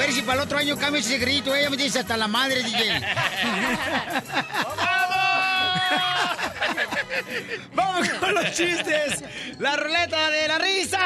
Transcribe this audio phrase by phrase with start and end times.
[0.00, 1.54] Ver si para el otro año cambia ese grito.
[1.54, 3.00] Ella me dice hasta la madre, DJ.
[7.74, 9.22] Vamos con los chistes.
[9.58, 10.98] La ruleta de la risa.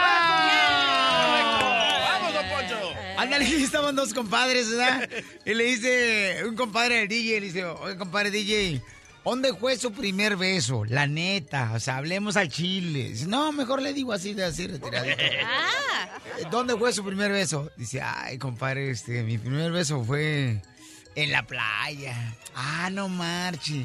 [2.09, 2.95] ¡Vamos, don Poncho!
[3.18, 5.10] Ándale, estaban dos compadres, ¿verdad?
[5.45, 8.80] Y le dice un compadre al DJ, le dice, oye, compadre DJ,
[9.24, 10.84] ¿dónde fue su primer beso?
[10.84, 13.10] La neta, o sea, hablemos al chile.
[13.10, 15.23] Dice, no, mejor le digo así, de así, retiradito.
[16.51, 17.70] ¿Dónde fue su primer beso?
[17.77, 20.62] Dice, ay, compadre, este, mi primer beso fue
[21.15, 22.34] en la playa.
[22.55, 23.84] Ah, no marche.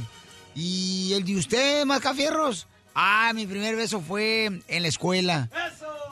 [0.55, 2.67] ¿Y el de usted, Mascafierros?
[2.93, 5.49] Ah, mi primer beso fue en la escuela.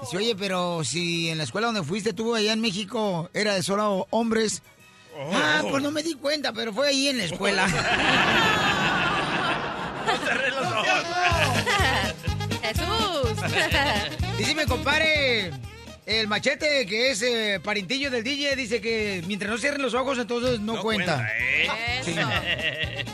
[0.02, 3.64] Dice, oye, pero si en la escuela donde fuiste tú allá en México era de
[3.64, 4.62] solo hombres.
[5.34, 7.68] Ah, pues no me di cuenta, pero fue ahí en la escuela.
[12.62, 13.38] Jesús.
[14.38, 15.52] Dice mi compadre,
[16.06, 20.18] el machete, que es eh, parintillo del DJ, dice que mientras no cierren los ojos,
[20.18, 21.28] entonces no, cuenta.
[22.04, 22.16] Sí.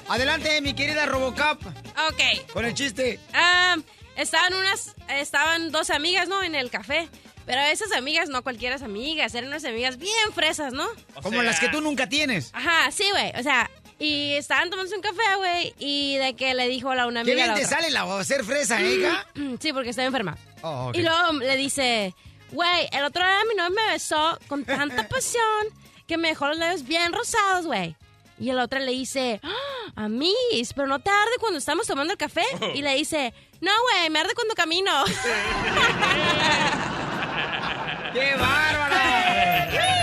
[0.10, 2.52] Adelante, mi querida Robocop, Ok.
[2.52, 3.20] con el chiste.
[3.34, 3.78] Ah,
[4.16, 6.44] estaban unas, estaban dos amigas, ¿no?
[6.44, 7.10] En el café.
[7.46, 10.88] Pero esas amigas, no cualquiera amigas, eran unas amigas bien fresas, ¿no?
[11.22, 12.52] Como las que tú nunca tienes.
[12.54, 13.32] Ajá, sí, güey.
[13.38, 13.70] O sea,
[14.04, 17.46] y estaban tomándose un café, güey, y de que le dijo la una Qué amiga
[17.46, 17.78] a bien la te otra.
[17.78, 19.26] sale la ser fresa, ¿eh, hija?
[19.62, 20.38] Sí, porque estaba enferma.
[20.62, 20.92] Oh.
[20.94, 22.14] Y luego le dice,
[22.52, 25.68] güey, el otro día mi novio me besó con tanta pasión
[26.06, 27.96] que me dejó los labios bien rosados, güey.
[28.40, 32.18] Y el otro le dice, ¡Ah, Amis, pero no te arde cuando estamos tomando el
[32.18, 32.44] café.
[32.74, 34.92] Y le dice, no, güey, me arde cuando camino.
[38.14, 40.03] ¡Qué bárbara!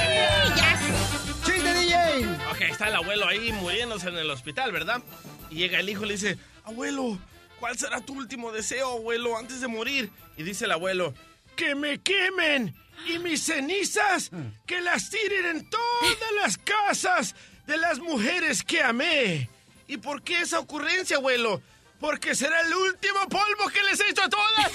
[2.81, 5.03] Está el abuelo ahí muriéndose en el hospital, ¿verdad?
[5.51, 7.19] Y llega el hijo y le dice, abuelo,
[7.59, 10.11] ¿cuál será tu último deseo, abuelo, antes de morir?
[10.39, 11.13] Y dice el abuelo,
[11.57, 12.75] que me quemen
[13.07, 14.31] y mis cenizas,
[14.65, 17.35] que las tiren en todas las casas
[17.67, 19.51] de las mujeres que amé.
[19.87, 21.61] ¿Y por qué esa ocurrencia, abuelo?
[22.01, 24.73] Porque será el último polvo que les he hecho a todas.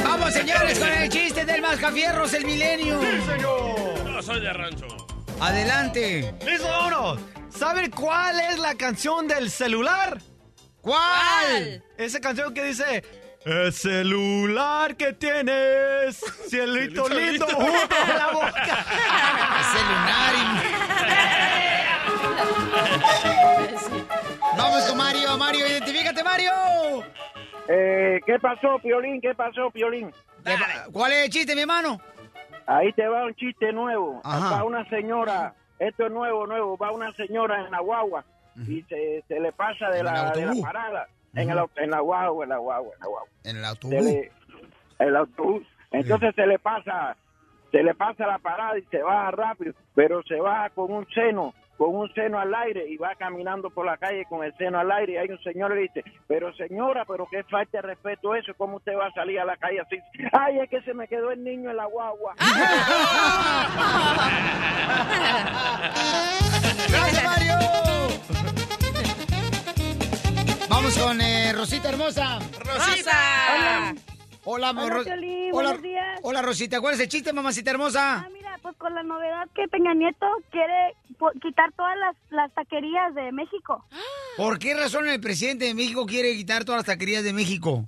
[0.04, 2.98] Vamos, señores, con el chiste del Mascafierros, el milenio.
[4.22, 4.86] Soy de rancho.
[5.40, 6.34] Adelante.
[6.44, 7.20] ¡Listo, vámonos!
[7.48, 10.20] ¿Saben cuál es la canción del celular?
[10.82, 11.82] ¿Cuál?
[11.96, 13.02] Esa canción que dice...
[13.42, 16.20] El celular que tienes,
[16.50, 18.86] cielito lindo junto a la boca.
[24.58, 26.52] Vamos con Mario, Mario, identifícate, Mario.
[27.66, 29.22] Eh, ¿Qué pasó, Piolín?
[29.22, 30.12] ¿Qué pasó, Piolín?
[30.92, 31.98] ¿Cuál es el chiste, mi hermano?
[32.72, 34.20] Ahí te va un chiste nuevo.
[34.24, 34.50] Ajá.
[34.58, 38.24] Va una señora, esto es nuevo, nuevo, va una señora en la guagua
[38.56, 41.08] y se, se le pasa de la, de la parada.
[41.34, 43.28] En, el, en la guagua, en la guagua, en la guagua.
[43.44, 43.94] En el autobús.
[44.04, 44.32] le-
[44.98, 45.62] el autobús.
[45.92, 47.16] Entonces se le pasa,
[47.72, 51.54] se le pasa la parada y se baja rápido, pero se baja con un seno,
[51.80, 54.92] con un seno al aire y va caminando por la calle con el seno al
[54.92, 58.52] aire y hay un señor le dice, pero señora, pero qué falta de respeto eso,
[58.58, 59.96] ¿cómo usted va a salir a la calle así?
[60.30, 62.34] Ay, es que se me quedó el niño en la guagua.
[66.90, 67.54] ¡Gracias, Mario!
[70.68, 72.38] Vamos con eh, Rosita hermosa.
[72.58, 73.94] ¡Rosa!
[74.44, 76.20] Hola, Hola, Ro- Piolín, Hola, buenos días.
[76.22, 76.80] hola, Rosita.
[76.80, 78.28] ¿Cuál es el chiste, mamacita hermosa?
[78.62, 80.94] Pues con la novedad que Peña Nieto quiere
[81.42, 83.84] quitar todas las, las taquerías de México.
[84.36, 87.84] ¿Por qué razón el presidente de México quiere quitar todas las taquerías de México?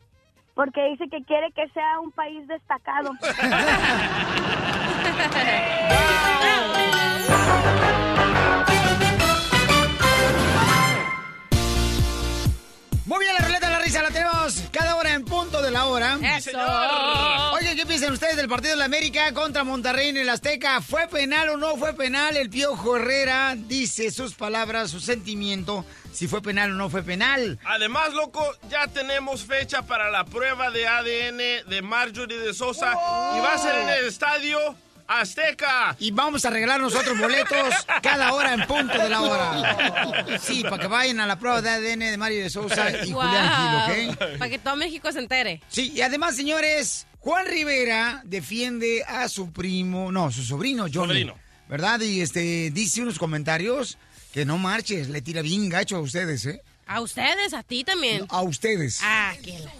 [0.54, 3.12] Porque dice que quiere que sea un país destacado.
[13.12, 15.84] Muy bien, la ruleta de la risa la tenemos cada hora en punto de la
[15.84, 16.18] hora.
[16.34, 16.48] ¡Eso!
[17.52, 20.80] Oigan, ¿qué piensan ustedes del partido de la América contra Monterrey en el Azteca?
[20.80, 22.38] ¿Fue penal o no fue penal?
[22.38, 27.58] El Piojo Herrera dice sus palabras, su sentimiento, si fue penal o no fue penal.
[27.66, 32.92] Además, loco, ya tenemos fecha para la prueba de ADN de Marjorie de Sosa
[33.36, 34.58] y va a ser en el estadio
[35.20, 35.96] Azteca.
[35.98, 40.38] Y vamos a regalar nosotros boletos cada hora en punto de la hora.
[40.40, 43.86] Sí, para que vayan a la prueba de ADN de Mario de Sousa y Julián
[43.88, 44.38] Gil, ¿ok?
[44.38, 45.60] Para que todo México se entere.
[45.68, 51.08] Sí, y además, señores, Juan Rivera defiende a su primo, no, su sobrino Johnny.
[51.08, 51.38] Sobrino.
[51.68, 52.00] ¿verdad?
[52.00, 53.96] Y este dice unos comentarios
[54.34, 56.60] que no marches, le tira bien gacho a ustedes, ¿eh?
[56.86, 58.26] A ustedes, a ti también.
[58.28, 59.00] A ustedes.
[59.02, 59.72] Ah, qué la-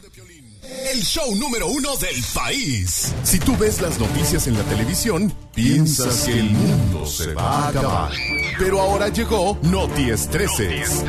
[0.93, 3.15] El show número uno del país.
[3.23, 7.69] Si tú ves las noticias en la televisión, piensas que el mundo se va a
[7.69, 8.13] acabar.
[8.59, 11.05] Pero ahora llegó Noti Estreses.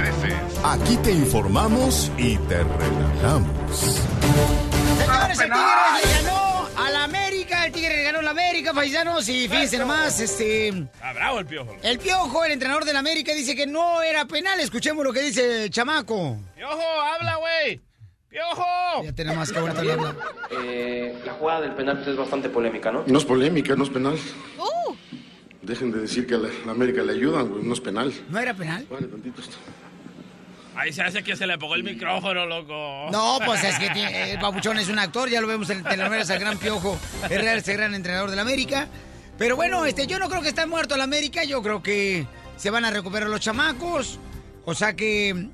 [0.64, 3.52] Aquí te informamos y te relajamos.
[4.98, 8.74] Señores, el Tigre le ganó a la América, el Tigre le ganó a la América,
[8.74, 10.88] paisanos, y fíjense nomás, este...
[11.02, 11.76] Ah, bravo el piojo.
[11.82, 14.60] El Piojo, el entrenador de la América, dice que no era penal.
[14.60, 16.38] Escuchemos lo que dice el chamaco.
[16.56, 17.82] Piojo, habla, güey.
[18.34, 19.04] Piojo.
[19.04, 20.16] Ya tenemos más que habla.
[20.50, 23.04] Eh, la jugada del penal pues, es bastante polémica, ¿no?
[23.06, 24.16] No es polémica, no es penal.
[24.58, 24.96] Uh,
[25.62, 28.12] Dejen de decir que a la, la América le ayudan, güey, no es penal.
[28.30, 28.88] ¿No era penal?
[28.90, 29.56] Vale, tantito esto.
[30.76, 33.10] Ahí se hace que se le apagó el micrófono, loco.
[33.12, 36.32] No, pues es que tiene- el babuchón es un actor, ya lo vemos en telenovelas
[36.32, 36.98] al gran piojo,
[37.30, 38.88] es real, es el gran entrenador de la América.
[39.38, 42.26] Pero bueno, este, yo no creo que está muerto la América, yo creo que
[42.58, 44.18] se van a recuperar los chamacos.
[44.66, 45.50] O sea que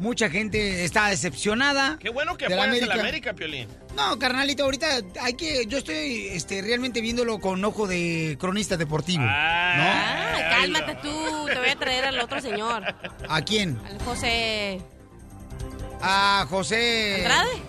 [0.00, 1.98] mucha gente está decepcionada.
[2.00, 3.68] Qué bueno que apoyas a la América, Piolín.
[3.94, 4.86] No, carnalito, ahorita
[5.20, 9.24] hay que, yo estoy este, realmente viéndolo con ojo de cronista deportivo.
[9.26, 11.46] ah, cálmate tú.
[11.46, 12.82] Te voy a traer al otro señor.
[13.28, 13.78] ¿A quién?
[13.86, 14.80] Al José.
[16.00, 17.62] ¿A José ¿Andrade?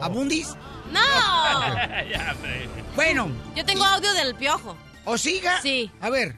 [0.00, 0.54] Abundis?
[0.92, 1.00] ¡No!
[2.10, 2.68] ya, hombre.
[2.94, 3.28] Bueno.
[3.56, 4.76] Yo tengo audio del piojo.
[5.04, 5.60] ¿O siga?
[5.60, 5.90] Sí.
[6.00, 6.36] A ver.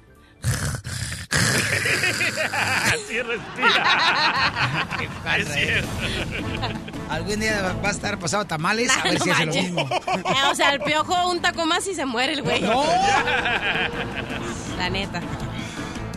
[2.92, 4.88] Así respira.
[5.38, 5.88] es cierto.
[7.08, 9.80] Algún día va a estar pasado tamales, a ver no si hace lo mismo.
[9.82, 12.60] Eh, o sea, el piojo un taco más y se muere el güey.
[12.66, 12.84] No.
[14.76, 15.20] La neta.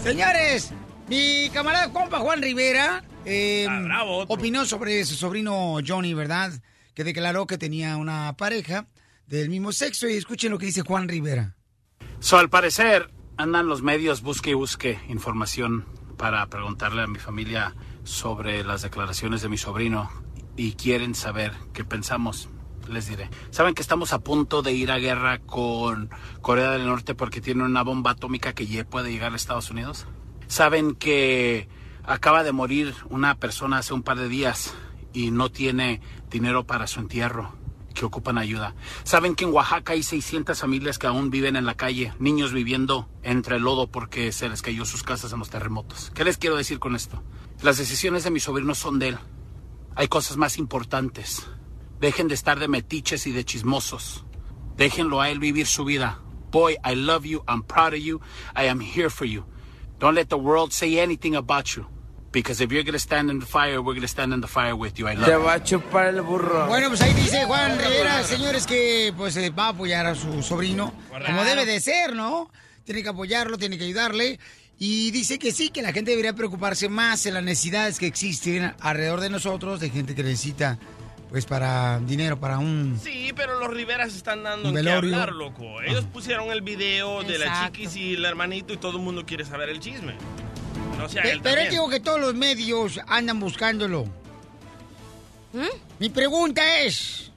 [0.04, 0.72] Señores,
[1.08, 6.52] mi camarada compa Juan Rivera eh, Ah, bravo, opinó sobre su sobrino Johnny, ¿verdad?
[6.94, 8.88] Que declaró que tenía una pareja
[9.28, 11.56] del mismo sexo y escuchen lo que dice Juan Rivera.
[12.20, 15.86] So, al parecer, andan los medios busque y busque información
[16.18, 20.12] para preguntarle a mi familia sobre las declaraciones de mi sobrino
[20.58, 22.50] y quieren saber qué pensamos.
[22.90, 23.30] Les diré.
[23.52, 26.10] ¿Saben que estamos a punto de ir a guerra con
[26.42, 30.06] Corea del Norte porque tiene una bomba atómica que ya puede llegar a Estados Unidos?
[30.48, 31.70] ¿Saben que
[32.04, 34.74] acaba de morir una persona hace un par de días
[35.14, 37.59] y no tiene dinero para su entierro?
[38.00, 38.76] Que ocupan ayuda.
[39.04, 43.10] Saben que en Oaxaca hay 600 familias que aún viven en la calle, niños viviendo
[43.24, 46.10] entre el lodo porque se les cayó sus casas en los terremotos.
[46.16, 47.22] ¿Qué les quiero decir con esto?
[47.62, 49.18] Las decisiones de mi sobrino son de él.
[49.96, 51.46] Hay cosas más importantes.
[52.00, 54.24] Dejen de estar de metiches y de chismosos.
[54.78, 56.22] Déjenlo a él vivir su vida.
[56.52, 57.44] Boy, I love you.
[57.50, 58.22] I'm proud of you.
[58.56, 59.44] I am here for you.
[60.00, 61.86] Don't let the world say anything about you.
[62.32, 64.48] Because if you're going to stand in the fire, we're going to stand in the
[64.48, 65.08] fire with you.
[65.08, 65.40] I love Te you.
[65.44, 66.68] va a chupar el burro.
[66.68, 70.44] Bueno, pues ahí dice Juan Rivera, señores, que pues eh, va a apoyar a su
[70.44, 70.94] sobrino,
[71.26, 72.52] como debe de ser, ¿no?
[72.84, 74.40] Tiene que apoyarlo, tiene que ayudarle.
[74.78, 78.74] Y dice que sí, que la gente debería preocuparse más en las necesidades que existen
[78.80, 80.78] alrededor de nosotros, de gente que necesita,
[81.30, 82.98] pues, para dinero, para un...
[83.04, 85.16] Sí, pero los Riveras están dando Un en qué velorio.
[85.16, 85.82] hablar, loco.
[85.82, 89.44] Ellos pusieron el video de la chiquis y el hermanito y todo el mundo quiere
[89.44, 90.16] saber el chisme.
[90.98, 94.06] No sea Pe- él Pero él digo que todos los medios andan buscándolo.
[96.00, 97.32] Mi pregunta es...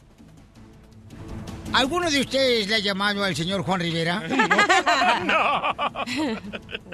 [1.72, 4.22] ¿Alguno de ustedes le ha llamado al señor Juan Rivera?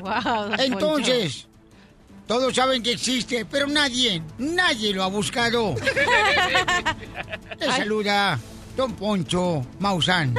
[0.01, 1.49] Wow, don Entonces,
[2.29, 5.75] todos saben que existe, pero nadie, nadie lo ha buscado.
[7.59, 8.39] Le saluda
[8.77, 10.35] Don Poncho Maussan.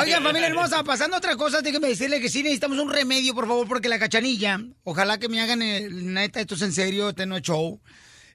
[0.00, 3.48] Oigan, familia hermosa, pasando a otra cosa, déjenme decirle que sí necesitamos un remedio, por
[3.48, 7.26] favor, porque la cachanilla, ojalá que me hagan el, neta, esto es en serio, este
[7.26, 7.80] no es show.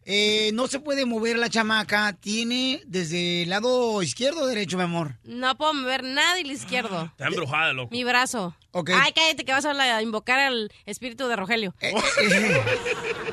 [0.05, 4.84] Eh, no se puede mover la chamaca, tiene desde el lado izquierdo o derecho, mi
[4.84, 5.15] amor.
[5.24, 7.05] No puedo mover nada del izquierdo.
[7.05, 7.91] Está embrujada, loco.
[7.91, 8.53] Mi brazo.
[8.72, 8.89] Ok.
[8.93, 11.74] Ay, cállate que vas a invocar al espíritu de Rogelio.
[11.79, 12.53] Eh, ¿Quién es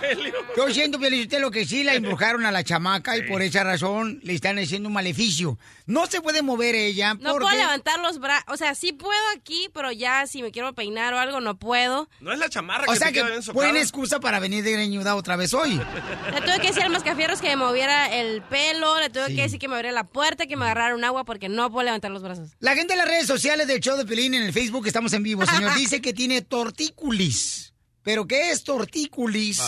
[0.00, 0.34] Rogelio?
[0.56, 4.20] Yo siento, usted lo que sí la embrujaron a la chamaca y por esa razón
[4.22, 5.58] le están haciendo un maleficio.
[5.86, 7.44] No se puede mover ella No porque...
[7.44, 8.44] puedo levantar los brazos.
[8.48, 12.08] O sea, sí puedo aquí, pero ya si me quiero peinar o algo, no puedo.
[12.20, 13.64] No es la chamarra O que sea te que queda bien socada.
[13.66, 15.80] buena excusa para venir de greñuda otra vez hoy.
[16.32, 19.58] Le tuve que decir al mascafierros que me moviera el pelo, le tuve que decir
[19.58, 22.22] que me abriera la puerta, que me agarrara un agua porque no puedo levantar los
[22.22, 22.50] brazos.
[22.60, 25.22] La gente en las redes sociales del show de Pelín en el Facebook, estamos en
[25.22, 27.72] vivo, señor, dice que tiene tortícolis.
[28.02, 29.60] ¿Pero qué es tortícolis?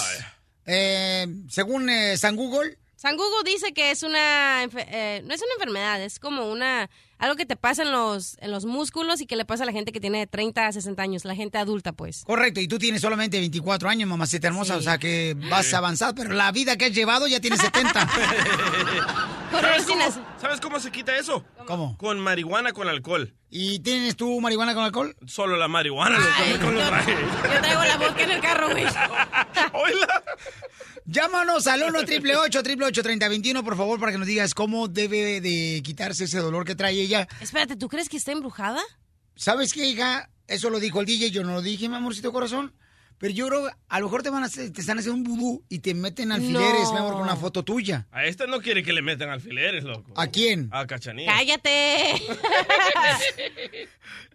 [0.67, 5.53] Eh, según eh, San Google, San Google dice que es una, eh, no es una
[5.55, 9.37] enfermedad, es como una, algo que te pasa en los, en los músculos y que
[9.37, 12.25] le pasa a la gente que tiene 30 a 60 años, la gente adulta, pues.
[12.27, 14.81] Correcto, y tú tienes solamente 24 años, mamacita hermosa, Sí.
[14.81, 18.07] o sea que vas a avanzar, pero la vida que has llevado ya tiene 70.
[19.51, 20.05] ¿Sabes cómo,
[20.39, 21.43] ¿Sabes cómo se quita eso?
[21.67, 21.97] ¿Cómo?
[21.97, 23.35] Con marihuana con alcohol.
[23.49, 25.17] ¿Y tienes tú marihuana con alcohol?
[25.27, 26.19] Solo la marihuana,
[26.61, 27.17] con lo traje.
[27.53, 28.85] Yo traigo la vodka en el carro, güey.
[31.11, 36.23] Llámanos al 1 888 3021 por favor, para que nos digas cómo debe de quitarse
[36.23, 37.27] ese dolor que trae ella.
[37.41, 38.81] Espérate, ¿tú crees que está embrujada?
[39.35, 40.31] ¿Sabes qué, hija?
[40.47, 42.73] Eso lo dijo el DJ, yo no lo dije, mi amorcito corazón.
[43.21, 45.63] Pero yo creo, a lo mejor te van a hacer- te están haciendo un vudú
[45.69, 46.93] y te meten alfileres, No.
[46.93, 48.07] mi amor, con una foto tuya.
[48.13, 50.11] A esta no quiere que le metan alfileres, loco.
[50.17, 50.71] ¿A quién?
[50.73, 51.31] A Cachanilla.
[51.31, 52.15] ¡Cállate!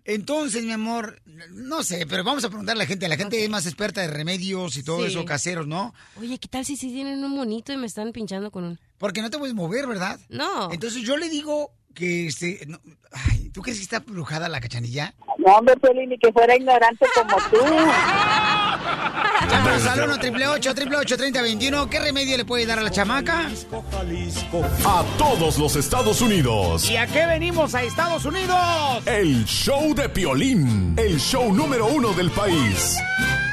[0.05, 3.07] Entonces, mi amor, no sé, pero vamos a preguntarle a la gente.
[3.07, 5.07] La gente es más experta de remedios y todo Sí.
[5.07, 5.93] eso caseros, ¿no?
[6.17, 8.79] Oye, ¿qué tal si sí tienen un monito y me están pinchando con un...?
[8.99, 10.19] Porque no te puedes mover, ¿verdad?
[10.29, 10.71] No.
[10.71, 12.79] Entonces yo le digo que, este, no-
[13.11, 15.15] ay, ¿tú crees que está brujada la cachanilla?
[15.39, 17.57] No, hombre, Piolín, ni que fuera ignorante como tú.
[19.49, 23.49] Llámanos al 1 888 3021 ¿Qué remedio le puede dar a la chamaca?
[24.85, 26.89] A todos los Estados Unidos.
[26.89, 28.57] ¿Y a qué venimos a Estados Unidos?
[29.05, 30.95] El show de Piolín.
[30.97, 32.97] El show número uno del país.
[33.17, 33.44] Familia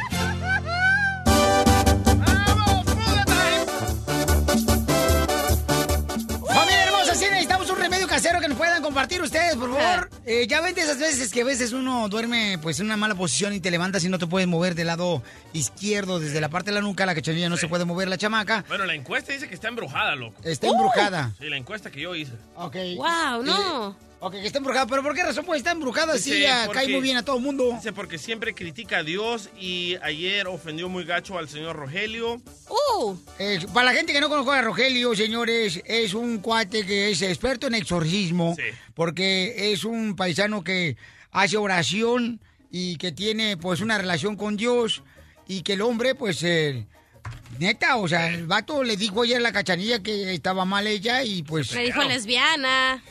[8.43, 10.11] que nos puedan compartir ustedes, por favor.
[10.27, 13.15] Eh, ya ven de esas veces que a veces uno duerme pues en una mala
[13.15, 15.23] posición y te levantas y no te puedes mover del lado
[15.53, 18.65] izquierdo, desde la parte de la nuca, la cachanilla no se puede mover la chamaca.
[18.67, 20.41] Bueno, la encuesta dice que está embrujada, loco.
[20.43, 21.33] Está embrujada.
[21.39, 22.33] Sí, la encuesta que yo hice.
[22.57, 22.77] Ok.
[22.97, 24.12] Wow, no.
[24.23, 24.87] Ok, que está embrujada.
[24.87, 27.37] ¿Pero por qué razón puede estar embrujada Dice, ya porque- cae muy bien a todo
[27.37, 27.73] el mundo?
[27.75, 32.41] Dice porque siempre critica a Dios y ayer ofendió muy gacho al señor Rogelio.
[32.69, 33.17] ¡Uh!
[33.39, 37.21] Eh, para la gente que no conozca a Rogelio, señores, es un cuate que es
[37.23, 38.57] experto en exorcismo,
[38.95, 40.97] porque es un paisano que
[41.33, 45.03] hace oración y que tiene pues una relación con Dios
[45.49, 46.87] y que el hombre pues eh,
[47.59, 51.23] neta, o sea, el vato le dijo ayer a la cachanilla que estaba mal ella
[51.25, 51.73] y pues...
[51.75, 53.03] Me dijo lesbiana.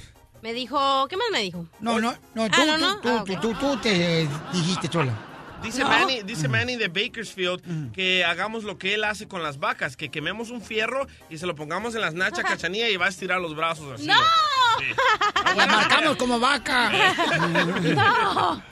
[0.42, 1.08] Me dijo...
[1.08, 1.68] ¿Qué más me dijo?
[1.80, 3.00] No, no, no, tú, Ah, no, no.
[3.02, 5.14] tú, Ah, tú, tú, tú te dijiste chola.
[5.62, 5.90] Dice No.
[5.90, 10.10] Manny, dice Manny de Bakersfield que hagamos lo que él hace con las vacas, que
[10.10, 13.40] quememos un fierro y se lo pongamos en las nachas cachanilla y va a estirar
[13.40, 14.08] los brazos así.
[14.08, 14.16] ¡No!
[14.80, 14.86] Sí.
[15.56, 16.92] La marcamos como vaca.
[17.96, 18.64] No.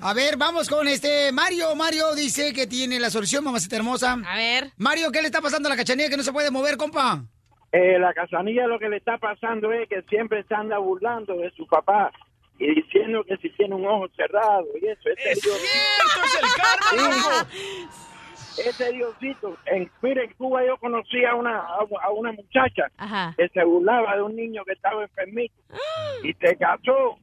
[0.00, 1.74] A ver, vamos con este Mario.
[1.74, 4.16] Mario dice que tiene la solución, mamacita hermosa.
[4.26, 4.72] A ver.
[4.78, 7.24] Mario, ¿qué le está pasando a la cachanilla que no se puede mover, compa?
[7.72, 11.50] Eh, la casanilla lo que le está pasando es que siempre se anda burlando de
[11.52, 12.12] su papá
[12.58, 15.08] y diciendo que si tiene un ojo cerrado y eso.
[15.08, 16.26] Ese ¡Es Dios- cierto!
[16.26, 17.48] ¡Es el karma, loco!
[18.58, 19.56] ese Diosito.
[19.66, 23.34] En, mire, en Cuba yo conocí a una, a una muchacha Ajá.
[23.38, 25.54] que se burlaba de un niño que estaba enfermito
[26.22, 27.18] y se casó.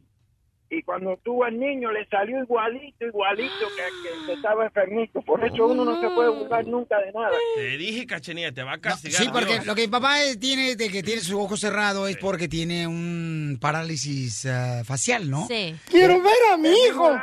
[0.71, 5.19] Y cuando tuvo al niño le salió igualito, igualito que, que, que estaba enfermito.
[5.23, 7.31] Por eso uno no se puede burlar nunca de nada.
[7.55, 9.19] Te dije, cachanilla, te va a castigar.
[9.19, 9.65] Sí, porque Dios.
[9.65, 12.85] lo que mi papá eh, tiene de que tiene su ojo cerrado es porque tiene
[12.85, 15.47] un parálisis ah, facial, ¿no?
[15.47, 15.75] Sí.
[15.89, 17.19] ¡Quiero ver a mi hijo!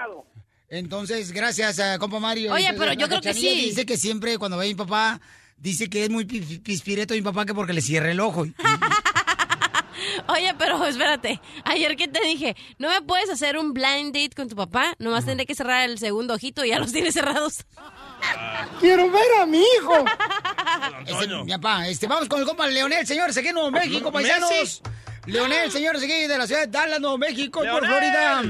[0.68, 2.52] Entonces, gracias, a compa Mario.
[2.52, 3.48] Oye, pero yo creo que sí.
[3.66, 5.20] Dice que siempre cuando ve a mi papá,
[5.56, 8.44] dice que es muy pi- pispireto mi papá que porque le cierra el ojo.
[10.28, 11.40] Oye, pero espérate.
[11.64, 14.94] Ayer que te dije, no me puedes hacer un blind date con tu papá.
[14.98, 17.64] Nomás tendré que cerrar el segundo ojito y ya los tienes cerrados.
[18.80, 20.04] ¡Quiero ver a mi hijo!
[21.06, 24.28] Este, mi papá, este, vamos con el compa Leonel, señores, aquí en Nuevo México, Messi.
[24.28, 24.82] paisanos.
[25.26, 27.86] Leonel, señores, aquí de la ciudad de Dallas, Nuevo México, por.
[27.86, 28.42] Florida.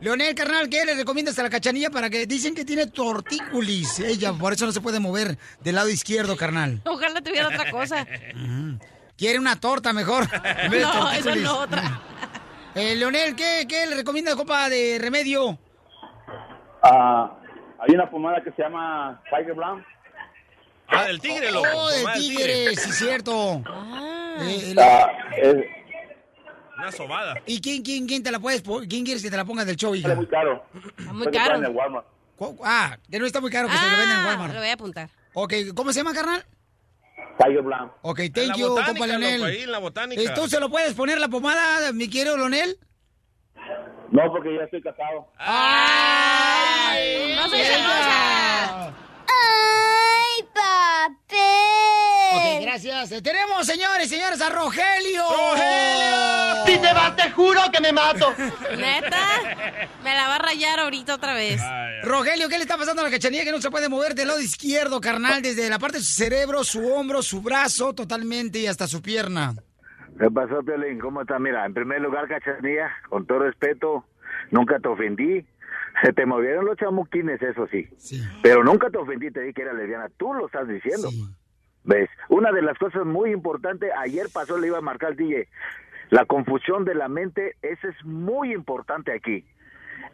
[0.00, 4.00] Leonel, carnal, ¿qué le recomiendas a la cachanilla para que dicen que tiene tortícolis?
[4.00, 6.80] Ella, por eso no se puede mover del lado izquierdo, carnal.
[6.84, 8.06] Ojalá tuviera otra cosa.
[9.16, 10.24] Quiere una torta mejor.
[10.70, 11.42] No, eso tortícolis.
[11.42, 12.00] no, otra.
[12.74, 15.58] Eh, Leonel, ¿qué, ¿qué le recomienda, compa, de remedio?
[16.82, 17.34] Ah,
[17.78, 19.82] hay una pomada que se llama Tiger Brown.
[20.88, 21.66] Ah, del tigre, loco.
[21.74, 23.62] Oh, del el tigre, sí, cierto.
[23.66, 24.36] Ah.
[24.42, 25.56] Eh, la- Ah, es,
[26.76, 27.34] Una sobada.
[27.46, 29.94] ¿Y quién, quién, quién te la puedes, quién quieres que te la ponga del show,
[29.94, 30.08] hija?
[30.08, 30.62] sale muy caro.
[30.98, 31.44] Está muy caro.
[31.54, 32.06] está en el Walmart.
[32.36, 34.52] Cu- Ah, que no está muy caro que se lo venden en Ah, Walmart.
[34.52, 35.08] lo voy a apuntar.
[35.32, 36.44] Ok, ¿cómo se llama, carnal?
[37.38, 37.90] Tiger Brown.
[38.02, 39.40] Ok, thank la you, botánica, compa Leonel.
[39.40, 40.22] loco, ahí en la botánica.
[40.22, 42.78] Eh, ¿Tú se lo puedes poner la pomada, mi querido Leonel?
[44.10, 45.26] No, porque ya estoy casado.
[45.38, 47.34] ¡Ay!
[47.36, 48.94] ¡No soy celosa!
[49.28, 51.46] ¡Ay, papel!
[52.34, 53.22] Ok, gracias.
[53.22, 55.22] Tenemos, señores y señores, a Rogelio.
[55.30, 56.66] ¡Rogelio!
[56.66, 58.32] Si te vas, te juro que me mato.
[58.76, 59.86] ¿Neta?
[60.02, 61.60] Me la va a rayar ahorita otra vez.
[62.02, 64.40] Rogelio, ¿qué le está pasando a la cachanilla que no se puede mover del lado
[64.40, 65.42] izquierdo, carnal?
[65.42, 69.54] Desde la parte de su cerebro, su hombro, su brazo, totalmente y hasta su pierna.
[70.18, 70.98] ¿Qué pasó, Piolín?
[70.98, 71.38] ¿Cómo está?
[71.38, 74.04] Mira, en primer lugar, cachanilla, con todo respeto,
[74.50, 75.44] nunca te ofendí.
[76.02, 77.88] Se te movieron los chamuquines, eso sí.
[78.42, 80.08] Pero nunca te ofendí, te dije que era lesbiana.
[80.16, 81.08] Tú lo estás diciendo.
[81.84, 82.10] ¿Ves?
[82.28, 85.48] Una de las cosas muy importantes, ayer pasó, le iba a marcar al DJ,
[86.10, 89.46] la confusión de la mente, eso es muy importante aquí.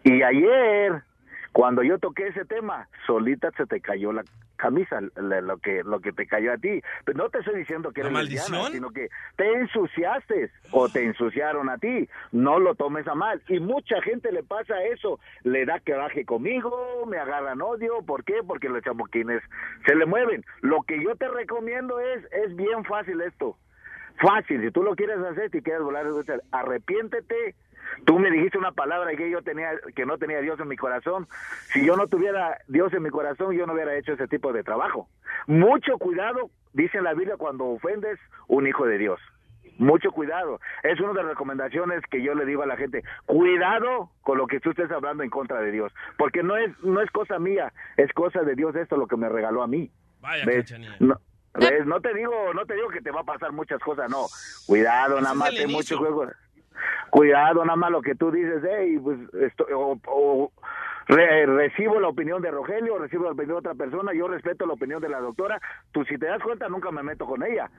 [0.05, 1.03] Y ayer,
[1.53, 4.25] cuando yo toqué ese tema, solita se te cayó la
[4.57, 6.81] camisa, lo que lo que te cayó a ti.
[7.05, 8.73] Pero no te estoy diciendo que ¿La eres maldición?
[8.73, 12.09] sino que te ensuciaste o te ensuciaron a ti.
[12.31, 13.43] No lo tomes a mal.
[13.49, 15.19] Y mucha gente le pasa eso.
[15.43, 18.03] Le da coraje conmigo, me agarran odio.
[18.03, 18.41] ¿Por qué?
[18.47, 19.43] Porque los chamuquines
[19.85, 20.45] se le mueven.
[20.61, 23.57] Lo que yo te recomiendo es, es bien fácil esto.
[24.21, 26.07] Fácil, si tú lo quieres hacer, si quieres volar,
[26.53, 27.57] arrepiéntete.
[28.05, 31.27] Tú me dijiste una palabra que yo tenía, que no tenía Dios en mi corazón.
[31.73, 34.63] Si yo no tuviera Dios en mi corazón, yo no hubiera hecho ese tipo de
[34.63, 35.09] trabajo.
[35.47, 38.19] Mucho cuidado, dice en la Biblia, cuando ofendes
[38.49, 39.21] un hijo de Dios.
[39.79, 40.61] Mucho cuidado.
[40.83, 43.03] Es una de las recomendaciones que yo le digo a la gente.
[43.27, 45.93] Cuidado con lo que tú estés hablando en contra de Dios.
[46.19, 49.29] Porque no es, no es cosa mía, es cosa de Dios esto lo que me
[49.29, 49.91] regaló a mí.
[50.21, 50.45] Vaya.
[51.85, 54.27] No, te digo, no te digo que te va a pasar muchas cosas, no.
[54.67, 56.27] Cuidado, nada más mucho juego.
[57.11, 60.53] Cuidado, nada más lo que tú dices, hey, pues esto, o, o
[61.09, 64.73] re- recibo la opinión de Rogelio, recibo la opinión de otra persona, yo respeto la
[64.75, 65.61] opinión de la doctora.
[65.93, 67.71] Tú si te das cuenta nunca me meto con ella.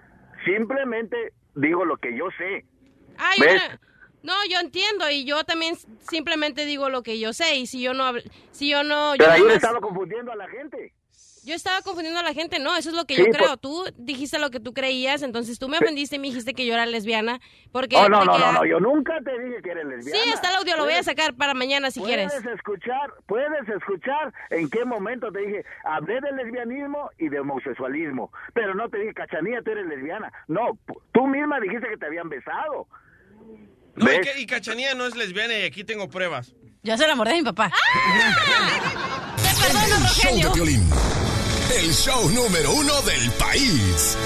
[0.45, 2.65] Simplemente digo lo que yo sé.
[3.17, 3.61] Ay, ¿Ves?
[4.23, 7.93] no, yo entiendo y yo también simplemente digo lo que yo sé y si yo
[7.93, 8.11] no
[8.51, 10.93] si yo no Pero más- estaba confundiendo a la gente.
[11.45, 13.57] Yo estaba confundiendo a la gente, no, eso es lo que Sí, yo creo.
[13.57, 16.73] Tú dijiste lo que tú creías, entonces tú me ofendiste y me dijiste que yo
[16.73, 17.39] era lesbiana
[17.71, 20.23] porque Oh, no, te no, no, queda- no, yo nunca te dije que eres lesbiana.
[20.23, 22.55] Sí, está el audio, lo voy a Puedes- sacar para mañana si puedes quieres.
[22.55, 28.73] escuchar, puedes escuchar en qué momento te dije, hablé de lesbianismo y de homosexualismo, pero
[28.75, 30.31] no te dije, cachanilla, tú eres lesbiana.
[30.47, 30.77] No,
[31.13, 32.87] tú misma dijiste que te habían besado.
[33.95, 34.21] No, y, ¿Ves?
[34.33, 36.55] que- y Cachanilla no es lesbiana y aquí tengo pruebas.
[36.81, 37.71] Yo se la mordé a mi papá.
[39.63, 40.89] El show de violín.
[41.75, 44.17] El show número uno del país.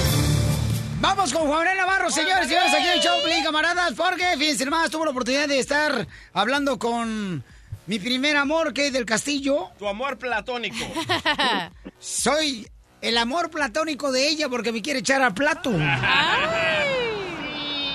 [0.99, 4.25] Vamos con Juan Manuel Navarro, señores y señores, aquí en el show, Pelín, camaradas, porque,
[4.37, 7.43] fíjense más, tuve la oportunidad de estar hablando con
[7.85, 9.69] mi primer amor, que es del Castillo.
[9.77, 10.75] Tu amor platónico.
[11.99, 12.67] Soy
[13.01, 15.71] el amor platónico de ella porque me quiere echar al plato.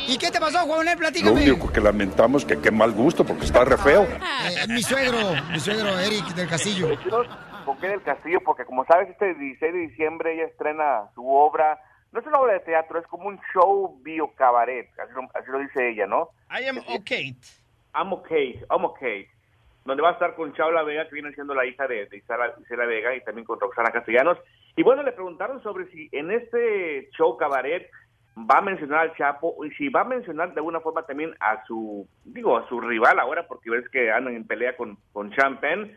[0.08, 0.94] ¿Y qué te pasó, Juan Manuel?
[0.94, 1.30] Lo Platícame.
[1.50, 4.04] único que lamentamos que qué mal gusto porque está re feo.
[4.04, 6.88] Eh, mi suegro, mi suegro Eric del Castillo.
[7.64, 8.40] ¿Por qué del Castillo?
[8.44, 11.78] Porque como sabes, este 16 de diciembre ella estrena su obra.
[12.12, 15.50] No es una obra de teatro, es como un show bio cabaret, así lo, así
[15.50, 16.28] lo dice ella, ¿no?
[16.50, 17.34] I am okay.
[17.94, 19.26] I'm okay, I'm okay.
[19.84, 22.54] Donde va a estar con Chaula Vega, que viene siendo la hija de, de Isela,
[22.60, 24.38] Isela Vega, y también con Roxana Castellanos.
[24.76, 27.90] Y bueno, le preguntaron sobre si en este show cabaret
[28.38, 31.64] va a mencionar al Chapo y si va a mencionar de alguna forma también a
[31.66, 35.94] su, digo, a su rival ahora, porque ves que andan en pelea con, con Champagne.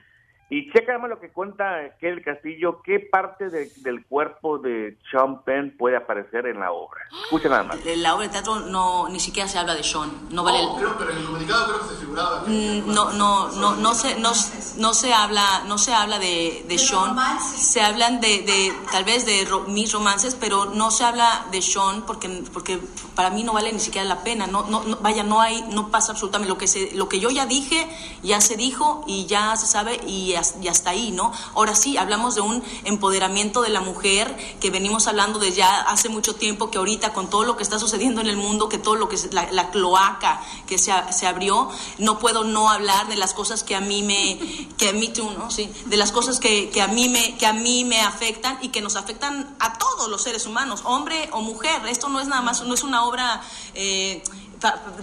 [0.48, 1.66] Y checa además lo que cuenta
[2.00, 7.02] que el Castillo, qué parte de- del cuerpo de Champagne puede aparecer en la obra.
[7.24, 7.78] Escucha nada más.
[7.84, 10.12] En la obra de teatro no ni siquiera se habla de Sean.
[10.30, 10.60] No vale.
[10.60, 10.68] el-
[11.00, 12.44] pero en el comunicado creo que se figuraba.
[12.46, 14.32] Mm, no no no no se no,
[14.78, 19.26] no se habla no se habla de, de Sean se hablan de, de tal vez
[19.26, 22.80] de ro- mis romances pero no se habla de Sean porque porque
[23.16, 25.90] para mí no vale ni siquiera la pena no, no, no- vaya no hay no
[25.90, 27.88] pasa absolutamente lo que se lo que yo ya dije
[28.22, 32.36] ya se dijo y ya se sabe y, y hasta ahí no ahora sí hablamos
[32.36, 36.78] de un empoderamiento de la mujer que venimos hablando de ya hace mucho tiempo que
[36.78, 39.34] ahorita con todo lo que está sucediendo en el mundo que todo lo que es
[39.34, 43.76] la, la cloaca que se, se abrió no puedo no hablar de las cosas que
[43.76, 44.40] a mí me
[44.78, 45.70] que a mí tú no sí.
[45.86, 48.82] De las cosas que, que a mí me que a mí me afectan y que
[48.82, 51.86] nos afectan a todos los seres humanos hombre o mujer.
[51.88, 53.42] Esto no es nada más no es una obra
[53.74, 54.24] eh,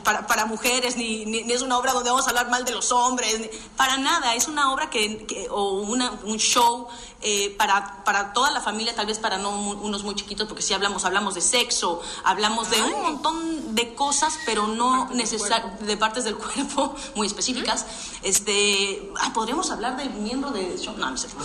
[0.04, 2.72] para, para mujeres, ni, ni- ni es una obra donde vamos a hablar mal de
[2.72, 6.88] los hombres, ni- para nada, es una obra que, que- o una, un show
[7.24, 10.74] eh, para, para toda la familia, tal vez para no unos muy chiquitos, porque si
[10.74, 16.24] hablamos, hablamos de sexo, hablamos de un montón de cosas, pero no necesariamente de partes
[16.24, 17.86] del cuerpo muy específicas.
[18.22, 21.28] Este, ah, podríamos hablar del miembro de show, no, no sé.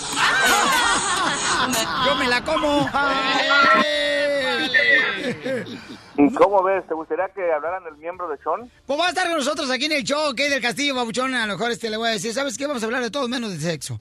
[2.08, 2.90] Yo me la como.
[6.36, 6.86] ¿Cómo ves?
[6.88, 8.72] ¿Te gustaría que hablaran del miembro de Sean?
[8.88, 11.34] Pues va a estar con nosotros aquí en el show, que es del Castillo Babuchón.
[11.36, 12.66] A lo mejor este le voy a decir, ¿sabes qué?
[12.66, 14.00] Vamos a hablar de todo menos de sexo.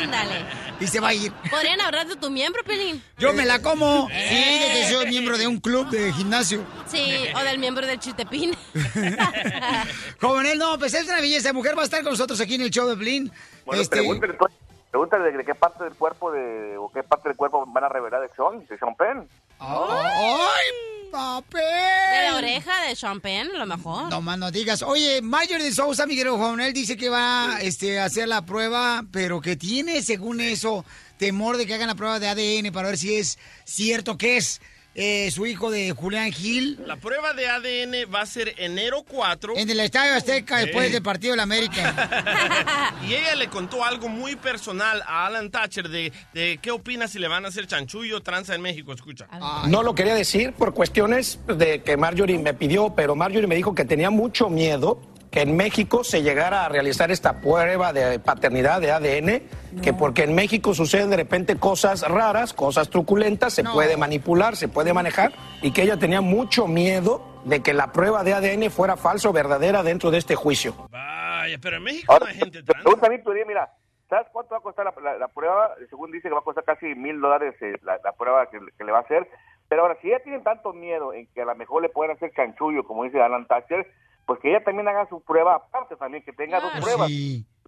[0.00, 0.44] Ándale.
[0.80, 1.32] Y se va a ir.
[1.52, 3.00] Podrían ahorrar de tu miembro, Pelín.
[3.16, 4.08] Yo me la como.
[4.10, 4.28] Eh.
[4.28, 6.64] Sí, de que soy miembro de un club de gimnasio.
[6.86, 8.56] Sí, o del miembro del chiltepín.
[10.20, 11.52] Jovenel, no, pues es una belleza.
[11.52, 13.30] Mujer va a estar con nosotros aquí en el show de Blin.
[13.64, 14.46] Bueno, Este, pregúntale, tú-
[14.90, 18.20] pregúntale de qué parte del cuerpo de, o qué parte del cuerpo van a revelar
[18.20, 19.28] de Sean, de Sean Penn.
[19.66, 21.62] ¡Ay, papel!
[21.62, 24.10] De la oreja de Penn, a lo mejor.
[24.10, 24.82] No más no digas.
[24.82, 29.04] Oye, Mayor de Sousa, mi querido Jovenel, dice que va este, a hacer la prueba,
[29.10, 30.84] pero que tiene, según eso,
[31.16, 34.60] temor de que hagan la prueba de ADN para ver si es cierto que es
[34.94, 36.78] eh, su hijo de Julián Gil.
[36.86, 39.54] La prueba de ADN va a ser enero 4.
[39.56, 42.94] En el Estadio Azteca, después del partido de la América.
[43.04, 47.18] Y ella le contó algo muy personal a Alan Thatcher de, de qué opina si
[47.18, 48.92] le van a hacer chanchullo o tranza en México.
[48.92, 49.26] Escucha.
[49.68, 53.74] No lo quería decir por cuestiones de que Marjorie me pidió, pero Marjorie me dijo
[53.74, 55.00] que tenía mucho miedo
[55.34, 60.22] que en México se llegara a realizar esta prueba de paternidad de ADN, que porque
[60.22, 65.32] en México suceden de repente cosas raras, cosas truculentas, se puede manipular, se puede manejar,
[65.60, 69.32] y que ella tenía mucho miedo de que la prueba de ADN fuera falsa o
[69.32, 70.72] verdadera dentro de este juicio.
[70.90, 73.72] Vaya, pero en México Ahora, no hay gente te pregunta a mí, Piolín, mira,
[74.08, 75.74] ¿sabes cuánto va a costar la, la- la prueba?
[75.90, 78.84] Según dice que va a costar casi mil dólares eh, la, la prueba que, que
[78.84, 79.26] le va a hacer.
[79.68, 82.30] Pero ahora, si ella tienen tanto miedo en que a lo mejor le pueden hacer
[82.36, 83.84] chanchullo, como dice Alan Thatcher,
[84.26, 87.10] pues que ella también haga su prueba aparte también, que tenga dos pruebas.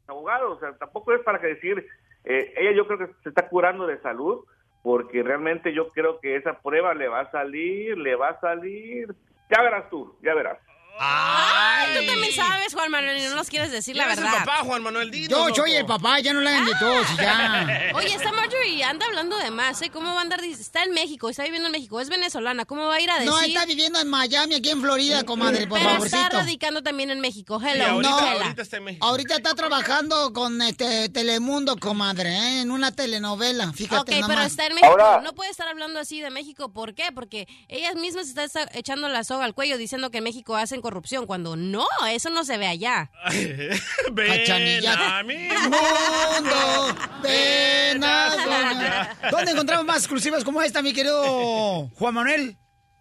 [0.07, 1.87] Abogado, o sea, tampoco es para que decir,
[2.25, 4.45] eh, ella yo creo que se está curando de salud,
[4.83, 9.12] porque realmente yo creo que esa prueba le va a salir, le va a salir,
[9.51, 10.59] ya verás tú, ya verás.
[10.99, 14.25] Ay, tú también sabes, Juan Manuel, y no nos quieres decir la ¿Quién es el
[14.25, 14.45] verdad.
[14.45, 15.11] papá, Juan Manuel?
[15.29, 15.55] Yo loco.
[15.55, 17.91] soy el papá, ya no la hagan de todos y ya.
[17.95, 19.91] Oye, esta Marjorie anda hablando de más, ¿eh?
[19.91, 20.43] ¿Cómo va a andar?
[20.45, 22.65] Está en México, está viviendo en México, es venezolana.
[22.65, 23.31] ¿Cómo va a ir a decir?
[23.31, 26.17] No, está viviendo en Miami, aquí en Florida, comadre, por Pero favorcito.
[26.23, 27.61] está radicando también en México.
[27.63, 28.55] Hello, no, Chela.
[29.01, 32.61] ahorita está trabajando con este Telemundo, comadre, ¿eh?
[32.63, 35.21] en una telenovela, fíjate Ok, pero está en México.
[35.23, 36.71] No puede estar hablando así de México.
[36.71, 37.11] ¿Por qué?
[37.15, 40.81] Porque ella misma se está echando la soga al cuello diciendo que en México hacen
[40.87, 43.11] corrupción, cuando no, eso no se ve allá.
[44.12, 45.18] Ven Cachanilla.
[45.18, 46.94] a mi Mundo,
[47.25, 49.16] ven a.
[49.33, 52.57] ¿Dónde encontramos más exclusivas como esta, mi querido Juan Manuel?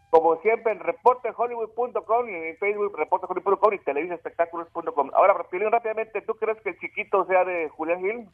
[0.09, 5.11] Como siempre, en reportehollywood.com y en Facebook reportehollywood.com y televisaespectáculos.com.
[5.13, 8.27] Ahora, Piolín, rápidamente, ¿tú crees que el chiquito sea de Julián Gil?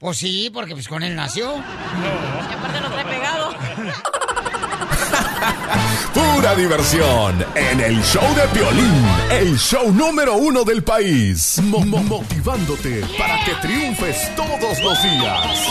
[0.00, 1.54] Pues sí, porque pues con él nació.
[1.54, 3.50] Y aparte lo trae pegado.
[6.14, 12.02] Pura diversión en el show de violín, el show número uno del país, Mo- mo-
[12.02, 15.68] motivándote para que triunfes todos los días.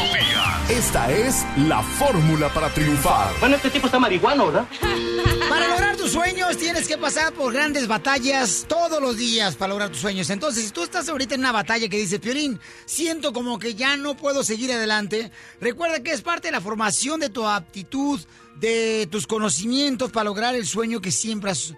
[0.69, 3.31] Esta es la fórmula para triunfar.
[3.39, 4.65] Bueno, este tipo está marihuano, ¿verdad?
[5.49, 9.89] Para lograr tus sueños tienes que pasar por grandes batallas todos los días para lograr
[9.89, 10.29] tus sueños.
[10.29, 13.95] Entonces, si tú estás ahorita en una batalla que dice, Piolín, siento como que ya
[13.95, 18.19] no puedo seguir adelante, recuerda que es parte de la formación de tu aptitud,
[18.60, 21.74] de tus conocimientos para lograr el sueño que siempre has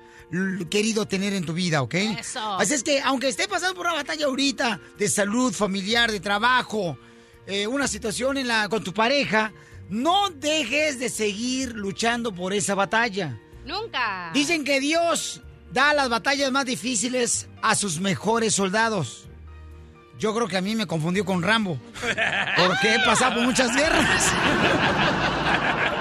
[0.69, 1.95] querido tener en tu vida, ¿ok?
[1.95, 2.57] Eso.
[2.57, 6.97] Así es que, aunque esté pasando por una batalla ahorita de salud familiar, de trabajo,
[7.47, 9.51] eh, una situación en la, con tu pareja,
[9.89, 13.39] no dejes de seguir luchando por esa batalla.
[13.65, 14.31] Nunca.
[14.33, 19.25] Dicen que Dios da las batallas más difíciles a sus mejores soldados.
[20.19, 21.79] Yo creo que a mí me confundió con Rambo.
[22.01, 24.31] Porque he pasado por muchas guerras.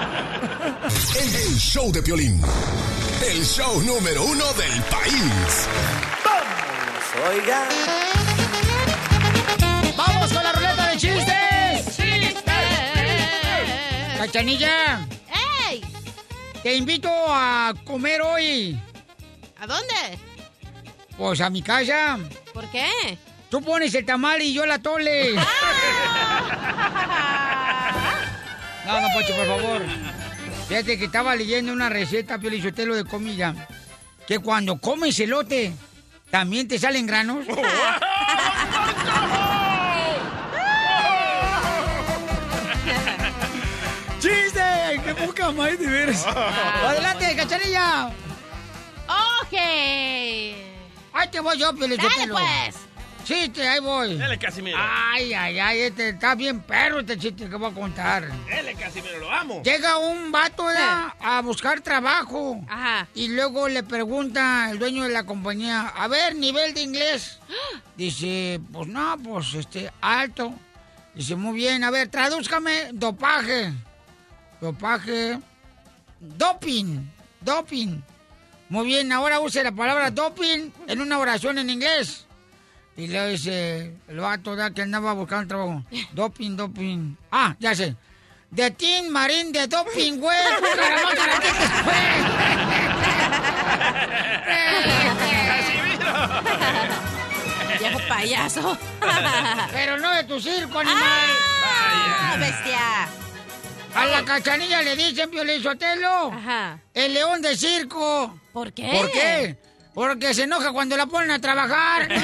[1.19, 2.41] El, el show de violín,
[3.25, 5.67] el show número uno del país.
[7.27, 7.67] Oiga.
[9.95, 11.97] ¡Vamos con la ruleta de chistes!
[14.17, 15.07] ¡Cachanilla!
[15.69, 15.81] ¡Ey!
[16.63, 18.81] Te invito a comer hoy.
[19.59, 20.19] ¿A dónde?
[21.17, 22.17] Pues a mi casa.
[22.53, 23.17] ¿Por qué?
[23.49, 25.33] Tú pones el tamal y yo la tole.
[28.85, 29.81] No, no, Pocho, por favor.
[30.69, 33.55] Fíjate que estaba leyendo una receta, Piolichotelo, de comida.
[34.27, 35.73] Que cuando comes elote,
[36.29, 37.43] ¿también te salen granos?
[44.19, 45.01] ¡Chiste!
[45.03, 46.23] ¡Qué poca más de veras!
[46.85, 48.09] ¡Adelante, cachanilla!
[49.07, 49.53] Ok.
[51.13, 52.35] Ahí te voy yo, Piolichotelo.
[52.35, 52.88] Dale, pues.
[53.29, 54.17] Chiste, ahí voy.
[54.17, 54.75] Dale, Casimiro.
[54.81, 58.27] Ay, ay, ay, este está bien perro este chiste que voy a contar.
[58.49, 59.61] Dale, Casimiro, lo amo.
[59.61, 61.13] Llega un vato ¿verdad?
[61.21, 62.59] a buscar trabajo.
[62.67, 63.07] Ajá.
[63.13, 67.37] Y luego le pregunta el dueño de la compañía, a ver, nivel de inglés.
[67.95, 70.51] Dice, pues no, pues este, alto.
[71.13, 73.71] Dice, muy bien, a ver, tradúzcame dopaje.
[74.59, 75.37] Dopaje.
[76.19, 77.07] Doping.
[77.41, 78.01] Doping.
[78.69, 82.25] Muy bien, ahora use la palabra doping en una oración en inglés.
[82.97, 85.83] Y luego dice, el vato da que andaba buscando trabajo.
[86.13, 87.15] Doping, doping.
[87.31, 87.95] Ah, ya sé.
[88.51, 90.37] De Team Marín de Doping, güey.
[97.79, 98.77] Viejo payaso.
[99.71, 101.29] Pero no de tu circo, animal.
[101.63, 103.07] ¡Ah, bestia!
[103.95, 105.31] A la cachanilla le dicen,
[105.63, 106.31] Sotelo.
[106.31, 106.79] Ajá.
[106.93, 108.39] El león de circo.
[108.53, 108.89] ¿Por qué?
[108.91, 109.57] ¿Por qué?
[109.99, 112.07] Porque se enoja cuando la ponen a trabajar.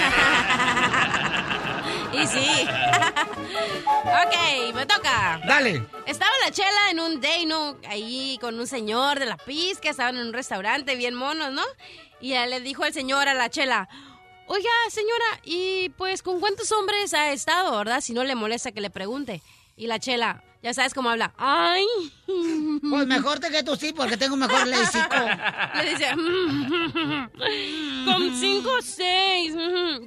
[2.14, 2.66] Y sí.
[3.86, 5.42] ok, me toca.
[5.46, 5.86] Dale.
[6.06, 7.76] Estaba la chela en un day, ¿no?
[7.90, 11.64] Ahí con un señor de la pizca, estaban en un restaurante bien monos, ¿no?
[12.22, 13.90] Y ya le dijo el señor a la chela,
[14.48, 18.00] oiga, señora, ¿y pues con cuántos hombres ha estado, verdad?
[18.00, 19.42] Si no le molesta que le pregunte.
[19.76, 21.86] Y la chela, ya sabes cómo habla, ay.
[22.90, 25.16] Pues mejor te que tú sí, porque tengo mejor léxico.
[25.76, 26.10] Le dice,
[28.04, 29.54] con cinco o seis.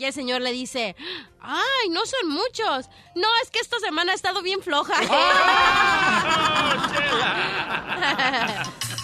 [0.00, 0.96] Y el señor le dice,
[1.40, 2.88] ay, no son muchos.
[3.14, 4.94] No, es que esta semana ha estado bien floja.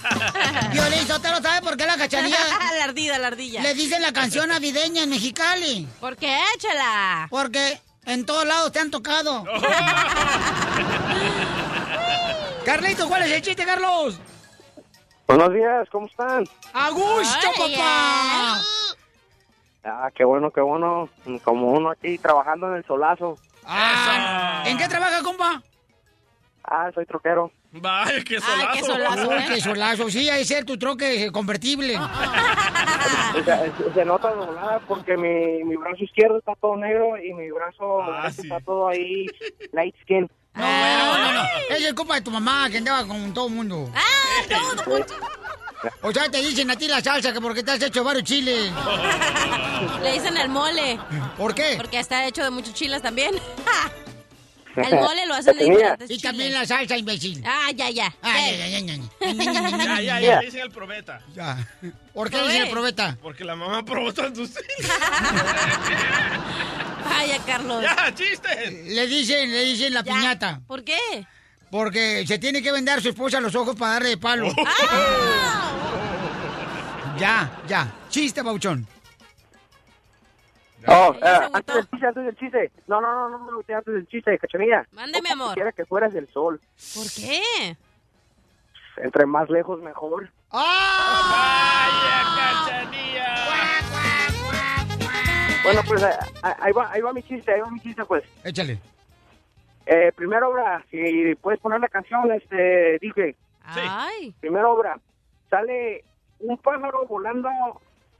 [0.72, 2.36] Violín Sotelo, ¿sabe por qué la cachanilla?
[2.76, 3.62] la ardida, la ardilla.
[3.62, 5.86] Le dicen la canción navideña en Mexicali.
[6.00, 6.36] ¿Por qué?
[6.56, 7.28] Échala.
[7.30, 9.44] Porque en todos lados te han tocado.
[12.64, 14.18] Carlito, ¿cuál es el chiste, Carlos?
[15.26, 16.44] Buenos días, ¿cómo están?
[16.72, 18.60] ¡A gusto, papá!
[19.84, 21.08] Ah, qué bueno, qué bueno.
[21.42, 23.38] Como uno aquí trabajando en el solazo.
[23.66, 25.62] Ah, ¿En qué trabaja, compa?
[26.76, 27.52] Ah, soy troquero.
[27.70, 29.44] Vaya, qué Ay, qué solazo, Uy, ¿eh?
[29.48, 30.10] qué solazo.
[30.10, 31.96] Sí, hay que ser tu troque convertible.
[31.96, 37.16] O sea, se, se nota de volada porque mi, mi brazo izquierdo está todo negro
[37.16, 38.42] y mi brazo Ah, sí.
[38.42, 39.26] está todo ahí
[39.72, 40.28] light skin.
[40.54, 41.42] No, no, no.
[41.70, 43.88] Es el compa de tu mamá que andaba con todo el mundo.
[43.94, 45.04] ¡Ah, todo!
[46.02, 48.72] O sea, te dicen a ti la salsa que porque te has hecho varios chiles.
[50.02, 50.98] Le dicen el mole.
[51.36, 51.74] ¿Por qué?
[51.76, 53.34] Porque está hecho de muchos chiles también.
[54.76, 57.42] El mole lo hacen diferentes Y también la salsa, imbécil.
[57.46, 58.14] Ah, ya, ya.
[58.22, 59.02] Ay, ay.
[59.20, 60.20] Ya, ya, Ya.
[60.20, 61.20] ya, le dicen el probeta.
[61.34, 61.56] Ya.
[62.12, 62.62] ¿Por qué ¿Por dice qué?
[62.64, 63.18] el probeta?
[63.22, 64.50] Porque la mamá probó tantos.
[67.08, 67.82] Vaya, Carlos.
[67.82, 68.72] ¡Ya, chistes!
[68.86, 70.12] Le dicen, le dicen la Ya.
[70.14, 70.60] piñata.
[70.66, 70.98] ¿Por qué?
[71.70, 74.54] Porque se tiene que vendar su esposa los ojos para darle de palo.
[74.90, 75.72] ¡Ah!
[77.18, 77.92] Ya, ya.
[78.10, 78.86] Chiste, Bauchón.
[80.86, 81.56] Oh, eh, agotó.
[81.56, 82.72] antes del chiste, antes del chiste.
[82.86, 84.86] No, no, no, no, no, antes del chiste, cachanilla.
[84.92, 85.54] Mándeme, ¿Cómo amor.
[85.54, 86.60] Quisiera que fueras del sol.
[86.94, 87.76] ¿Por qué?
[88.98, 90.30] Entre más lejos, mejor.
[90.50, 91.30] ¡Ah!
[92.66, 93.34] ¡Vaya, cachanilla!
[95.64, 96.10] Bueno, pues eh,
[96.42, 98.22] ahí va, ahí va mi chiste, ahí va mi chiste, pues.
[98.44, 98.78] Échale.
[99.86, 104.34] Eh, primera obra, si puedes poner la canción, este, dije, Ay.
[104.40, 104.98] primera obra,
[105.50, 106.04] sale
[106.40, 107.48] un pájaro volando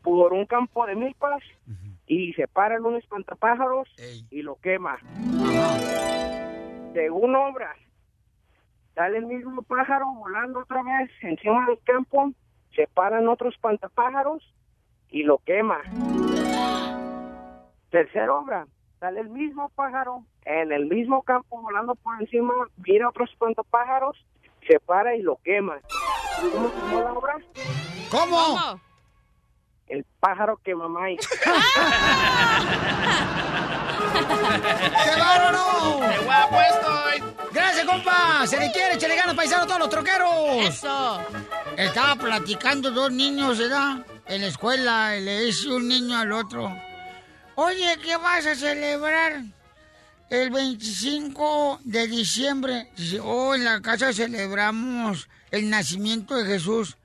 [0.03, 1.84] por un campo de milpas y se
[2.53, 4.27] para en un espantapájaros Ey.
[4.31, 4.95] y lo quema.
[4.95, 6.93] Ajá.
[6.93, 7.75] Segunda obra,
[8.95, 12.33] sale el mismo pájaro volando otra vez encima del campo,
[12.75, 14.43] se para en otro espantapájaros
[15.11, 15.81] y lo quema.
[17.91, 18.67] Tercera obra,
[19.01, 22.53] sale el mismo pájaro en el mismo campo volando por encima,
[22.87, 24.25] mira otro espantapájaros,
[24.69, 25.79] se para y lo quema.
[26.53, 27.35] ¿Cómo se llama la obra?
[28.11, 28.81] ¿Cómo?
[29.89, 31.17] El pájaro que mamá y...
[34.15, 36.01] ¡Qué bárbaro!
[36.01, 37.23] ¡Qué guapo estoy!
[37.53, 38.47] Gracias, compa.
[38.47, 40.31] Se le quiere, se le gana paisano a todos los troqueros.
[40.67, 41.21] Eso.
[41.77, 44.05] Estaba platicando dos niños, ¿verdad?
[44.27, 46.75] En la escuela, y le dice un niño al otro.
[47.57, 49.43] Oye, ¿qué vas a celebrar
[50.31, 52.91] el 25 de diciembre?
[52.97, 56.97] Dice, oh, en la casa celebramos el nacimiento de Jesús.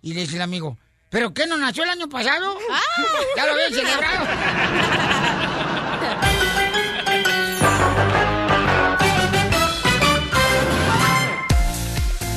[0.00, 0.78] Y le dice el amigo,
[1.12, 2.58] ¿pero qué no nació el año pasado?
[3.36, 4.26] Ya lo habían celebrado.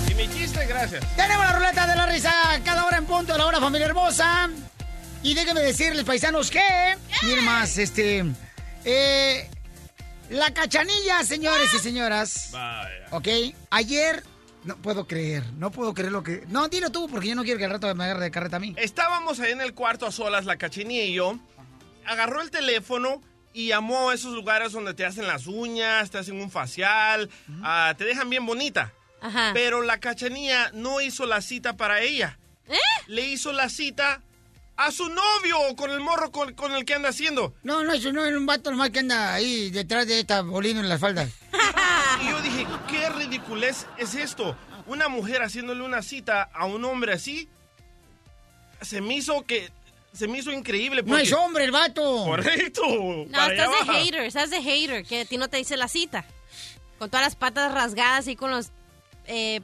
[0.10, 1.04] Y mi chiste, gracias.
[1.16, 2.34] Tenemos la ruleta de la risa
[2.66, 4.50] cada hora en punto de la hora, familia hermosa.
[5.24, 6.62] Y déjenme decirles, paisanos, que...
[7.24, 8.26] Miren más, este...
[8.84, 9.50] eh,
[10.30, 12.50] la cachanilla, señores y señoras.
[12.52, 13.08] Vaya.
[13.12, 13.28] ¿Ok?
[13.72, 14.24] Ayer...
[14.65, 16.43] No puedo creer, no puedo creer lo que...
[16.47, 18.60] No, dilo tú, porque yo no quiero que al rato me agarre de carreta a
[18.60, 18.73] mí.
[18.78, 21.38] Estábamos ahí en el cuarto a solas, la cachinilla y yo.
[22.04, 23.21] Agarró el teléfono
[23.54, 27.30] y llamó a esos lugares donde te hacen las uñas, te hacen un facial,
[27.62, 28.91] ah, te dejan bien bonita.
[29.21, 29.51] Ajá.
[29.54, 32.39] Pero la cachanilla no hizo la cita para ella.
[32.67, 32.78] ¿Eh?
[33.06, 34.23] Le hizo la cita
[34.78, 37.54] a su novio con el morro con, con el que anda haciendo.
[37.64, 40.80] No, no, eso no es un vato nomás que anda ahí detrás de esta bolino
[40.80, 41.30] en las faldas.
[42.22, 44.58] Y yo dije, ¿qué ridiculez es esto?
[44.88, 47.50] Una mujer haciéndole una cita a un hombre así.
[48.82, 49.72] Se me hizo que
[50.14, 51.04] se me hizo increíble.
[51.04, 52.24] No es hombre el vato.
[52.24, 52.82] Correcto.
[52.88, 56.26] No, estás de hater, estás de hater, que a ti no te dice la cita.
[57.00, 58.72] Con todas las patas rasgadas y con los
[59.28, 59.60] eh,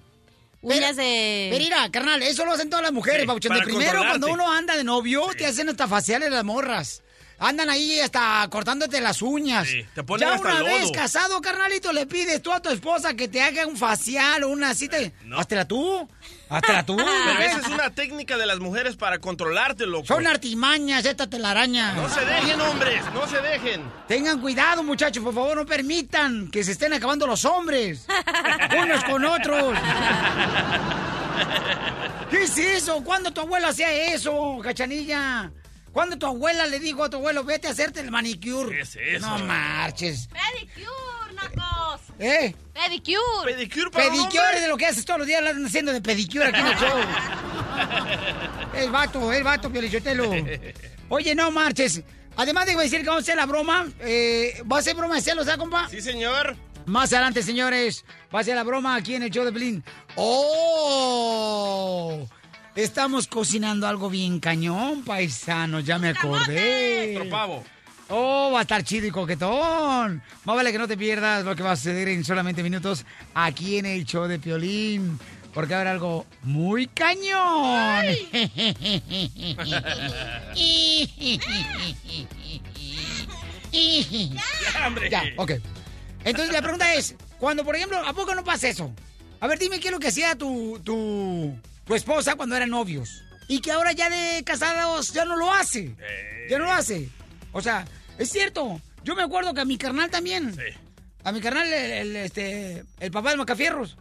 [0.62, 1.50] uñas de...
[1.52, 3.50] Pero mira, carnal, eso lo hacen todas las mujeres, Sí.
[3.50, 7.02] De para primero, cuando uno anda de novio, te hacen hasta faciales las morras.
[7.44, 9.68] Andan ahí hasta cortándote las uñas.
[9.96, 10.70] te ponen ya hasta una lodo.
[10.78, 14.50] vez casado, carnalito, le pides tú a tu esposa que te haga un facial o
[14.50, 14.98] una cita.
[15.36, 16.08] Háztela tú.
[16.50, 16.96] Háztela tú.
[17.28, 20.06] Pero esa es una técnica de las mujeres para controlarte, loco.
[20.06, 21.94] Son artimañas, esta telaraña.
[21.94, 23.82] No se dejen, hombres, no se dejen.
[24.08, 28.06] Tengan cuidado, muchachos, por favor, no permitan que se estén acabando los hombres.
[28.84, 29.80] Unos con otros.
[32.30, 33.04] ¿Qué es eso?
[33.04, 35.52] ¿Cuándo tu abuela hacía eso, cachanilla?
[35.92, 38.70] ¿Cuándo tu abuela le dijo a tu abuelo, vete a hacerte el manicure?
[38.70, 39.28] ¿Qué es eso?
[39.28, 40.28] No marches.
[40.28, 42.02] Pedicure, nacos.
[42.18, 42.56] ¿Eh?
[42.74, 43.54] Pedicure.
[43.54, 46.60] Pedicure Pedicure es de lo que haces todos los días, andan haciendo de pedicure aquí
[46.60, 46.98] en el show.
[48.76, 50.32] el vato, el vato, Piolichotelo.
[51.10, 52.02] Oye, no marches.
[52.38, 55.22] Además de decir que vamos a hacer la broma, eh, ¿va a ser broma de
[55.22, 55.90] celos, ¿eh, compa?
[55.90, 56.56] Sí, señor.
[56.86, 59.84] Más adelante, señores, va a ser la broma aquí en el show de Blin.
[60.16, 61.62] ¡Oh!
[62.76, 67.14] Estamos cocinando algo bien cañón, paisanos, ya me acordé.
[67.14, 67.64] Nuestro pavo.
[68.08, 70.22] Oh, va a estar chido y coquetón.
[70.46, 73.78] Más vale que no te pierdas lo que va a suceder en solamente minutos aquí
[73.78, 75.20] en el show de Piolín.
[75.54, 78.06] Porque haber algo muy cañón.
[83.74, 84.92] Ya.
[85.10, 85.52] Ya, ok.
[86.26, 88.92] Entonces la pregunta es, cuando por ejemplo, ¿a poco no pasa eso?
[89.40, 91.56] A ver, dime qué es lo que hacía tu, tu,
[91.92, 93.22] tu esposa cuando eran novios.
[93.50, 95.94] Y que ahora ya de casados ya no lo hace.
[96.50, 97.10] Ya no lo hace.
[97.52, 97.84] O sea,
[98.18, 98.80] es cierto.
[99.04, 100.56] Yo me acuerdo que a mi carnal también.
[101.26, 103.98] A mi carnal, el, el, este, el papá de Macafierros.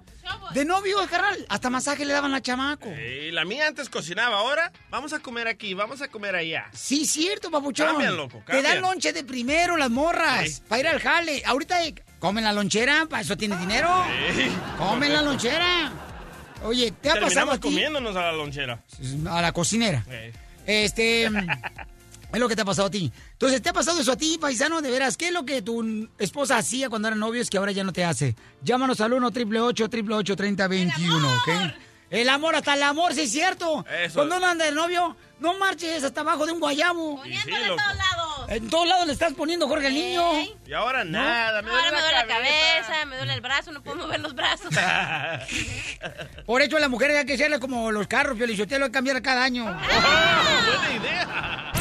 [0.54, 1.44] De novio, carnal.
[1.48, 2.88] Hasta masaje le daban a chamaco.
[2.92, 6.66] Y la mía antes cocinaba, ahora vamos a comer aquí, vamos a comer allá.
[6.72, 7.88] Sí, cierto, papuchón.
[7.88, 8.82] Cambian, loco, Te dan cambian.
[8.82, 10.48] lonche de primero las morras.
[10.48, 10.62] Sí.
[10.68, 11.42] Para ir al jale.
[11.44, 13.88] Ahorita eh, comen la lonchera, para eso tienes dinero.
[14.36, 14.48] Sí.
[14.78, 16.06] Comen la lonchera.
[16.64, 17.68] Oye, ¿te ha pasado Terminamos a ti?
[17.68, 18.82] comiéndonos a la lonchera.
[19.28, 20.04] A la cocinera.
[20.08, 20.32] Eh.
[20.66, 21.30] Este.
[22.32, 23.10] Es lo que te ha pasado a ti.
[23.32, 24.80] Entonces, ¿te ha pasado eso a ti, paisano?
[24.80, 27.82] De veras, ¿qué es lo que tu esposa hacía cuando eran novios que ahora ya
[27.82, 28.36] no te hace?
[28.62, 31.48] Llámanos al 1 888 3021 ¿ok?
[32.10, 33.84] El amor, hasta el amor, sí es cierto.
[33.88, 34.14] Eso.
[34.14, 37.22] Cuando uno anda de novio, no marches hasta abajo de un guayabo.
[37.24, 37.82] Sí, loco.
[38.50, 40.22] En todos lados le estás poniendo, Jorge, al niño.
[40.66, 43.80] Y ahora nada, me Ahora me duele la la cabeza, me duele el brazo, no
[43.80, 44.74] puedo mover los brazos.
[46.46, 49.44] Por eso la mujer hay que hacerle como los carros, Piolichotelo, hay que cambiar cada
[49.44, 49.64] año.
[49.66, 51.72] Buena idea.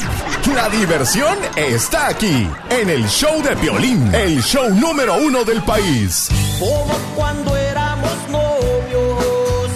[0.54, 6.28] La diversión está aquí, en el show de Piolín, el show número uno del país.
[6.60, 9.70] Como cuando éramos novios.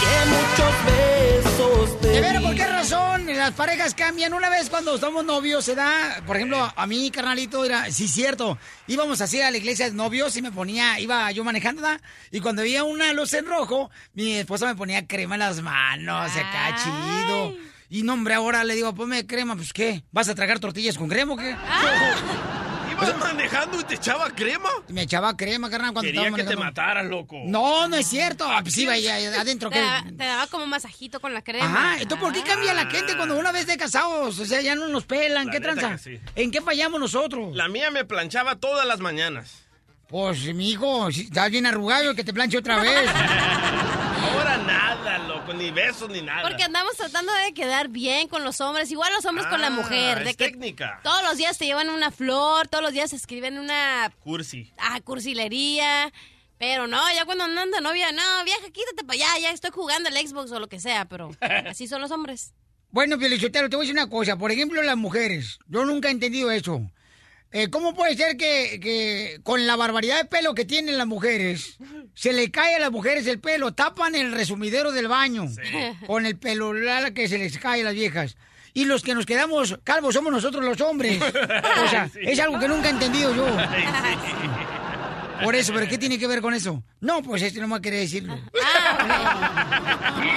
[0.00, 2.42] Que muchos besos te De veras.
[2.42, 4.34] ¿por qué razón las parejas cambian?
[4.34, 8.58] Una vez cuando somos novios se da, por ejemplo, a mí, carnalito, era, sí, cierto,
[8.86, 12.00] íbamos así a la iglesia de novios y me ponía, iba yo manejando, ¿verdad?
[12.30, 16.30] y cuando veía una luz en rojo, mi esposa me ponía crema en las manos,
[16.36, 17.54] acá chido.
[17.88, 20.02] Y no, hombre, ahora le digo, ponme crema, pues ¿qué?
[20.12, 21.56] ¿Vas a tragar tortillas con crema o qué?
[22.96, 24.68] ¿Ibas manejando y te echaba crema?
[24.88, 27.36] Me echaba crema, carnal, cuando Quería estaba que te mataras, loco.
[27.44, 28.46] No, no es cierto.
[28.48, 29.70] Ah, Pues iba ahí adentro.
[29.70, 29.80] Te,
[30.16, 31.64] te daba como masajito con la crema.
[31.64, 34.38] Ajá, entonces ¿por qué cambia la gente cuando una vez de casados?
[34.38, 35.98] O sea, ya no nos pelan, La ¿qué tranza?
[35.98, 36.20] sí.
[36.36, 37.54] ¿En qué fallamos nosotros?
[37.54, 39.62] La mía me planchaba todas las mañanas.
[40.08, 43.10] Pues, mi hijo, si estás bien arrugado, que te planche otra vez.
[44.24, 46.42] Ahora nada, loco, ni besos ni nada.
[46.48, 49.70] Porque andamos tratando de quedar bien con los hombres, igual los hombres con la Ah,
[49.70, 50.24] mujer.
[50.24, 51.00] De es que técnica.
[51.02, 54.72] todos los días te llevan una flor, todos los días escriben una Cursi.
[54.78, 56.12] ah, cursilería.
[56.56, 60.08] Pero no, ya cuando andan de novia, no, vieja, quítate para allá, ya estoy jugando
[60.08, 61.30] el Xbox o lo que sea, pero
[61.68, 62.54] así son los hombres.
[62.90, 64.36] Bueno, Pielichotero, te voy a decir una cosa.
[64.38, 65.58] Por ejemplo, las mujeres.
[65.66, 66.80] Yo nunca he entendido eso.
[67.56, 71.78] Eh, ¿Cómo puede ser que, que con la barbaridad de pelo que tienen las mujeres,
[72.12, 75.46] se le cae a las mujeres el pelo, tapan el resumidero del baño
[76.08, 76.72] con el pelo
[77.14, 78.36] que se les cae a las viejas?
[78.72, 81.20] Y los que nos quedamos calvos somos nosotros los hombres.
[81.84, 82.18] O sea, Sí.
[82.22, 83.46] es algo que nunca he entendido yo.
[85.44, 86.82] Por eso, ¿pero qué tiene que ver con eso?
[87.00, 88.36] No, pues este no me querer decirlo.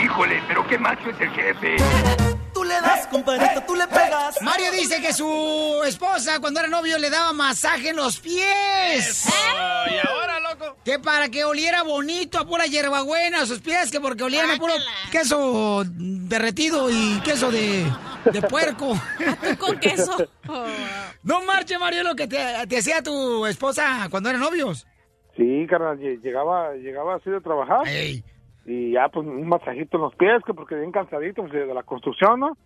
[0.04, 2.37] Híjole, pero qué macho es el jefe.
[2.58, 4.42] Tú le das, compadrito, tú le pegas.
[4.42, 9.26] Mario dice que su esposa cuando era novio le daba masaje en los pies.
[9.28, 10.76] ¿Y ahora, loco?
[10.84, 14.58] Que para que oliera bonito a pura hierbabuena a sus pies, que porque olían a
[14.58, 14.74] puro
[15.12, 17.86] queso derretido y queso de,
[18.32, 19.00] de puerco.
[19.60, 20.18] con queso.
[21.22, 24.88] No marche, Mario, lo que te, te hacía tu esposa cuando eran novios.
[25.36, 27.88] Sí, carnal, lle- llegaba, llegaba así de trabajar.
[28.68, 31.84] Y ya, pues, un masajito en los pies, que porque bien cansadito pues, de la
[31.84, 32.58] construcción, ¿no?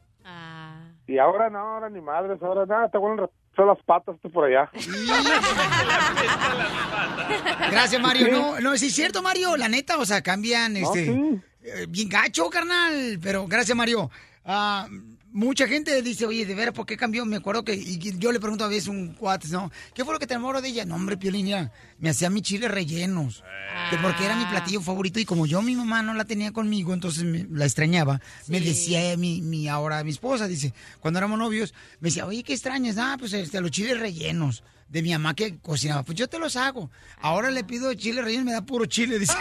[1.07, 4.45] Y ahora no, ahora ni madres, ahora nada, te vuelven son las patas tú por
[4.45, 4.71] allá.
[7.71, 8.29] Gracias, Mario.
[8.31, 9.57] No, no, sí es cierto, Mario.
[9.57, 11.05] La neta, o sea, cambian, este...
[11.05, 11.41] sí.
[11.63, 13.19] eh, bien gacho, carnal.
[13.21, 14.09] Pero gracias, Mario.
[14.45, 14.87] Ah,
[15.31, 17.25] mucha gente dice, oye, de veras, ¿por qué cambió?
[17.25, 19.71] Me acuerdo que y yo le pregunto a veces un cuate, ¿no?
[19.93, 20.85] ¿Qué fue lo que te enamoró de ella?
[20.85, 23.43] No, hombre, Piolín, mira, me hacía mis chiles rellenos.
[23.89, 26.93] Que porque era mi platillo favorito y como yo mi mamá no la tenía conmigo,
[26.93, 28.19] entonces me- la extrañaba.
[28.47, 32.53] Me decía mi, mi ahora mi esposa, dice, cuando éramos novios, me decía, oye, ¿qué
[32.53, 32.97] extrañas?
[32.97, 36.03] Ah, pues este, los chiles rellenos de mi mamá que cocinaba.
[36.03, 36.91] Pues yo te los hago.
[37.21, 39.33] Ahora le pido chiles rellenos, me da puro chile, dice.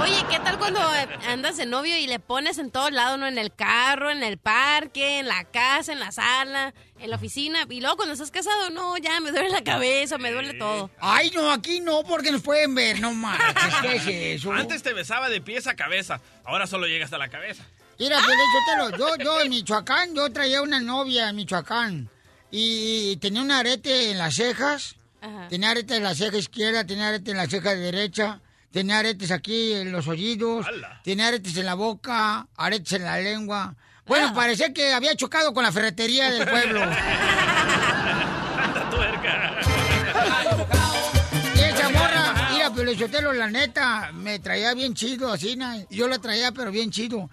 [0.00, 3.26] Oye, ¿qué tal cuando eh, andas de novio y le pones en todos lados, ¿no?
[3.26, 7.66] En el carro, en el parque, en la casa, en la sala, en la oficina.
[7.68, 10.90] Y luego cuando estás casado, no, ya me duele la cabeza, me duele todo.
[10.98, 14.52] Ay, no, aquí no, porque nos pueden ver, no marches, ¿qué es eso?
[14.52, 17.64] Antes te besaba de pies a cabeza, ahora solo llegas a la cabeza.
[17.98, 22.10] Mira, Piolín, Sotelo, yo, yo en Michoacán, yo traía una novia en Michoacán
[22.50, 24.96] y tenía un arete en las cejas,
[25.48, 28.40] tenía arete en la ceja izquierda, tenía arete en la ceja derecha,
[28.70, 30.66] tenía aretes aquí en los oídos,
[31.02, 33.74] tenía aretes en la boca, aretes en la lengua.
[34.06, 36.80] Bueno, parecía que había chocado con la ferretería del pueblo.
[41.54, 45.58] Y esa morra, mira, la neta, me traía bien chido, así,
[45.90, 47.28] yo la traía, pero bien chido.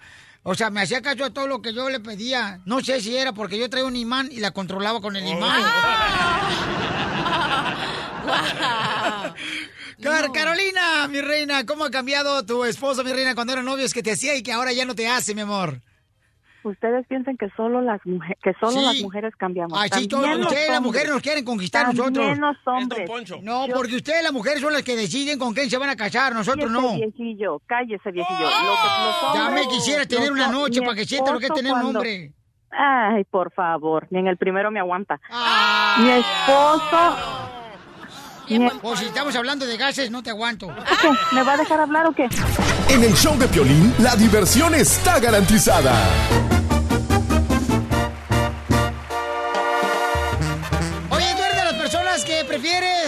[0.46, 2.60] O sea, me hacía caso a todo lo que yo le pedía.
[2.66, 5.62] No sé si era porque yo traía un imán y la controlaba con el imán.
[10.02, 14.02] Car- Carolina, mi reina, ¿cómo ha cambiado tu esposo, mi reina, cuando eran novios que
[14.02, 15.80] te hacía y que ahora ya no te hace, mi amor?
[16.64, 18.84] Ustedes piensan que solo las mujeres, que solo Sí.
[18.84, 19.78] las mujeres cambiamos.
[19.78, 22.14] Ay, sí, También todo- los ustedes, las mujeres, nos quieren conquistar a nosotros.
[22.14, 23.10] También los hombres.
[23.42, 26.32] No, porque ustedes, las mujeres, son las que deciden con quién se van a casar,
[26.34, 26.94] nosotros Cállese, no.
[26.96, 28.40] viejillo, cállese, viejillo.
[28.40, 31.46] Lo que- los Ya me quisiera tener los una noche para que sienta lo que
[31.46, 32.32] es tener un hombre.
[32.70, 35.20] Ay, por favor, ni en el primero me aguanta.
[35.98, 37.16] Mi esposo...
[38.48, 40.68] mi- O si estamos hablando de gases, no te aguanto.
[41.00, 41.08] ¿Qué?
[41.34, 42.28] ¿Me va a dejar hablar o qué?
[42.88, 45.92] En el show de Piolín, la diversión está garantizada.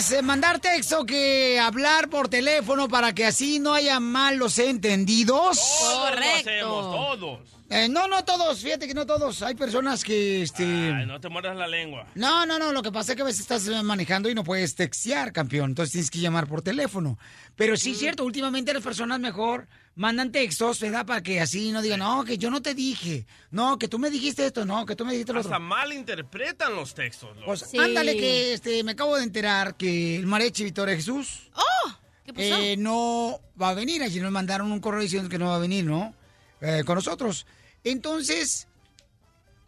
[0.07, 5.59] Prefieres eh, mandar texto que hablar por teléfono para que así no haya malos entendidos.
[5.81, 7.41] Todos lo hacemos, todos.
[7.69, 9.43] Eh, no, no todos, fíjate que no todos.
[9.43, 10.65] Hay personas que, este...
[10.65, 12.07] Ay, no te muerdas la lengua.
[12.15, 14.45] No, no, no, lo que pasa es que a veces estás eh, manejando y no
[14.45, 17.19] puedes textear, campeón, entonces tienes que llamar por teléfono.
[17.57, 19.67] Pero sí, es cierto, últimamente las personas mejor
[19.97, 21.05] mandan textos, ¿verdad?
[21.05, 24.11] Para que así no digan, no, que yo no te dije, no, que tú me
[24.11, 25.67] dijiste esto, no, que tú me dijiste lo Hasta otro.
[25.67, 27.31] mal interpretan los textos.
[27.35, 27.47] loco.
[27.47, 31.93] Pues ándale que este, me acabo de enterar que el mariachi Victoria Jesús ¡Oh!
[32.25, 32.45] ¿Qué pasó?
[32.45, 34.03] eh, no va a venir.
[34.03, 36.15] Allí nos mandaron un correo diciendo que no va a venir, ¿no?
[36.61, 37.47] Eh, con nosotros.
[37.85, 38.67] Entonces,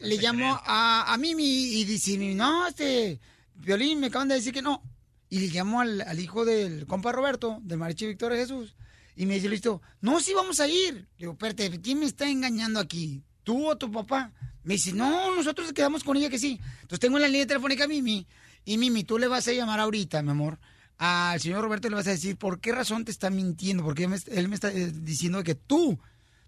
[0.01, 3.18] le llamó a, a Mimi y dice, no, este,
[3.55, 4.83] Violín, me acaban de decir que no.
[5.31, 8.74] Y le llamó al, al hijo del compa Roberto, del mariachi Victoria Jesús.
[9.18, 10.94] Y me dice, listo, no, sí vamos a ir.
[10.94, 13.24] Le digo, espérate, ¿quién me está engañando aquí?
[13.42, 14.32] ¿Tú o tu papá?
[14.62, 16.60] Me dice, no, nosotros quedamos con ella que sí.
[16.82, 18.28] Entonces tengo en la línea telefónica a Mimi.
[18.64, 20.60] Y Mimi, tú le vas a llamar ahorita, mi amor,
[20.98, 23.82] al señor Roberto le vas a decir por qué razón te está mintiendo.
[23.82, 25.98] Porque él me, él me está eh, diciendo que tú,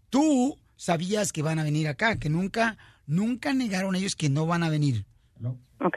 [0.09, 4.63] tú sabías que van a venir acá, que nunca, nunca negaron ellos que no van
[4.63, 5.07] a venir.
[5.81, 5.97] Ok.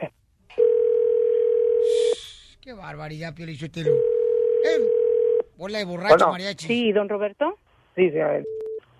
[2.60, 3.92] Qué barbaridad, Pio Lichotelo.
[3.92, 5.03] Eh,
[5.56, 6.32] bola de borracho, Bueno.
[6.32, 6.66] mariachi.
[6.66, 7.58] Sí, don Roberto.
[7.96, 8.44] Sí, sí, a ver.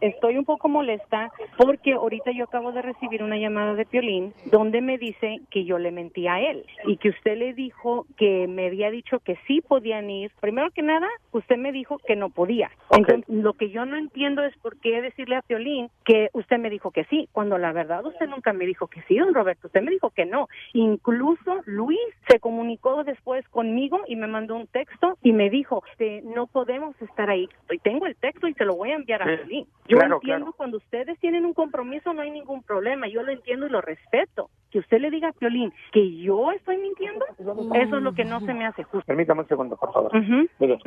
[0.04, 4.82] Estoy un poco molesta porque ahorita yo acabo de recibir una llamada de Piolín donde
[4.82, 8.66] me dice que yo le mentí a él y que usted le dijo que me
[8.66, 10.30] había dicho que sí podían ir.
[10.42, 12.70] Primero que nada, usted me dijo que no podía.
[12.90, 16.68] Entonces, lo que yo no entiendo es por qué decirle a Piolín que usted me
[16.68, 19.68] dijo que sí, cuando la verdad usted nunca me dijo que sí, don Roberto.
[19.68, 20.48] Usted me dijo que no.
[20.74, 21.98] Incluso Luis
[22.28, 26.94] se comunicó después conmigo y me mandó un texto y me dijo, este, no podemos
[27.00, 27.48] estar ahí.
[27.70, 29.24] Y tengo el texto y se lo voy a enviar a.
[29.24, 29.66] Piolín.
[29.94, 30.56] Yo Claro, entiendo claro.
[30.56, 34.50] cuando ustedes tienen un compromiso no hay ningún problema, yo lo entiendo y lo respeto.
[34.70, 38.40] Que usted le diga a Piolín que yo estoy mintiendo, eso es lo que no
[38.40, 39.06] se me hace justo.
[39.06, 40.10] Permítame un segundo, por favor.
[40.58, 40.78] Mire,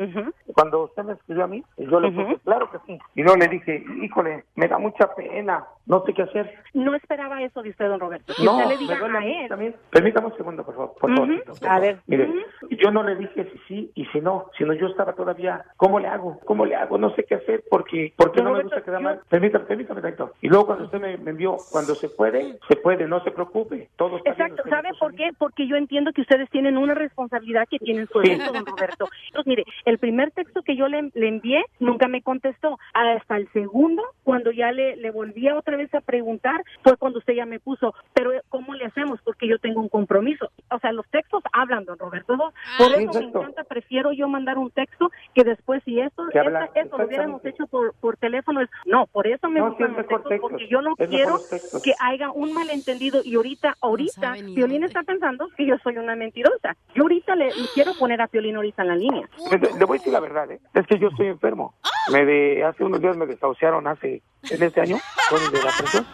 [0.54, 2.98] cuando usted me escribió a mí, yo le puse, claro que sí.
[3.14, 6.54] Y luego le dije, híjole, me da mucha pena, no sé qué hacer.
[6.74, 8.34] No esperaba eso de usted, don Roberto.
[8.38, 9.48] No, usted le me diga duele a él.
[9.48, 9.74] también.
[9.90, 10.94] Permítame un segundo, por favor.
[11.00, 11.20] Por Ujú.
[11.20, 11.68] favorcito.
[11.68, 11.98] A ver.
[12.06, 12.68] Mire, Ujú.
[12.70, 16.06] yo no le dije si sí y si no, sino yo estaba todavía, ¿cómo le
[16.08, 16.38] hago?
[16.44, 16.98] ¿Cómo le hago?
[16.98, 19.20] No sé qué hacer porque, porque no me gusta quedar mal.
[19.28, 20.32] Permítame, permítame, tantito.
[20.42, 23.88] Y luego cuando usted me, me envió, cuando se puede, se puede, no se preocupe.
[23.96, 25.30] Todo está Exacto, ¿sabe por qué?
[25.38, 28.34] Porque yo entiendo que ustedes tienen una responsabilidad que tienen su Sí.
[28.36, 29.08] don Roberto.
[29.28, 32.78] Entonces, mire, el primer texto que yo le, le envié nunca me contestó.
[32.92, 37.18] Hasta el segundo, cuando ya le, le volví a otra vez a preguntar, fue cuando
[37.18, 39.20] usted ya me puso, pero ¿cómo le hacemos?
[39.22, 40.50] Porque yo tengo un compromiso.
[40.70, 42.36] O sea, los textos hablan, don Roberto.
[42.36, 42.52] ¿no?
[42.76, 46.98] Por eso me encanta, prefiero yo mandar un texto que después, si esto, esta- esto
[46.98, 49.96] lo hubiéramos hecho por, por teléfono, es, no, por eso me No, sí, gustan es
[49.96, 50.50] los mejor textos, textos.
[50.50, 51.40] porque yo no Es quiero
[51.82, 56.76] que haya un malentendido y ahorita, ahorita, Piolín está pensando que yo soy una mentirosa.
[56.94, 59.28] Yo ahorita le, le quiero poner a Piolín ahorita en la línea.
[59.50, 60.58] Le, le voy a decir la verdad, ¿eh?
[60.74, 61.74] es que yo estoy enfermo.
[62.12, 64.96] Me de, hace unos días me desahuciaron hace, en este año,
[65.30, 66.06] con el de la presión.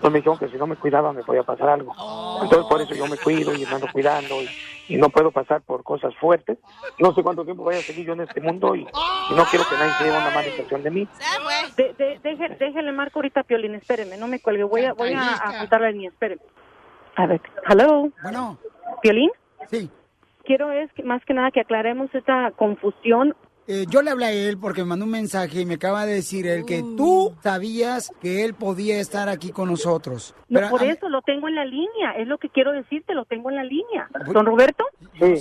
[0.00, 1.92] Pues me dijeron que si no me cuidaba me podía pasar algo.
[2.42, 4.48] Entonces por eso yo me cuido y me ando cuidando y,
[4.88, 6.58] y no puedo pasar por cosas fuertes.
[6.98, 9.64] No sé cuánto tiempo vaya a seguir yo en este mundo y, y no quiero
[9.68, 11.08] que nadie se lleve una mala impresión de mí.
[11.76, 15.12] De, de, deje- déjele marco ahorita a Piolín, espéreme, no me cuelgue, voy a, voy
[15.12, 16.42] a, a juntar la línea, espéreme.
[17.16, 18.08] A ver, hello.
[18.22, 18.58] Bueno.
[19.02, 19.30] ¿Piolín?
[19.70, 19.90] Sí.
[20.44, 23.34] Quiero es que, más que nada que aclaremos esta confusión
[23.66, 26.14] Eh, yo le hablé a él porque me mandó un mensaje y me acaba de
[26.14, 30.34] decir él que tú sabías que él podía estar aquí con nosotros.
[30.48, 33.14] No, Pero por a eso lo tengo en la línea, es lo que quiero decirte,
[33.14, 34.08] lo tengo en la línea.
[34.32, 34.84] ¿Don Roberto?
[35.18, 35.32] Sí.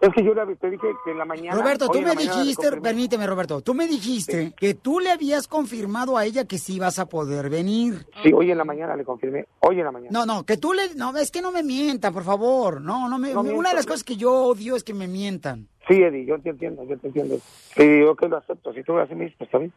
[0.00, 1.56] Es que yo le te dije que en la mañana.
[1.56, 6.24] Roberto, tú me dijiste, permíteme Roberto, tú me dijiste que tú le habías confirmado a
[6.24, 8.06] ella que sí vas a poder venir.
[8.22, 9.46] Sí, hoy en la mañana le confirmé.
[9.60, 10.10] Hoy en la mañana.
[10.10, 10.94] No, no, que tú le...
[10.94, 12.80] No, es que no me mientan, por favor.
[12.80, 13.32] No, no me...
[13.32, 13.68] No una miento.
[13.68, 15.68] de las cosas que yo odio es que me mientan.
[15.88, 17.36] Sí, Eddie, yo te entiendo, yo te entiendo.
[17.76, 18.72] Y yo que lo acepto.
[18.74, 19.72] Si tú me dices, pues está bien.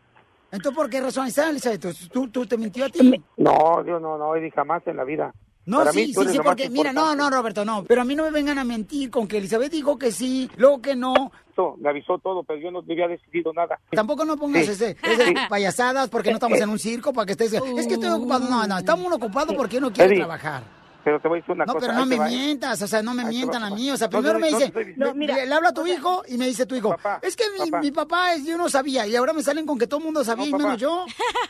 [0.51, 2.09] Entonces, ¿por qué razón está, Elizabeth?
[2.11, 3.23] ¿Tú, tú te mintió a ti?
[3.37, 5.33] No, Dios, no, no, Eddie, jamás en la vida.
[5.65, 7.83] No, Para sí, mí, sí, sí, lo porque, mira, no, no, Roberto, no.
[7.85, 10.81] Pero a mí no me vengan a mentir con que Elizabeth dijo que sí, luego
[10.81, 11.31] que no.
[11.79, 13.79] Me avisó todo, pero yo no había decidido nada.
[13.91, 14.71] Tampoco no pongas Sí.
[14.71, 15.33] ese, Sí.
[15.47, 17.53] payasadas porque no estamos en un circo para que estés...
[17.53, 18.49] Es que estoy ocupado.
[18.49, 20.63] No, no, estamos ocupados porque uno quiere Eddie, trabajar.
[21.03, 21.87] Pero te voy a decir una No, cosa.
[21.87, 22.35] pero no ahí te me va, ¿eh?
[22.35, 23.89] mientas, o sea, no me Ahí mientan va, a mí.
[23.91, 25.13] O sea, No, primero no, me no dice, diciendo.
[25.15, 27.81] le, habla a tu hijo y me dice tu hijo, es que mi, papá.
[27.81, 30.23] mi papá, es- yo no sabía, y ahora me salen con que todo el mundo
[30.23, 31.05] sabía y menos yo.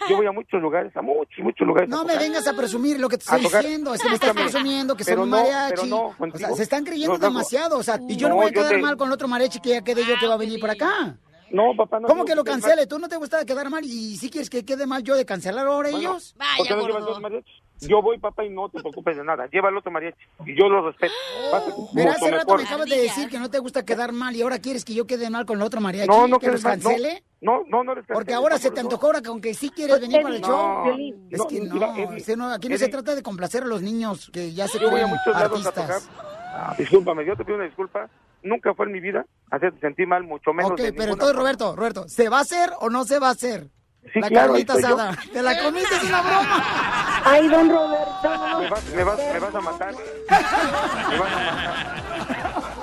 [0.09, 1.89] Yo voy a muchos lugares, a muchos, muchos lugares.
[1.89, 4.95] No me vengas a presumir lo que te estoy diciendo, es que me estás presumiendo
[4.95, 5.69] que pero son un no, mariachi.
[5.75, 8.35] pero no, o sea, se están creyendo No, no, demasiado, o sea, y yo no,
[8.35, 10.35] No, voy a quedar mal con el otro mariachi que ya quedé yo que va
[10.35, 11.17] a venir para acá.
[11.51, 12.07] No, papá, no.
[12.07, 12.87] ¿Cómo que lo cancele?
[12.87, 13.83] ¿Tú no te gusta quedar mal?
[13.83, 16.35] ¿Y si quieres que quede mal yo de cancelar ahora Bueno, ellos?
[16.57, 17.61] ¿Por qué no dos mariachis?
[17.81, 19.47] Yo voy, papá, y no te preocupes de nada.
[19.51, 20.17] Lleva el otro mariachi.
[20.45, 21.13] Y yo lo respeto.
[21.51, 24.41] A- Mira, hace rato me acabas de decir que no te gusta quedar mal y
[24.43, 26.07] ahora quieres que yo quede mal con el otro mariachi.
[26.07, 26.69] No, no que los no.
[26.69, 27.23] cancele.
[27.41, 29.71] No, no, no les Porque canceles, ahora no, se te antojó ahora que aunque sí
[29.71, 30.83] quieres venir para el No, show.
[30.83, 33.65] Violín, es no, que no, mira, Eddie, no, aquí no se trata de complacer a
[33.65, 36.07] los niños que ya se creen artistas.
[36.53, 38.07] Ah, discúlpame, yo te pido una disculpa.
[38.43, 41.41] Nunca fue en mi vida hacerte sentir mal, mucho menos Ok, de pero entonces, forma.
[41.41, 43.67] Roberto, Roberto, ¿se va a hacer o no se va a hacer?
[44.13, 44.95] Sí, la claro, carnita estoy yo.
[44.97, 45.15] asada.
[45.31, 47.21] ¿Te la comiste sin la broma?
[47.23, 48.29] Ay, don Roberto.
[48.59, 49.93] Me vas, me vas, me vas a matar.
[49.93, 49.99] Me
[51.19, 52.01] vas a matar.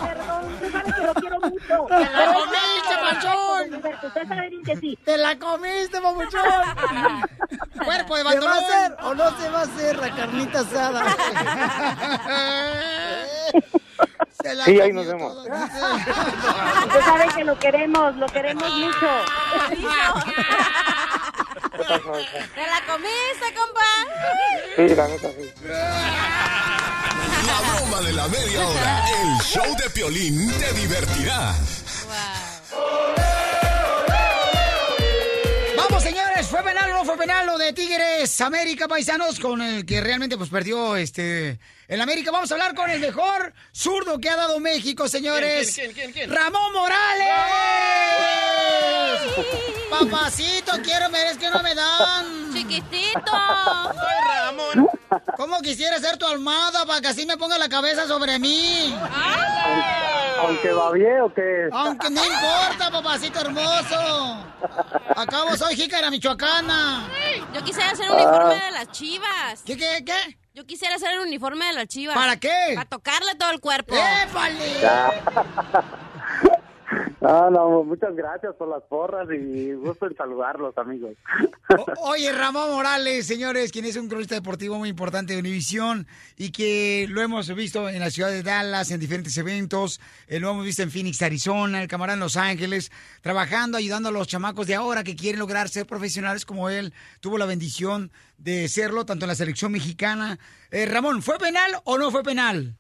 [0.01, 1.87] Perdón, sabe que lo quiero mucho.
[1.89, 3.73] ¡Te la comiste, papuchón!
[3.73, 4.97] Roberto, usted sabe bien que sí.
[5.05, 6.43] ¡Te la comiste, papuchón!
[7.85, 11.05] Cuerpo de ¿Se va a hacer o no se va a hacer la carnita asada?
[14.43, 15.37] Se la Sí, ahí nos vemos.
[15.37, 19.09] Usted sabe que lo queremos, lo queremos mucho.
[21.79, 23.81] ¿Te la comiste, compa?
[24.77, 25.51] Sí, la neta, sí.
[27.47, 29.05] La broma de la media hora.
[29.11, 31.55] El show de Piolín te divertirá.
[37.09, 42.03] ¿Fue penal lo de Tigres América Paisanos con el que realmente pues perdió este el
[42.03, 42.31] América?
[42.31, 45.75] Vamos a hablar con el mejor zurdo que ha dado México, señores.
[45.75, 46.37] ¿Quién, quién, quién, quién?
[46.37, 47.29] Ramón Morales.
[49.89, 52.38] Papacito, quiero ver, es que no me dan.
[52.69, 53.33] Chiquitito.
[53.95, 54.89] Soy Ramón.
[55.37, 58.95] ¿Cómo quisiera ser tu almohada para que así me ponga la cabeza sobre mí?
[60.41, 61.69] Aunque va bien o qué.
[61.73, 64.45] Aunque no importa, papacito hermoso.
[65.17, 67.09] Acabo, soy jícara michoacana.
[67.55, 69.63] Yo quisiera hacer un uniforme de las chivas.
[69.65, 70.39] ¿Qué, qué, qué?
[70.55, 72.17] Yo quisiera hacer el uniforme de las chivas.
[72.17, 72.73] ¿Para qué?
[72.75, 73.95] Para tocarle todo el cuerpo.
[73.95, 74.81] ¡Épale!
[77.21, 81.15] No, no, muchas gracias por las porras y gusto en saludarlos, amigos.
[81.77, 86.07] O- Oye, Ramón Morales, señores, quien es un cronista deportivo muy importante de Univisión
[86.37, 90.51] y que lo hemos visto en la ciudad de Dallas, en diferentes eventos, eh, lo
[90.51, 94.69] hemos visto en Phoenix, Arizona, el camarada en Los Ángeles, trabajando, ayudando a los chamacos
[94.69, 96.95] de ahora que quieren lograr ser profesionales como él.
[97.19, 100.39] Tuvo la bendición de serlo, tanto en la selección mexicana.
[100.71, 102.77] Eh, Ramón, ¿fue penal o no fue penal?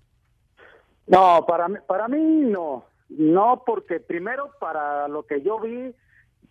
[1.09, 2.84] No, para mí, para mí no.
[3.09, 5.95] No, porque primero para lo que yo vi,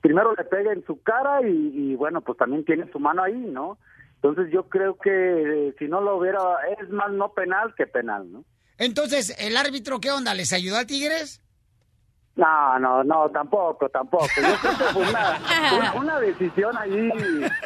[0.01, 3.34] primero le pega en su cara y, y bueno, pues también tiene su mano ahí,
[3.34, 3.78] ¿no?
[4.16, 6.39] Entonces yo creo que eh, si no lo hubiera,
[6.80, 8.43] es más no penal que penal, ¿no?
[8.80, 10.34] Entonces, ¿el árbitro qué onda?
[10.34, 11.41] ¿Les ayudó a Tigres?
[12.36, 14.28] No, no, no, tampoco, tampoco.
[14.38, 15.39] Yo creo que fue una,
[15.76, 17.12] una, una decisión ahí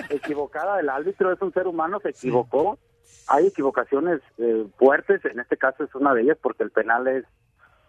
[0.09, 2.79] equivocada del árbitro, es un ser humano, se equivocó.
[3.27, 7.25] Hay equivocaciones eh, fuertes, en este caso es una de ellas porque el penal es,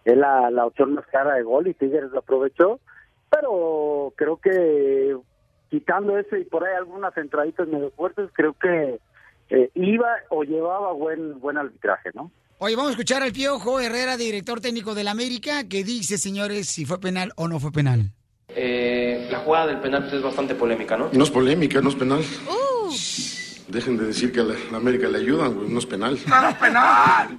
[0.04, 2.80] es la, la opción más clara de gol y Tigres lo aprovechó,
[3.30, 5.16] pero creo que
[5.70, 8.98] quitando eso y por ahí algunas entraditas medio fuertes, creo que
[9.50, 12.30] eh, iba o llevaba buen buen arbitraje, ¿no?
[12.58, 16.84] Oye, vamos a escuchar al Piojo Herrera, director técnico del América, que dice, señores, si
[16.84, 18.12] fue penal o no fue penal.
[18.48, 21.08] Eh, la jugada del penal es bastante polémica, ¿no?
[21.12, 22.22] No es polémica, no es penal.
[23.72, 26.18] Dejen de decir que a la, la América le ayudan, güey, no es penal.
[26.60, 27.38] penal!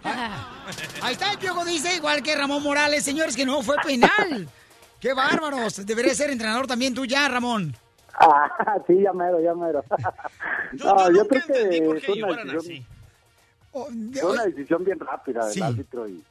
[1.04, 4.50] Ahí está, el Piojo dice, igual que Ramón Morales, señores, que no fue penal.
[5.00, 5.86] ¡Qué bárbaros!
[5.86, 7.76] Deberías ser entrenador también tú ya, Ramón.
[8.16, 8.50] Ah,
[8.88, 9.84] sí, ya mero, ya mero.
[10.74, 12.86] no, yo, creo que fue una decisión,
[13.72, 15.62] fue una decisión bien rápida del Sí.
[15.62, 16.24] árbitro y,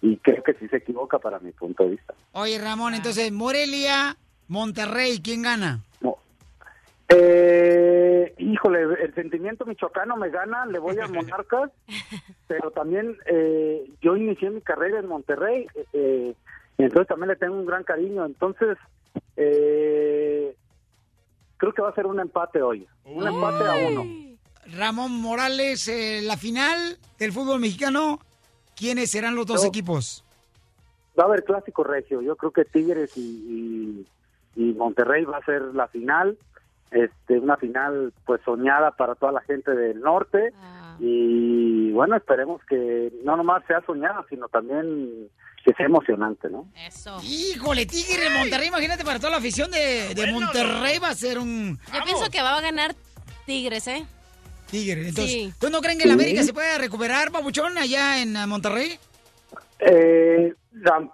[0.00, 2.14] y creo que sí se equivoca para mi punto de vista.
[2.32, 4.16] Oye, Ramón, entonces, Morelia,
[4.48, 5.80] Monterrey, ¿quién gana?
[7.14, 11.70] Eh, híjole, el sentimiento michoacano me gana, le voy a Monarcas,
[12.46, 16.34] pero también eh, yo inicié mi carrera en Monterrey, eh,
[16.78, 18.78] y entonces también le tengo un gran cariño, entonces
[19.36, 20.54] eh,
[21.58, 24.04] creo que va a ser un empate hoy, un empate a uno.
[24.76, 28.20] Ramón Morales, eh, la final del fútbol mexicano,
[28.76, 30.24] ¿quiénes serán los dos Yo- equipos?
[31.18, 34.06] Va a haber clásico regio, yo creo que Tigres y,
[34.56, 36.38] y, y Monterrey va a ser la final,
[36.92, 40.52] este una final pues soñada para toda la gente del norte
[40.98, 45.28] y bueno, esperemos que no nomás sea soñada, sino también
[45.64, 46.68] que sea emocionante, ¿no?
[46.86, 47.18] Eso.
[47.22, 51.78] Híjole, Tigre, Monterrey, imagínate para toda la afición de, de Monterrey va a ser un
[51.92, 52.94] Yo pienso que va a ganar
[53.46, 54.04] Tigres, ¿eh?
[54.70, 55.08] Tigre.
[55.08, 55.52] Entonces, Sí.
[55.60, 58.98] ¿tú no creen que la América se pueda recuperar, Pabuchón, allá en eh, Monterrey?
[59.80, 60.54] Eh,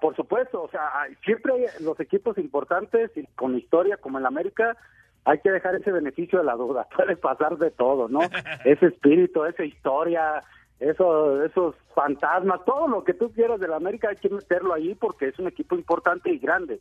[0.00, 0.90] por supuesto, o sea,
[1.24, 4.76] siempre hay los equipos importantes y con historia como el América,
[5.24, 6.86] hay que dejar ese beneficio de la duda.
[6.96, 8.20] Puede pasar de todo, ¿no?
[8.64, 10.42] ese espíritu, esa historia,
[10.80, 15.28] eso, esos fantasmas, todo lo que tú quieras del América hay que meterlo ahí porque
[15.28, 16.80] es un equipo importante y grande.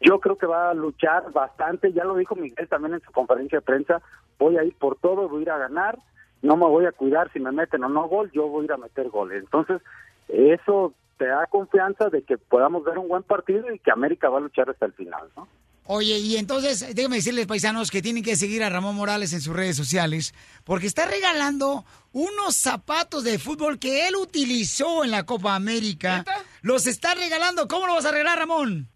[0.00, 3.58] Yo creo que va a luchar bastante, ya lo dijo Miguel también en su conferencia
[3.58, 4.02] de prensa,
[4.38, 5.98] voy a ir por todo, voy a ir a ganar,
[6.42, 8.72] no me voy a cuidar si me meten o no gol, yo voy a ir
[8.72, 9.42] a meter goles.
[9.42, 9.80] Entonces,
[10.28, 14.38] eso te da confianza de que podamos ver un buen partido y que América va
[14.38, 15.48] a luchar hasta el final, ¿no?
[15.86, 19.54] Oye, y entonces, déjenme decirles, paisanos, que tienen que seguir a Ramón Morales en sus
[19.54, 25.54] redes sociales, porque está regalando unos zapatos de fútbol que él utilizó en la Copa
[25.54, 26.24] América.
[26.62, 27.68] Los está regalando.
[27.68, 28.88] ¿Cómo lo vas a regalar, Ramón?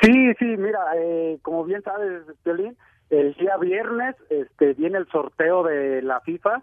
[0.00, 2.76] Sí, sí, mira, eh, como bien sabes, Piolín,
[3.10, 6.62] el día viernes este, viene el sorteo de la FIFA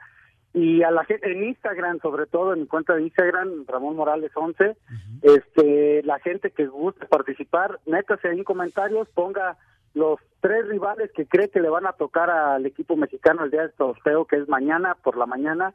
[0.53, 4.31] y a la gente en Instagram, sobre todo en mi cuenta de Instagram, Ramón Morales
[4.35, 4.77] 11,
[5.23, 9.57] este, la gente que guste participar, métase ahí en comentarios, ponga
[9.93, 13.61] los tres rivales que cree que le van a tocar al equipo mexicano el día
[13.61, 15.73] del sorteo, que es mañana por la mañana,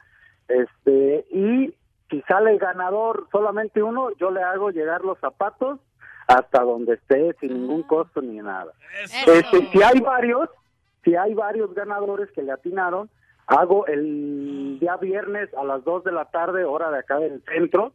[0.49, 1.75] este, y
[2.11, 5.79] si sale ganador solamente uno, yo le hago llegar los zapatos
[6.27, 8.73] hasta donde esté sin ningún costo ni nada.
[9.03, 10.49] Este, si hay varios,
[11.05, 13.09] si hay varios ganadores que le atinaron,
[13.47, 17.93] hago el día viernes a las 2 de la tarde, hora de acá del centro,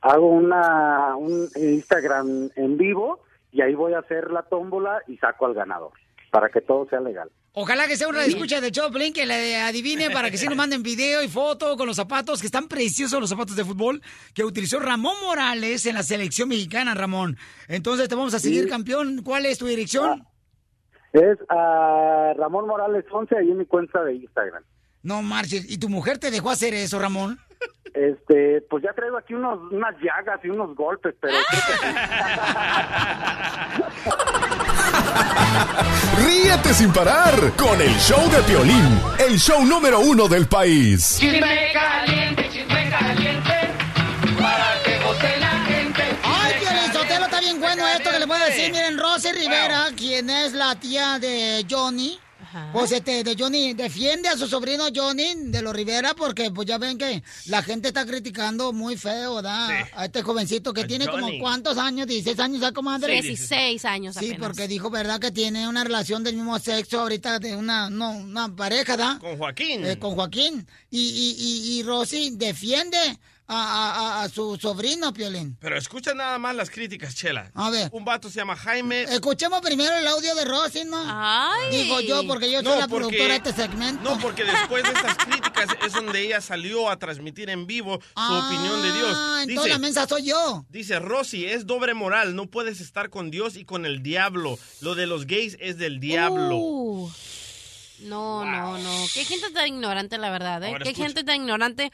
[0.00, 3.20] hago una un Instagram en vivo
[3.52, 5.92] y ahí voy a hacer la tómbola y saco al ganador
[6.30, 7.30] para que todo sea legal.
[7.54, 10.82] Ojalá que sea una escucha de Choplin que le adivine para que sí nos manden
[10.82, 14.00] video y foto con los zapatos, que están preciosos los zapatos de fútbol
[14.34, 17.36] que utilizó Ramón Morales en la selección mexicana, Ramón.
[17.66, 18.68] Entonces te vamos a seguir, Sí.
[18.70, 19.22] campeón.
[19.24, 20.24] ¿Cuál es tu dirección?
[21.14, 24.62] Es a Ramón Morales 11 ahí en mi cuenta de Instagram.
[25.02, 25.70] No marches.
[25.70, 27.38] ¿Y tu mujer te dejó hacer eso, Ramón?
[27.94, 31.34] Este, pues ya traigo aquí unos, unas llagas y unos golpes, pero
[36.18, 41.16] Ríete sin parar con el show de Piolín, el show número uno del país.
[41.18, 43.54] Chisme caliente, chisme caliente,
[44.38, 46.02] para que goce la gente.
[46.22, 48.70] Ay, Piolín Sotelo, está bien bueno esto que le puedo decir.
[48.70, 52.18] Miren, Rosy Rivera, quien es la tía de Johnny,
[52.72, 56.78] pues este, de Johnny, defiende a su sobrino Johnny de los Rivera porque pues ya
[56.78, 59.86] ven que la gente está criticando muy feo, ¿verdad?
[59.94, 63.20] A este jovencito que A tiene como cuántos años, 16 años ya, comadre.
[63.20, 64.46] 16 años Sí, apenas.
[64.46, 65.20] porque dijo, ¿verdad?
[65.20, 69.18] Que tiene una relación del mismo sexo ahorita de una, no, una pareja, ¿verdad?
[69.20, 69.84] Con Joaquín.
[69.84, 70.66] Eh, con Joaquín.
[70.90, 71.36] Y, y,
[71.76, 72.98] y, y Rosy defiende
[73.50, 75.56] a, a- a su sobrino, Piolín.
[75.60, 77.50] Pero escucha nada más las críticas, Chela.
[77.54, 77.88] A ver.
[77.92, 79.04] Un vato se llama Jaime.
[79.04, 81.02] Escuchemos primero el audio de Rosy, ¿no?
[81.06, 81.70] Ay.
[81.84, 84.02] Digo yo, porque yo soy No, la porque- productora de este segmento.
[84.02, 88.32] No, porque después de estas críticas es donde ella salió a transmitir en vivo su
[88.34, 89.12] opinión de Dios.
[89.16, 90.66] Ah, entonces la mensa soy yo.
[90.68, 94.58] Dice, Rosy, es doble moral, no puedes estar con Dios y con el diablo.
[94.82, 96.56] Lo de los gays es del diablo.
[96.56, 97.10] Uh,
[98.00, 99.06] no, no, no.
[99.14, 100.68] Qué gente tan ignorante, la verdad, ¿eh?
[100.68, 101.06] Ahora Qué escucha.
[101.06, 101.90] gente tan ignorante.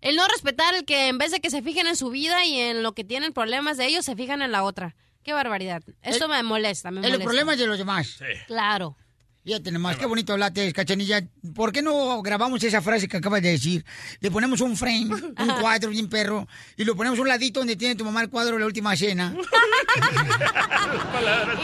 [0.00, 2.58] El no respetar el que en vez de que se fijen en su vida y
[2.60, 4.94] en lo que tienen problemas de ellos, se fijan en la otra.
[5.22, 5.82] Qué barbaridad.
[6.02, 7.24] Esto El- me molesta, me El molesta.
[7.24, 8.18] problema es de los demás.
[8.46, 8.96] Claro.
[9.44, 11.22] Fíjate nomás, qué bonito hablaste, Cachanilla.
[11.54, 13.84] ¿Por qué no grabamos esa frase que acabas de decir?
[14.18, 15.06] Le ponemos un frame,
[15.38, 18.28] un cuadro bien perro, y lo ponemos a un ladito donde tiene tu mamá el
[18.28, 19.32] cuadro de la última cena.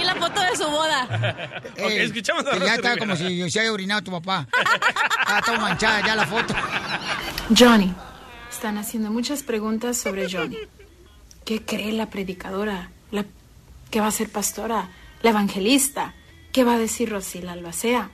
[0.00, 1.62] Y la foto de su boda.
[1.76, 4.48] Eh, escuchamos a que Ya está como si se haya orinado tu papá.
[5.26, 6.54] Ah, está manchada ya la foto.
[7.56, 7.94] Johnny.
[8.52, 10.58] Están haciendo muchas preguntas sobre Johnny.
[11.46, 12.90] ¿Qué cree la predicadora?
[13.10, 13.24] La,
[13.90, 14.90] ¿Qué va a ser pastora?
[15.22, 16.14] ¿La evangelista?
[16.52, 18.10] ¿Qué va a decir Rosila Albacea?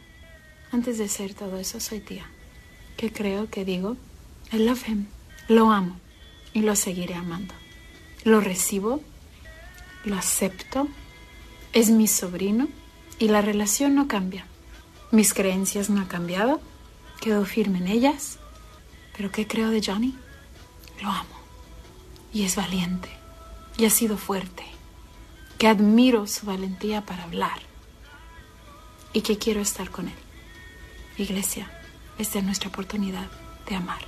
[0.71, 2.31] Antes de ser todo eso, soy tía.
[2.97, 3.97] ¿Qué creo que digo?
[4.53, 5.07] I love him.
[5.49, 5.97] Lo amo.
[6.55, 7.53] Y lo seguiré amando.
[8.23, 9.03] Lo recibo.
[10.05, 10.89] Lo acepto.
[11.73, 12.69] Es mi sobrino.
[13.19, 14.47] Y la relación no cambia.
[15.11, 16.61] Mis creencias no han cambiado.
[17.21, 18.39] Quedo firme en ellas.
[19.17, 20.17] ¿Pero qué creo de Johnny?
[21.01, 21.39] Lo amo.
[22.33, 23.09] Y es valiente.
[23.77, 24.65] Y ha sido fuerte.
[25.59, 27.61] Que admiro su valentía para hablar.
[29.13, 30.15] Y que quiero estar con él.
[31.17, 31.71] Iglesia,
[32.19, 33.29] esta es nuestra oportunidad
[33.69, 34.03] de amar.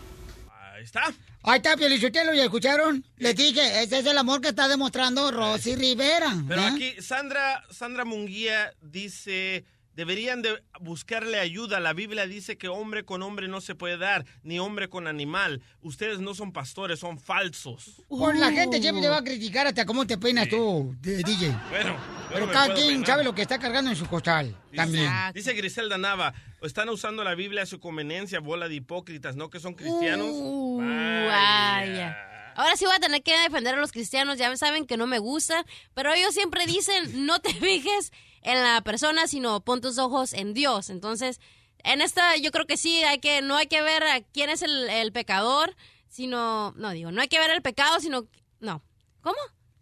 [0.74, 1.12] Ahí está.
[1.42, 3.04] Ahí está, Pielichotelo, ¿ya escucharon?
[3.16, 6.34] Les dije, ese es el amor que está demostrando Rosy Rivera.
[6.46, 6.66] Pero ¿eh?
[6.66, 9.64] aquí Sandra, Sandra Munguía dice,
[9.94, 11.80] deberían de buscarle ayuda.
[11.80, 15.62] La Biblia dice que hombre con hombre no se puede dar, ni hombre con animal.
[15.82, 18.02] Ustedes no son pastores, son falsos.
[18.08, 21.54] Por la gente siempre te va a criticar hasta cómo te peinas tú, DJ.
[21.70, 21.96] Bueno,
[22.32, 23.06] Pero cada quien peinar.
[23.06, 24.56] sabe lo que está cargando en su costal.
[24.74, 25.10] También.
[25.34, 29.50] Dice Griselda Nava, están usando la Biblia a su conveniencia, bola de hipócritas, ¿no?
[29.50, 30.28] Que son cristianos.
[30.30, 30.78] Uh,
[31.26, 32.26] vaya.
[32.56, 35.18] Ahora sí voy a tener que defender a los cristianos, ya saben que no me
[35.18, 35.64] gusta,
[35.94, 38.12] pero ellos siempre dicen, no te fijes
[38.42, 40.90] en la persona, sino pon tus ojos en Dios.
[40.90, 41.40] Entonces,
[41.82, 44.62] en esta yo creo que sí, hay que, no hay que ver a quién es
[44.62, 45.74] el, el pecador,
[46.08, 48.26] sino, no digo, no hay que ver el pecado, sino,
[48.60, 48.82] no.
[49.22, 49.36] ¿Cómo?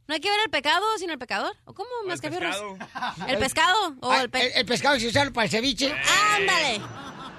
[0.07, 1.55] ¿No hay que ver el pecado sino el pecador?
[1.67, 3.95] ¿O cómo, más que ¿El pescado?
[4.01, 5.95] ¿O Ah, el, pe- el, el pescado que se usa para el ceviche.
[6.35, 6.81] Ándale.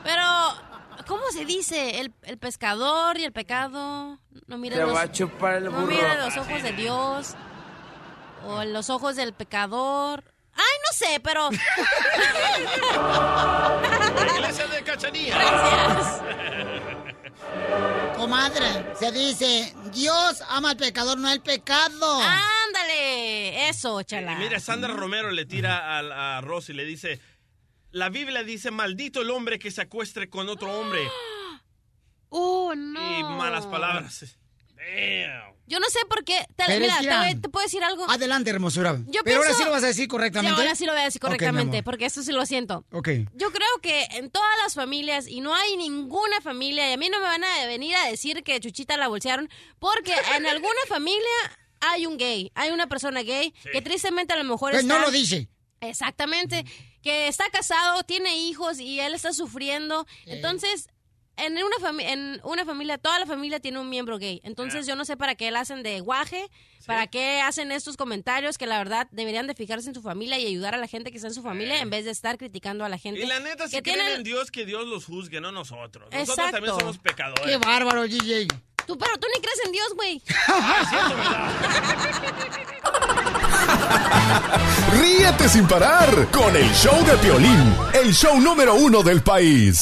[0.03, 0.23] Pero,
[1.07, 1.99] ¿cómo se dice?
[1.99, 4.19] El, el pescador y el pecado.
[4.45, 5.87] No mire Te los, va a chupar el no burro.
[5.87, 7.33] mire los ojos de Dios.
[8.45, 10.23] O los ojos del pecador.
[10.59, 11.49] Ay, no sé, pero.
[14.25, 15.35] La iglesia de Cachanilla.
[15.37, 16.21] Gracias.
[18.17, 22.21] Comadre, se dice, Dios ama al pecador, no el pecado.
[22.21, 23.69] Ándale.
[23.69, 24.33] Eso, chala.
[24.33, 27.21] Y mira, Sandra Romero le tira a, a Rosy, le dice,
[27.91, 30.99] la Biblia dice, maldito el hombre que se acuestre con otro hombre.
[32.31, 33.19] Oh, no.
[33.19, 34.37] Y malas palabras.
[35.67, 36.47] Yo no sé por qué.
[36.55, 38.09] Te, mira, te, te puedo decir algo.
[38.09, 38.99] Adelante, hermosura.
[39.07, 40.59] Yo Pero ahora sí lo vas a decir Sí, correctamente.
[40.59, 42.85] ahora sí lo voy a decir correctamente, porque esto sí lo siento.
[42.91, 43.09] Ok.
[43.35, 47.09] Yo creo que en todas las familias, y no hay ninguna familia, y a mí
[47.09, 51.19] no me van a venir a decir que Chuchita la bolsearon, porque en alguna familia
[51.81, 54.93] hay un gay, hay una persona gay, que tristemente a lo mejor Pues está...
[54.97, 55.49] no lo dice.
[55.81, 56.65] Exactamente,
[57.03, 60.05] que está casado, tiene hijos y él está sufriendo.
[60.25, 60.87] Entonces,
[61.45, 64.41] en una, fami- en una familia, toda la familia tiene un miembro gay.
[64.43, 66.49] Entonces, yo no sé para qué le hacen de guaje,
[66.85, 70.45] para qué hacen estos comentarios que la verdad deberían de fijarse en su familia y
[70.47, 72.89] ayudar a la gente que está en su familia en vez de estar criticando a
[72.89, 73.21] la gente.
[73.21, 76.09] Y la neta, si que creen tienen- en Dios, que Dios los juzgue, no nosotros.
[76.11, 76.51] Nosotros Exacto.
[76.57, 77.45] también somos pecadores.
[77.45, 78.47] Qué bárbaro, DJ.
[78.85, 80.21] Tú, pero tú ni crees en Dios, güey.
[84.99, 89.81] Ríete sin parar con el show de Piolín, el show número uno del país.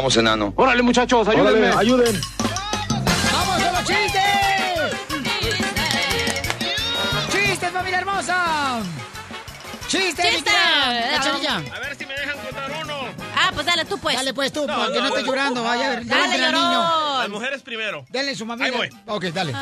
[0.00, 0.54] Vamos, enano.
[0.56, 1.68] Órale, muchachos, ayúdenme.
[1.68, 2.20] Órale, ayuden.
[3.34, 4.22] ¡Vamos a los chistes!
[7.30, 8.80] ¡Chistes, familia hermosa!
[9.88, 10.50] ¡Chistes, ¡Chiste!
[10.56, 12.94] A ver si me dejan contar uno.
[13.36, 14.16] Ah, pues dale tú, pues.
[14.16, 15.28] Dale, pues tú, No, para que no no, estés no.
[15.32, 15.62] llorando.
[15.64, 17.18] Vaya, a ver, Dale, al niño.
[17.18, 18.06] Las mujeres primero.
[18.08, 18.64] Denle su mamita.
[18.64, 18.88] Ahí voy.
[19.06, 19.52] Ok, dale.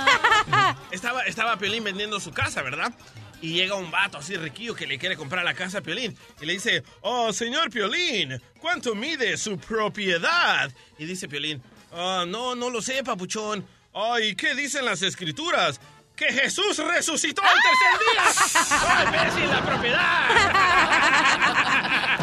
[0.92, 2.92] Estaba, estaba Piolín vendiendo su casa, ¿verdad?
[3.40, 6.16] Y llega un vato así riquillo que le quiere comprar la casa a Piolín.
[6.40, 10.72] Y le dice, oh, señor Piolín, ¿cuánto mide su propiedad?
[10.98, 11.62] Y dice Piolín,
[11.92, 13.64] "Ah, no, no lo sé, papuchón.
[13.94, 15.80] Ay, ¿qué dicen las escrituras?
[16.18, 18.24] que Jesús resucitó al tercer día.
[18.82, 20.28] ¡Oh, imbécil, la propiedad!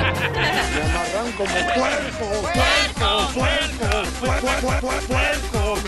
[0.76, 5.80] Me amarran como puerco, puerco, puerco, puerco, puerco.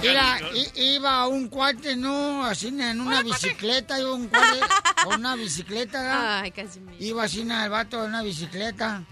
[0.00, 0.38] Mira,
[0.74, 2.44] iba un cuate, ¿no?
[2.44, 4.60] Así en una bicicleta, iba un cuate
[5.04, 6.40] con una bicicleta.
[6.40, 6.96] Ay, casi me...
[6.98, 9.02] Iba así el vato en una bicicleta.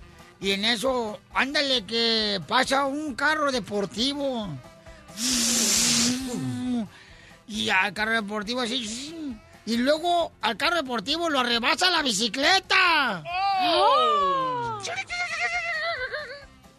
[0.40, 4.48] Y en eso, ándale que pasa un carro deportivo.
[7.46, 9.38] Y al carro deportivo así.
[9.64, 13.22] Y luego al carro deportivo lo rebasa la bicicleta.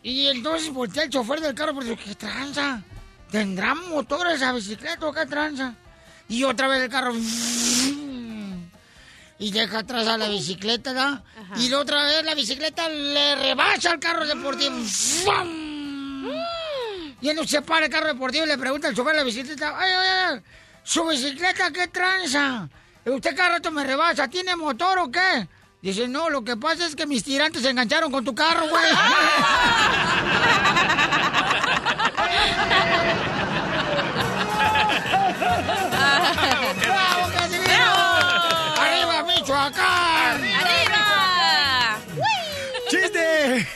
[0.02, 2.84] Y entonces voltea el chofer del carro porque ¿qué tranza?
[3.34, 5.74] ¿Tendrá motor esa bicicleta o qué tranza?
[6.30, 7.16] Y otra vez el carro.
[9.40, 11.24] Y deja atrás a la bicicleta, ¿da?
[11.58, 14.76] Y la otra vez la bicicleta le rebasa al carro deportivo.
[17.22, 19.80] Y entonces se para el carro deportivo y le pregunta al chofer de la bicicleta,
[19.80, 20.42] ay, ay, ay,
[20.84, 22.70] ¿su bicicleta qué tranza?
[23.04, 24.28] ¿Usted cada rato me rebasa?
[24.28, 25.48] ¿Tiene motor o qué?
[25.82, 28.84] Dice, no, lo que pasa es que mis tirantes se engancharon con tu carro, güey.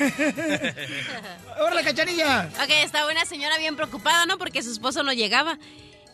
[1.60, 2.50] ¡Hola, cachanilla!
[2.64, 4.38] Ok, estaba una señora bien preocupada, ¿no?
[4.38, 5.58] Porque su esposo no llegaba.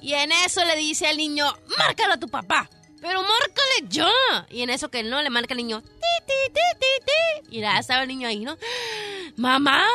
[0.02, 1.46] Y en eso le dice al niño,
[1.78, 2.70] márcalo a tu papá.
[3.02, 4.12] Pero márcale ya.
[4.50, 5.90] Y en eso que él no, le marca al niño, ti,
[6.26, 7.58] ti, ti, ti, ti.
[7.58, 8.58] Y ya estaba el niño ahí, ¿no?
[9.36, 9.86] Mamá,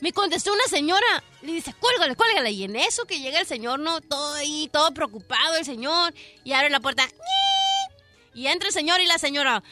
[0.00, 1.22] me contestó una señora.
[1.42, 2.50] Le dice, cuélgale, cuélgale.
[2.50, 4.00] Y en eso que llega el señor, ¿no?
[4.00, 6.12] Todo ahí, todo preocupado el señor.
[6.44, 7.06] Y abre la puerta.
[7.06, 8.42] ¡ñi!
[8.42, 9.62] Y entra el señor y la señora.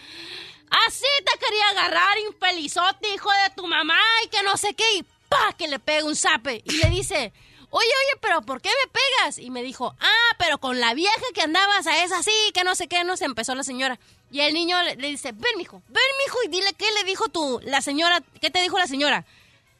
[0.86, 4.84] Así te quería agarrar, infelizote, hijo de tu mamá, y que no sé qué.
[4.96, 6.62] Y pa, que le pega un zape.
[6.64, 7.32] Y le dice,
[7.70, 9.38] oye, oye, pero ¿por qué me pegas?
[9.38, 12.74] Y me dijo, ah, pero con la vieja que andabas a esa así, que no
[12.74, 13.98] sé qué, no se empezó la señora.
[14.30, 17.28] Y el niño le, le dice, ven, mijo, ven, mijo, y dile qué le dijo
[17.28, 19.24] tú, la señora, ¿qué te dijo la señora?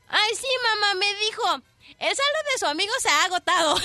[0.08, 1.62] Ay, sí, mamá, me dijo,
[1.98, 3.76] el saldo de su amigo se ha agotado.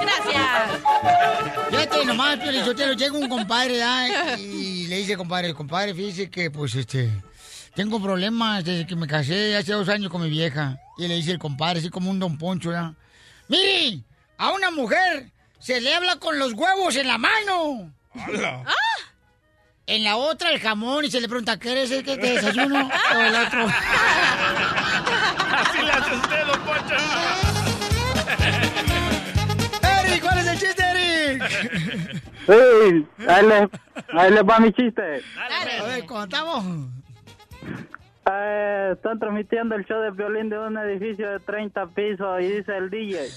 [0.00, 0.80] Gracias.
[1.70, 3.80] Fíjate nomás, Piolichotero, llega un compadre
[4.38, 7.10] y le dice, compadre, compadre, fíjese que, pues, este,
[7.74, 10.78] tengo problemas desde que me casé hace dos años con mi vieja.
[10.98, 12.92] Y le dice el compadre, así como un don Poncho, ¿verdad?
[13.48, 14.02] Mire,
[14.38, 17.92] a una mujer se le habla con los huevos en la mano.
[19.92, 22.88] En la otra el jamón y se le pregunta, ¿qué es el que te desayuno?
[23.14, 23.66] o el otro.
[25.52, 26.94] Así le hace usted, don Poncho.
[30.08, 31.42] Eric, ¿cuál es el chiste, Eric?
[32.46, 33.68] Sí, ahí le,
[34.18, 35.20] ahí le va mi chiste.
[35.36, 36.64] A ver, contamos.
[38.30, 42.74] Eh, están transmitiendo el show de violín de un edificio de 30 pisos y dice
[42.78, 43.28] el DJ.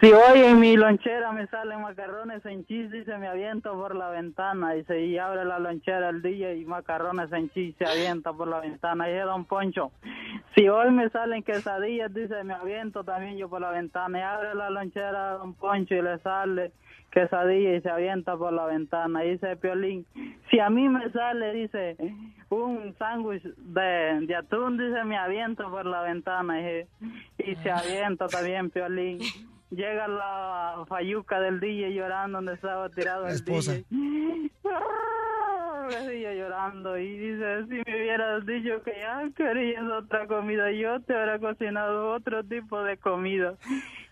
[0.00, 4.08] Si hoy en mi lonchera me salen macarrones en cheese, dice, me aviento por la
[4.08, 4.72] ventana.
[4.72, 8.60] Dice, y abre la lonchera el DJ y macarrones en cheese se avienta por la
[8.60, 9.08] ventana.
[9.08, 9.92] Y dice, don Poncho,
[10.54, 14.18] si hoy me salen quesadillas, dice, me aviento también yo por la ventana.
[14.18, 16.72] Y abre la lonchera don Poncho y le sale
[17.10, 19.24] quesadilla y se avienta por la ventana.
[19.24, 20.06] Y dice Piolín,
[20.50, 21.96] si a mí me sale, dice,
[22.48, 26.60] un sándwich de, de atún, dice, me aviento por la ventana.
[26.60, 26.86] Y,
[27.38, 29.20] y se avienta también Piolín.
[29.70, 33.72] Llega la fayuca del DJ llorando donde estaba tirado el esposa.
[33.72, 33.84] DJ.
[35.90, 41.12] DJ llorando y dice, si me hubieras dicho que ya querías otra comida, yo te
[41.12, 43.54] hubiera cocinado otro tipo de comida.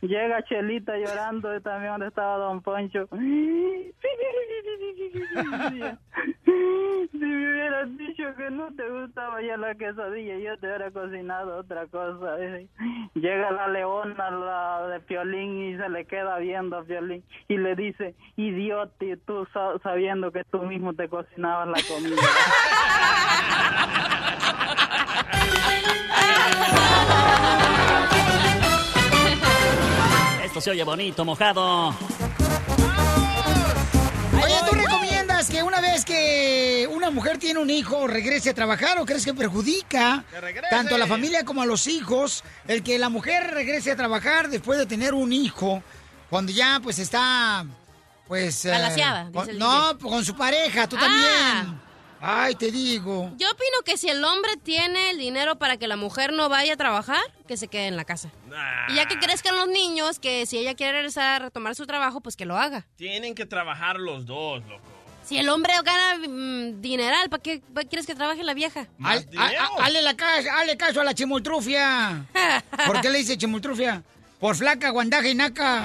[0.00, 3.08] Llega Chelita llorando y también donde estaba Don Poncho.
[7.32, 11.86] Me hubieras dicho que no te gustaba ya la quesadilla, yo te hubiera cocinado otra
[11.86, 12.36] cosa.
[13.14, 17.74] Llega la leona, la de Piolín, y se le queda viendo a Piolín y le
[17.74, 18.92] dice, idiota,
[19.26, 22.16] tú sa- sabiendo que tú mismo te cocinabas la comida.
[30.44, 31.94] Esto se oye bonito, mojado.
[36.22, 40.24] Que una mujer tiene un hijo regrese a trabajar o crees que perjudica
[40.70, 44.48] tanto a la familia como a los hijos el que la mujer regrese a trabajar
[44.48, 45.82] después de tener un hijo
[46.30, 47.64] cuando ya pues está
[48.26, 48.64] pues...
[48.64, 51.00] eh, Balaseada, con- dice el no, con su pareja, tú Ah.
[51.00, 51.80] también.
[52.24, 53.32] Ay, te digo.
[53.36, 56.74] Yo opino que si el hombre tiene el dinero para que la mujer no vaya
[56.74, 58.30] a trabajar, que se quede en la casa.
[58.90, 62.20] Y ya que crezcan los niños, que si ella quiere regresar a retomar su trabajo,
[62.20, 62.86] pues que lo haga.
[62.94, 64.84] Tienen que trabajar los dos, loco.
[65.32, 68.86] Si el hombre gana mm, dineral, ¿para qué pa' quieres que trabaje la vieja?
[69.02, 72.26] Al- a- a- Hazle la ca- hazle caso a la chimultrufia.
[72.86, 74.02] ¿Por qué le dice chimultrufia?
[74.38, 75.84] Por flaca, guandaje y naca.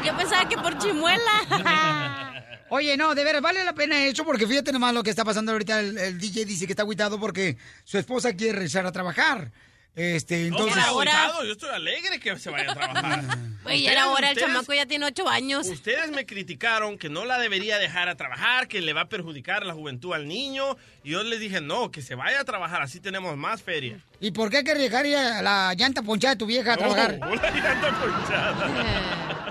[0.04, 2.34] Yo pensaba que por chimuela.
[2.70, 5.52] Oye, no, de veras, vale la pena eso porque fíjate nomás lo que está pasando
[5.52, 5.78] ahorita.
[5.78, 9.52] El, el DJ dice que está agüitado porque su esposa quiere regresar a trabajar.
[9.98, 10.80] Este, entonces...
[10.84, 13.24] agüitado, yo estoy alegre que se vaya a trabajar.
[13.64, 15.66] Güey, Ustedes- era hora, el chamaco ya tiene ocho años.
[15.66, 19.66] Ustedes me criticaron que no la debería dejar a trabajar, que le va a perjudicar
[19.66, 20.76] la juventud al niño.
[21.02, 23.98] Y yo les dije, no, que se vaya a trabajar, así tenemos más feria.
[24.20, 25.04] ¿Y por qué hay que dejar
[25.42, 27.14] la llanta ponchada de tu vieja a trabajar?
[27.22, 29.44] Una llanta ponchada.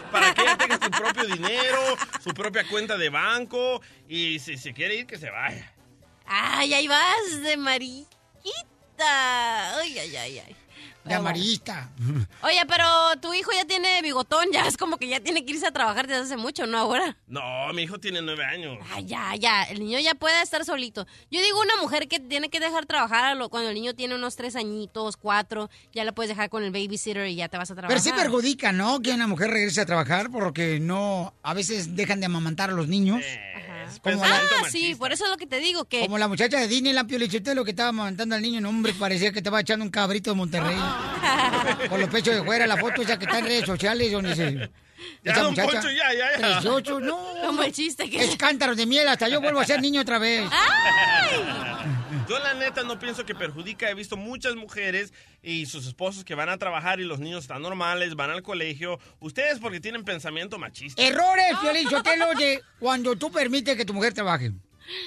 [0.10, 1.78] Para que ella tenga su propio dinero,
[2.24, 3.82] su propia cuenta de banco.
[4.08, 5.72] Y si se quiere ir, que se vaya.
[6.26, 8.16] Ay, ahí vas de mariquita.
[9.02, 10.56] Ay, ay, ay, ay.
[11.02, 11.88] De amarillista.
[12.42, 12.84] Oye, pero
[13.22, 16.06] tu hijo ya tiene bigotón, ya es como que ya tiene que irse a trabajar
[16.06, 16.76] desde hace mucho, ¿no?
[16.76, 17.16] Ahora.
[17.26, 17.40] No,
[17.72, 18.76] mi hijo tiene nueve años.
[18.92, 21.06] Ay, ya, ya, el niño ya puede estar solito.
[21.30, 24.14] Yo digo una mujer que tiene que dejar trabajar a lo- cuando el niño tiene
[24.14, 27.70] unos tres añitos, cuatro, ya la puedes dejar con el babysitter y ya te vas
[27.70, 27.96] a trabajar.
[27.96, 29.00] Pero sí perjudica, ¿no?
[29.00, 32.88] Que una mujer regrese a trabajar porque no, a veces dejan de amamantar a los
[32.88, 33.22] niños.
[34.02, 36.00] Como, ah, la, sí, por eso es lo que te digo, que...
[36.00, 37.06] como la muchacha de Disney, la
[37.54, 40.36] lo que estaba amamantando al niño, no, hombre, parecía que estaba echando un cabrito de
[40.36, 40.76] Monterrey.
[41.88, 44.70] Con los pechos de fuera, la foto esa que está en redes sociales donde se...
[45.24, 47.00] Ya, esa don muchacha, Poncho, ya, ya, ya.
[47.00, 47.18] No.
[47.46, 48.22] Como el chiste que...
[48.22, 50.48] Es cántaros de miel, hasta yo vuelvo a ser niño otra vez.
[52.30, 53.90] Yo la neta no pienso que perjudica.
[53.90, 55.12] He visto muchas mujeres
[55.42, 59.00] y sus esposos que van a trabajar y los niños están normales, van al colegio.
[59.18, 61.02] Ustedes porque tienen pensamiento machista.
[61.02, 64.52] Errores, Violín Sotelo, de cuando tú permites que tu mujer trabaje.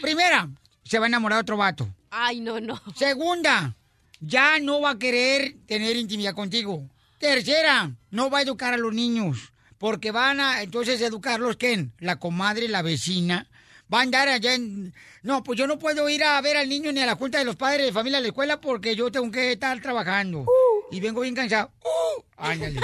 [0.01, 0.49] Primera,
[0.84, 1.88] se va a enamorar de otro vato.
[2.11, 2.82] Ay, no, no.
[2.93, 3.74] Segunda,
[4.19, 6.89] ya no va a querer tener intimidad contigo.
[7.19, 9.53] Tercera, no va a educar a los niños.
[9.78, 11.93] Porque van a, entonces, educarlos, ¿quién?
[11.99, 13.49] La comadre, la vecina.
[13.91, 14.93] Va a andar allá en...
[15.21, 17.45] No, pues yo no puedo ir a ver al niño ni a la junta de
[17.45, 20.45] los padres de familia a la escuela porque yo tengo que estar trabajando.
[20.91, 21.71] Y vengo bien cansado.
[21.81, 22.79] Uh, ándale.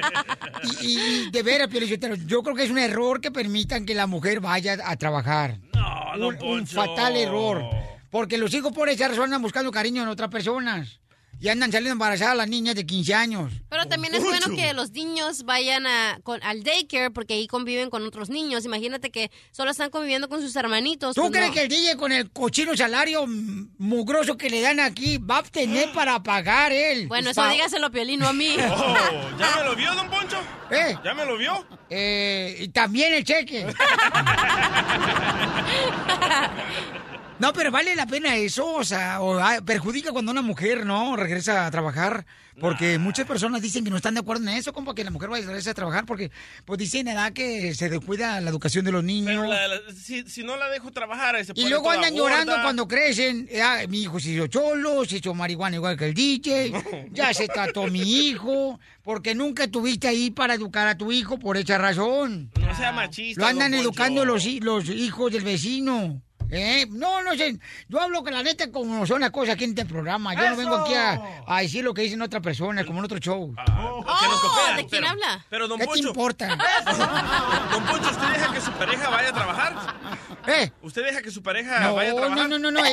[0.82, 1.68] y, y de veras,
[2.26, 5.58] yo creo que es un error que permitan que la mujer vaya a trabajar.
[5.72, 7.64] No, don un, un fatal error.
[8.10, 11.00] Porque los hijos por esa razón andan buscando cariño en otras personas.
[11.44, 13.52] Y andan saliendo embarazadas las niñas de 15 años.
[13.68, 17.90] Pero también es bueno que los niños vayan a, con, al daycare porque ahí conviven
[17.90, 18.64] con otros niños.
[18.64, 21.14] Imagínate que solo están conviviendo con sus hermanitos.
[21.14, 21.52] ¿Tú pues crees no.
[21.52, 23.26] que el DJ con el cochino salario
[23.76, 27.08] mugroso que le dan aquí va a tener para pagar él?
[27.08, 28.56] Bueno, eso Pa- dígaselo a Piolín, no a mí.
[28.66, 30.38] Oh, ¿Ya me lo vio, don Poncho?
[30.70, 30.96] ¿Eh?
[31.04, 31.66] ¿Ya me lo vio?
[31.90, 33.66] Eh, y también el cheque.
[37.40, 41.16] No, pero vale la pena eso, o sea, o, ah, perjudica cuando una mujer, ¿no?
[41.16, 42.24] Regresa a trabajar,
[42.60, 45.28] porque muchas personas dicen que no están de acuerdo en eso, como que la mujer
[45.30, 46.30] vaya a regresar a trabajar, porque
[46.64, 49.26] pues dicen, edad que se descuida la educación de los niños.
[49.26, 52.30] Pero la- la- si, si no la dejo trabajar, se Y luego andan gorda.
[52.30, 53.48] llorando cuando crecen.
[53.60, 56.72] Ah, mi hijo se hizo cholo, se hizo marihuana igual que el DJ.
[57.10, 58.78] Ya se trató mi hijo.
[59.02, 62.50] Porque nunca estuviste ahí para educar a tu hijo por esa razón.
[62.58, 63.40] No sea machista.
[63.42, 66.22] Lo andan educando los hijos del vecino.
[66.50, 66.86] ¿Eh?
[66.90, 67.58] No, no sé.
[67.88, 70.34] Yo hablo con la neta como son las cosas aquí en este programa.
[70.34, 73.18] Yo no vengo aquí a, a decir lo que dicen otras personas, como en otro
[73.18, 73.54] show.
[73.54, 75.46] que nos cooperan, ¿de quién pero- habla?
[75.50, 76.08] Pero, don ¿Qué te Poncho.
[76.08, 76.48] importa?
[77.72, 79.74] Don Poncho, ¿usted deja que su pareja vaya a trabajar?
[80.46, 80.70] ¿Eh?
[80.82, 82.48] ¿Usted deja que su pareja No, vaya a trabajar?
[82.48, 82.84] no, no, no, no.
[82.86, 82.92] eh.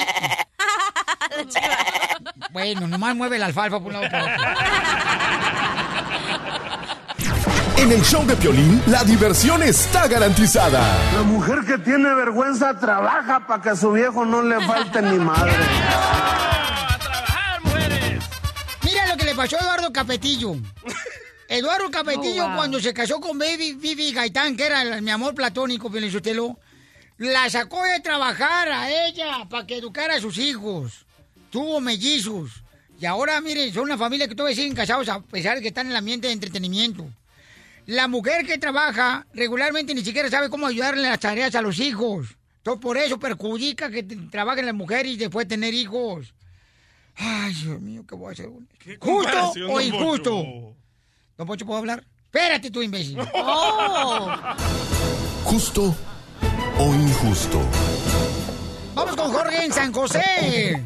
[2.52, 4.32] Bueno, nomás mueve la alfalfa por un lado y por otro.
[7.82, 10.82] En el show de Piolín, la diversión está garantizada.
[11.16, 15.18] La mujer que tiene vergüenza trabaja para que a su viejo no le falte ni
[15.18, 15.52] madre.
[18.84, 20.56] Mira lo que le pasó a Eduardo Capetillo.
[21.50, 22.56] Eduardo Capetillo, Oh, wow.
[22.58, 26.58] cuando se casó con Baby Vivi Gaitán, que era el- mi amor platónico, Pelizotelo,
[27.18, 31.06] la sacó de trabajar a ella para que educara a sus hijos.
[31.50, 32.52] Tuvo mellizos.
[33.00, 35.88] Y ahora, miren, son una familia que todavía siguen casados a pesar de que están
[35.88, 37.06] en el ambiente de entretenimiento.
[37.86, 41.80] La mujer que trabaja regularmente ni siquiera sabe cómo ayudarle en las tareas a los
[41.80, 42.38] hijos.
[42.58, 46.34] Entonces, por eso perjudica que trabajen las mujeres y después tener hijos.
[47.16, 48.50] Ay, Dios mío, ¿qué voy a hacer?
[49.00, 50.32] ¿Justo o injusto?
[50.44, 50.76] Poncho?
[51.38, 52.06] ¿Don Poncho puedo hablar?
[52.26, 53.18] Espérate tú, imbécil.
[53.34, 54.32] Oh.
[55.44, 55.96] Justo
[56.78, 57.60] o injusto.
[58.94, 60.82] Vamos con Jorge en San José.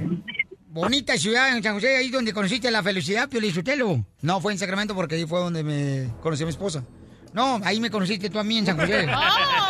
[0.76, 4.06] Bonita ciudad en San José, ahí donde conociste la felicidad, Pio Lizotelo.
[4.22, 6.84] No, fue en Sacramento porque ahí fue donde me conocí a mi esposa.
[7.32, 9.08] No, ahí me conociste tú a mí en San José.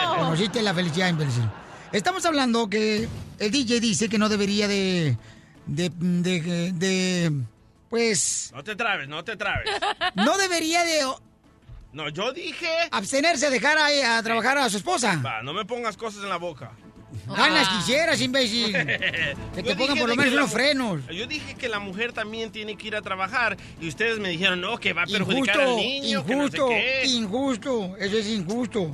[0.07, 0.17] Oh.
[0.19, 1.43] Conociste la felicidad, imbécil.
[1.91, 5.15] Estamos hablando que el DJ dice que no debería de...
[5.65, 5.91] de...
[5.95, 6.71] de...
[6.73, 7.31] de-
[7.89, 8.51] pues...
[8.55, 9.69] No te trabes, no te trabes.
[10.15, 11.01] No debería de...
[11.93, 12.67] No, yo dije...
[12.91, 15.21] Abstenerse, dejar a, a trabajar a su esposa.
[15.23, 16.71] Va, no me pongas cosas en la boca.
[17.27, 18.71] Ganas quisieras, imbécil.
[19.55, 21.01] Que te pongan por lo menos unos frenos.
[21.07, 24.59] Yo dije que la mujer también tiene que ir a trabajar y ustedes me dijeron,
[24.59, 27.05] no, que va a perjudicar Injusto, al niño, que no sé injusto, qué.
[27.05, 27.97] injusto.
[27.97, 28.91] Eso es injusto.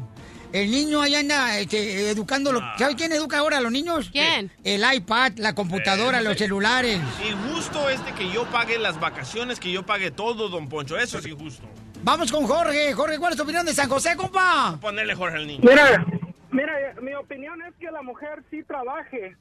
[0.54, 2.62] El niño ahí anda este, educándolo.
[2.78, 4.10] ¿Sabe quién educa ahora a los niños?
[4.12, 4.52] ¿Quién?
[4.64, 7.00] El iPad, la computadora, Eh, los celulares.
[7.28, 10.98] Injusto es de que yo pague las vacaciones, que yo pague todo, don Poncho.
[10.98, 11.64] Eso es injusto.
[12.04, 12.94] Vamos con Jorge.
[12.94, 14.78] Jorge, ¿cuál es tu opinión de San José, compa?
[14.82, 15.62] Ponerle Jorge al niño.
[15.64, 16.06] Mira,
[16.52, 19.36] mira, mi opinión es que la mujer sí trabaje.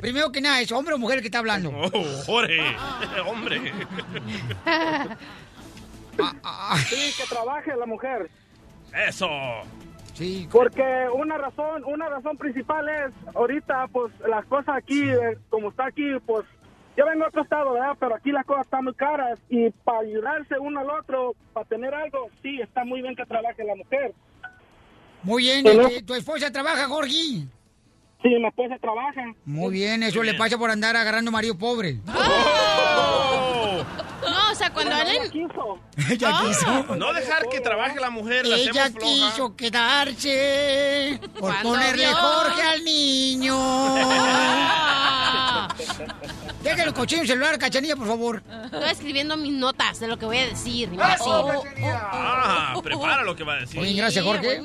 [0.00, 1.70] Primero que nada, ¿es hombre o mujer el que está hablando?
[1.92, 2.60] Oh, Jorge,
[3.26, 3.60] hombre.
[6.88, 8.28] Sí, que trabaje la mujer.
[9.08, 9.28] Eso.
[10.14, 10.46] Sí.
[10.52, 15.86] Porque una razón, una razón principal es ahorita, pues las cosas aquí, eh, como está
[15.86, 16.44] aquí, pues
[16.96, 17.96] yo vengo a otro estado, ¿verdad?
[17.98, 21.94] Pero aquí las cosas están muy caras y para ayudarse uno al otro, para tener
[21.94, 24.12] algo, sí, está muy bien que trabaje la mujer.
[25.22, 25.62] Muy bien.
[25.64, 27.10] Pero- ¿Tu esposa trabaja, Jorge?
[27.12, 29.34] Sí, mi esposa trabaja.
[29.44, 31.98] Muy bien, eso le pasa por andar agarrando marido pobre.
[34.22, 35.22] No, o sea, cuando Bueno, alguien...
[35.22, 35.78] ella quiso.
[36.12, 36.96] Ella quiso.
[36.96, 39.30] No dejar que trabaje la mujer, la Ella hacemos floja.
[39.30, 42.14] quiso quedarse por ponerle vio.
[42.16, 43.56] Jorge al niño.
[45.54, 45.68] Ah.
[46.62, 48.42] Déjale el cochino celular, cachanilla, por favor.
[48.64, 50.88] Estoy escribiendo mis notas de lo que voy a decir.
[50.92, 51.32] imbécil.
[51.84, 53.78] Ah, prepara lo que va a decir.
[53.80, 54.60] Muy gracias, Sí, Jorge.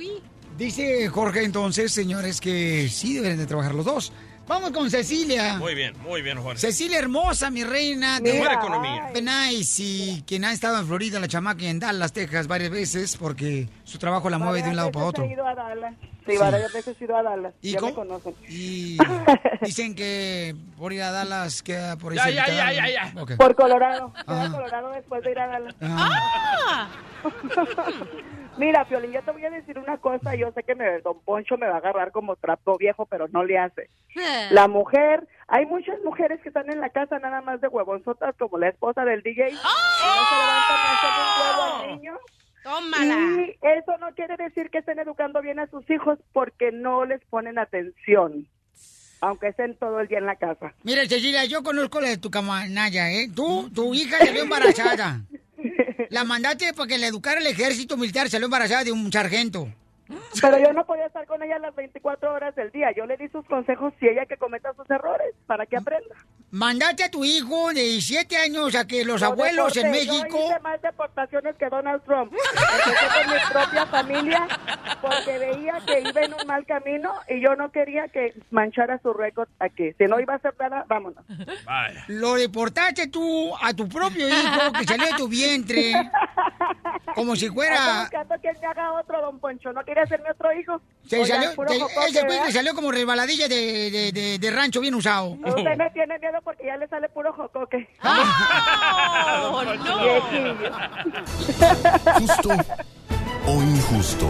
[0.57, 4.11] Dice Jorge entonces, señores, que sí deben de trabajar los dos.
[4.47, 5.57] Vamos con Cecilia.
[5.57, 6.57] Muy bien, muy bien, Jorge.
[6.59, 9.11] Cecilia hermosa, mi reina de Buena economía.
[9.21, 13.17] Nice y quien ha estado en Florida, la chamaca y en Dallas, Texas varias veces
[13.17, 15.25] porque su trabajo la mueve de un lado para otro.
[15.25, 15.93] He ido a Dallas.
[16.25, 16.37] Sí, Sí.
[16.39, 17.53] varias veces he ido a Dallas.
[17.61, 17.91] ¿Y ya cómo?
[17.91, 18.35] me conocen.
[18.49, 18.97] Y
[19.61, 23.13] dicen que por ir a Dallas queda por ahí Ya, ya, ya, ya.
[23.37, 24.11] Por Colorado.
[24.25, 24.51] Fui a Ajá.
[24.51, 25.75] Colorado después de ir a Dallas.
[25.81, 26.89] Ah.
[28.57, 30.35] Mira, Piolín, yo te voy a decir una cosa.
[30.35, 33.43] Yo sé que me, Don Poncho me va a agarrar como trapo viejo, pero no
[33.43, 33.89] le hace.
[34.49, 38.57] La mujer, hay muchas mujeres que están en la casa nada más de huevonzotas, como
[38.57, 39.45] la esposa del DJ.
[39.45, 42.17] que no se levantan ni a hacerle un huevo al niño.
[42.63, 43.41] Tómala.
[43.45, 47.23] Y eso no quiere decir que estén educando bien a sus hijos porque no les
[47.25, 48.47] ponen atención,
[49.21, 50.73] aunque estén todo el día en la casa.
[50.83, 53.29] Mira, Cecilia, yo conozco la de tu camanaya, ¿eh?
[53.33, 55.21] Tú, tu hija salió embarazada.
[56.09, 59.67] La mandaste para que la educara el ejército militar, salió embarazada de un sargento.
[60.41, 62.91] Pero yo no podía estar con ella las 24 horas del día.
[62.95, 66.15] Yo le di sus consejos si ella que cometa sus errores para que aprenda.
[66.57, 70.37] Mandaste a tu hijo de 17 años a que los Yo abuelos en deporté, México...
[70.39, 72.33] Yo hice más deportaciones que Donald Trump.
[72.33, 74.47] Empecé con mi propia familia
[74.99, 79.13] porque veía que iba en un mal camino y yo no quería que manchara su
[79.13, 79.91] récord aquí.
[79.99, 81.23] Si no iba a hacer nada, vámonos.
[81.63, 82.03] Vaya.
[82.07, 85.91] Lo deportaste tú a tu propio hijo que salió de tu vientre.
[87.13, 88.01] Como si fuera...
[88.01, 89.71] buscando que me haga otro, don Poncho.
[89.73, 90.81] ¿No quiere hacerme otro hijo?
[91.07, 91.65] Se Oiga, salió,
[92.07, 95.29] ese salió como resbaladilla de, de- de- de rancho bien usado.
[95.45, 97.89] Usted me tiene miedo porque ya le sale puro jocoque.
[98.05, 99.97] ¡Oh, no!
[102.19, 102.49] ¿Justo
[103.45, 104.29] o injusto?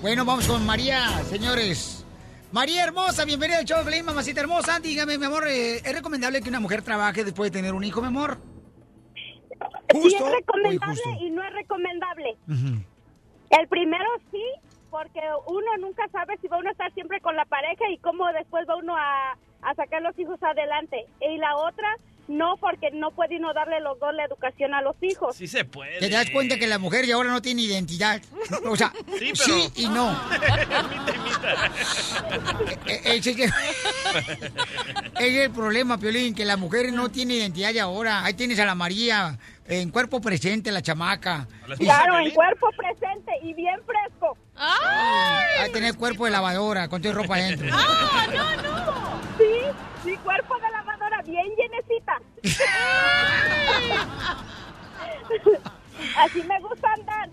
[0.00, 2.06] Bueno, vamos con María, señores.
[2.50, 4.80] María hermosa, bienvenida al show Pelín, mamacita hermosa.
[4.80, 8.00] Dígame, mi amor, eh, ¿es recomendable que una mujer trabaje después de tener un hijo,
[8.00, 8.38] mi amor?
[9.12, 11.10] Sí ¿Justo es o recomendable injusto?
[11.26, 12.38] y no es recomendable.
[13.50, 14.42] El primero sí,
[14.98, 18.26] porque uno nunca sabe si va uno a estar siempre con la pareja y cómo
[18.32, 21.06] después va uno a, a sacar los hijos adelante.
[21.20, 21.86] Y la otra,
[22.26, 25.36] no, porque no puede uno darle los dos la educación a los hijos.
[25.36, 26.00] Sí se puede.
[26.00, 28.20] Te das cuenta que la mujer ya ahora no tiene identidad.
[28.68, 28.92] O sea,
[29.34, 30.10] Sí, y no.
[30.34, 31.70] Imita, imita.
[32.86, 33.52] Eh, Ese es,
[35.20, 38.24] el problema, Piolín, que la mujer no tiene identidad y ahora.
[38.24, 39.38] Ahí tienes a la María
[39.68, 41.46] en cuerpo presente, la chamaca.
[41.78, 44.36] Claro, en cuerpo presente y bien fresco.
[44.58, 47.68] Hay que tener cuerpo de lavadora con tu ropa adentro.
[47.72, 49.20] ¡Ah, no, no!
[49.38, 49.60] Sí,
[50.04, 52.20] mi cuerpo de lavadora bien llenecita.
[56.16, 57.30] Así me gusta andar.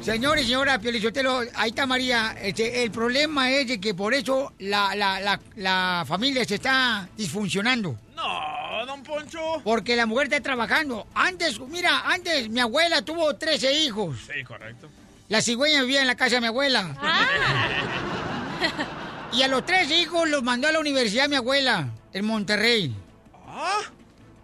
[0.00, 2.34] Señores y señora Piolichotelo, ahí está María.
[2.40, 7.06] Este, el problema es de que por eso la, la, la, la familia se está
[7.16, 7.98] disfuncionando.
[8.16, 9.60] No, don Poncho.
[9.62, 11.06] Porque la mujer está trabajando.
[11.14, 14.16] Antes, mira, antes mi abuela tuvo 13 hijos.
[14.32, 14.88] Sí, correcto.
[15.30, 16.96] La cigüeña vivía en la casa de mi abuela.
[19.32, 22.92] Y a los tres hijos los mandó a la universidad mi abuela, en Monterrey.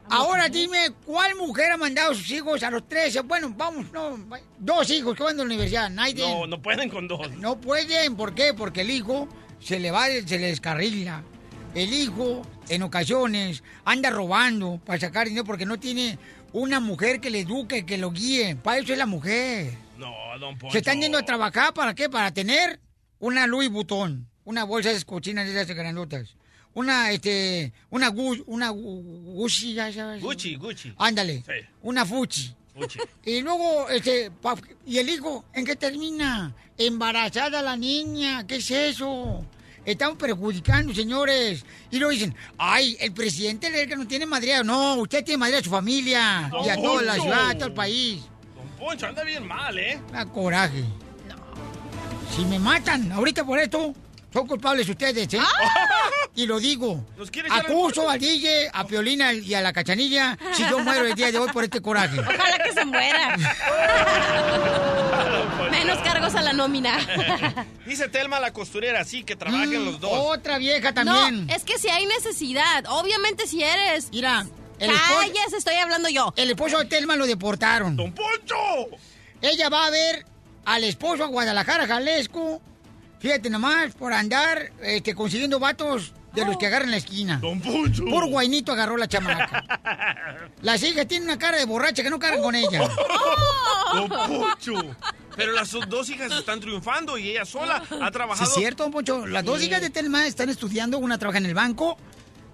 [0.08, 3.22] Ahora dime, ¿cuál mujer ha mandado a sus hijos a los 13?
[3.22, 4.16] Bueno, vamos, no,
[4.60, 5.90] dos hijos que van a la universidad.
[5.90, 6.24] Nadie.
[6.24, 7.28] No, no pueden con dos.
[7.32, 8.54] No pueden, ¿por qué?
[8.54, 9.28] Porque el hijo
[9.60, 11.24] se le va, se le descarrila.
[11.74, 16.16] El hijo, en ocasiones, anda robando para sacar dinero porque no tiene
[16.52, 18.54] una mujer que le eduque, que lo guíe.
[18.54, 19.85] Para eso es la mujer.
[19.98, 20.72] No, don Poncho.
[20.72, 22.08] Se están yendo a trabajar, ¿para qué?
[22.08, 22.80] Para tener
[23.18, 26.34] una Louis Vuitton, una bolsa de cochinas de esas grandotas.
[26.74, 29.02] Una, este, una Gu- una Gu-
[29.34, 30.22] Gucci, ya sabes.
[30.22, 30.92] Gucci, Gucci.
[30.98, 31.42] Ándale.
[31.46, 31.52] Sí.
[31.82, 32.54] Una Fuchi.
[32.74, 32.98] Gucci.
[33.24, 34.30] Y luego, este,
[34.84, 36.54] ¿y el hijo en qué termina?
[36.76, 39.42] Embarazada la niña, ¿qué es eso?
[39.86, 41.64] Estamos perjudicando, señores.
[41.90, 44.64] Y luego dicen, ay, el presidente que no tiene madreado.
[44.64, 47.74] No, usted tiene madreado a su familia y a toda la ciudad, a todo el
[47.74, 48.22] país.
[48.86, 50.00] Poncho anda bien mal, ¿eh?
[50.12, 50.84] Da coraje.
[52.32, 53.92] Si me matan ahorita por esto,
[54.32, 55.40] son culpables ustedes, ¿eh?
[56.36, 57.04] Y lo digo.
[57.50, 61.38] Acuso al DJ, a Piolina y a la Cachanilla si yo muero el día de
[61.38, 62.20] hoy por este coraje.
[62.20, 63.36] Ojalá que se muera.
[65.72, 66.96] Menos cargos a la nómina.
[67.86, 70.12] Dice Telma la costurera, sí, que trabajen los dos.
[70.12, 71.48] Otra vieja también.
[71.48, 72.84] No, es que si hay necesidad.
[72.88, 74.10] Obviamente si eres.
[74.12, 74.46] Mira,
[74.78, 76.32] Calles, estoy hablando yo.
[76.36, 77.96] El esposo de Telma lo deportaron.
[77.96, 78.56] ¡Don Poncho!
[79.40, 80.24] Ella va a ver
[80.64, 82.60] al esposo a Guadalajara, Jalisco.
[83.20, 87.38] Fíjate nomás, por andar este, consiguiendo vatos de los que agarran la esquina.
[87.40, 88.04] ¡Don Poncho!
[88.04, 89.64] Por guainito agarró la chamaca.
[90.62, 92.86] Las hijas tienen una cara de borracha que no cargan con ella.
[93.94, 94.74] ¡Don Poncho!
[95.36, 98.48] Pero las dos hijas están triunfando y ella sola ha Sí, trabajado.
[98.50, 99.26] es cierto, don Poncho.
[99.26, 99.66] Las dos Sí.
[99.66, 100.98] hijas de Telma están estudiando.
[100.98, 101.98] Una trabaja en el banco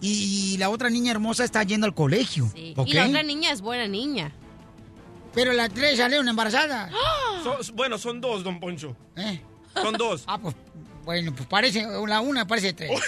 [0.03, 2.47] y la otra niña hermosa está yendo al colegio.
[2.77, 2.87] ¿ok?
[2.89, 4.33] Y la otra niña es buena niña.
[5.33, 6.93] Pero las tres salieron embarazadas.
[7.43, 8.95] Son- bueno, son dos, don Poncho.
[9.17, 9.41] ¿Eh?
[9.75, 10.25] Son dos.
[10.29, 10.55] Ah, pues,
[11.05, 12.91] bueno, pues parece, la una parece tres.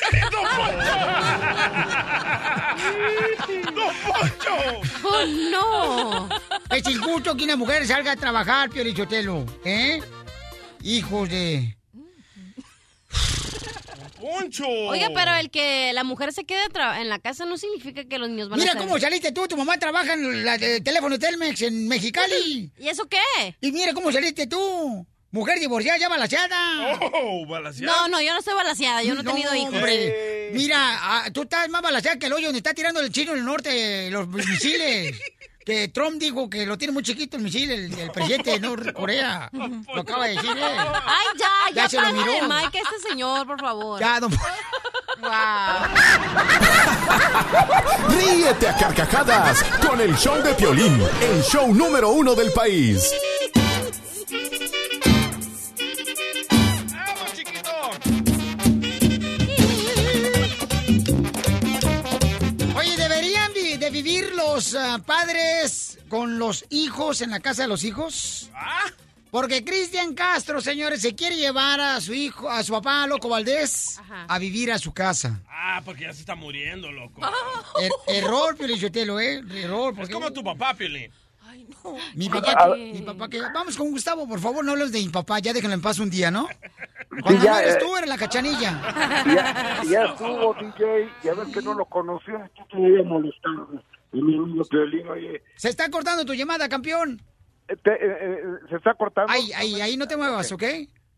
[3.75, 4.55] ¡Don Poncho!
[5.09, 6.29] ¡Oh, no!
[6.71, 10.01] Es injusto que una mujer salga a trabajar, Piorichotelo, ¿eh?
[10.83, 11.77] Hijos de...
[14.25, 14.67] ¡Poncho!
[14.67, 16.63] Oiga, pero el que la mujer se quede
[16.99, 19.55] en la casa no significa que los niños van a Mira cómo saliste tú, tu
[19.55, 22.73] mamá trabaja en la de teléfono Telmex en Mexicali.
[22.79, 23.19] ¿Y eso qué?
[23.61, 26.99] Y mira cómo saliste tú, mujer divorciada ya balaseada.
[27.13, 27.93] ¡Oh, balaseada!
[27.95, 29.75] No, no, yo no estoy balaseada, yo no he tenido hijos.
[29.75, 30.51] hombre.
[30.55, 33.45] Mira, ah, tú estás más balaseada que el hoyo donde está tirando el chino del
[33.45, 35.21] norte los misiles.
[35.65, 39.49] Que Trump dijo que lo tiene muy chiquito el misil, el, el presidente de Norcorea.
[39.53, 40.63] Lo acaba de decir, ¿eh?
[40.63, 42.33] Ay, ya, ya, Ya se lo miró.
[42.49, 43.99] Mike, a este señor, por favor.
[43.99, 44.31] Ya, don...
[44.31, 45.31] Wow.
[48.11, 53.11] Ríete a carcajadas con el show de Piolín, el show número uno del país.
[64.55, 68.51] Los ah, padres con los hijos en la casa de los hijos?
[69.33, 74.01] Porque Cristian Castro, señores, se quiere llevar a su hijo, a su papá, Loco Valdés,
[74.29, 75.41] a vivir a su casa.
[75.49, 77.21] Ah, porque ya se está muriendo, loco.
[77.81, 79.43] Er- error, Piolichotelo, ¿eh?
[79.55, 79.93] Error.
[79.93, 81.11] Es Porque como tu papá, Piolín.
[82.15, 82.77] mi Ay, papá, ya.
[82.77, 83.41] mi papá que...
[83.41, 86.11] Vamos con Gustavo, por favor, no hables de mi papá, ya déjenlo en paz un
[86.11, 86.47] día, ¿no?
[87.23, 87.79] Cuando ya, no eres eh.
[87.81, 89.25] tú, eres la cachanilla.
[89.27, 93.53] Ya, ya estuvo, DJ, ya ves que no lo conoció, tú te voy a molestar.
[94.15, 97.21] Y mi amigo Piolín, oye, Se está cortando tu llamada, campeón.
[97.67, 99.33] te- eh, eh, se está cortando.
[99.33, 100.63] Ahí, ahí, ahí no te muevas, ¿ok?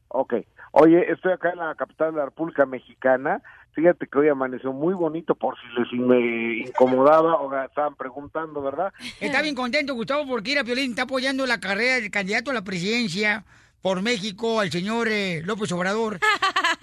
[0.09, 0.35] Ok.
[0.73, 3.43] Oye, estoy acá en la capital de la República Mexicana.
[3.73, 8.93] Fíjate que hoy amaneció muy bonito, por si les me incomodaba o estaban preguntando, ¿verdad?
[9.21, 12.65] Está bien contento, Gustavo, porque Ira Piolín está apoyando la carrera del candidato a la
[12.65, 13.45] presidencia
[13.83, 16.19] por México, al señor eh, López Obrador,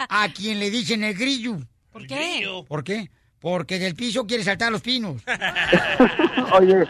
[0.08, 1.56] a quien le dicen el grillo.
[1.92, 2.46] ¿Por qué?
[2.68, 3.10] ¿Por qué?
[3.44, 5.22] Porque del piso quiere saltar los pinos.
[6.58, 6.86] Oye,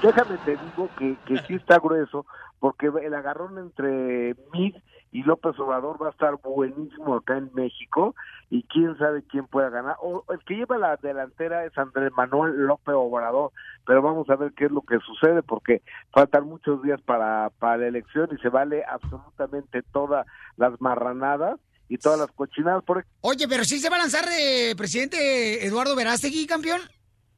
[0.00, 2.24] déjame te digo que, que sí está grueso,
[2.60, 4.76] porque el agarrón entre Mid
[5.10, 8.14] y López Obrador va a estar buenísimo acá en México
[8.50, 9.96] y quién sabe quién pueda ganar.
[10.00, 13.50] O el que lleva la delantera es Andrés Manuel López Obrador,
[13.84, 17.78] pero vamos a ver qué es lo que sucede porque faltan muchos días para, para
[17.78, 20.24] la elección y se vale absolutamente todas
[20.56, 21.58] las marranadas
[21.88, 22.82] y todas las cochinadas.
[22.84, 26.80] Por Oye, pero sí se va a lanzar de presidente Eduardo Verástegui, campeón.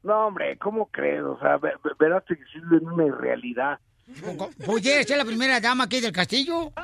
[0.03, 1.23] No, hombre, ¿cómo crees?
[1.23, 3.79] O sea, ve- ve- verás que sí es una irrealidad.
[4.65, 6.71] ¿Pudiera ser la primera dama aquí del castillo?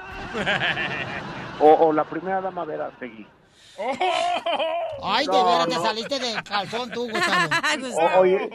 [1.57, 3.25] O, o la primera dama Verástegui.
[5.01, 7.49] Ay, de No, veras, te saliste de calzón tú, Gustavo.
[8.15, 8.49] O- oye,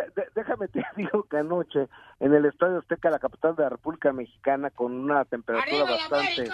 [0.00, 1.88] de- de- déjame te digo que anoche
[2.20, 6.48] en el Estadio Azteca, la capital de la República Mexicana, con una temperatura bastante,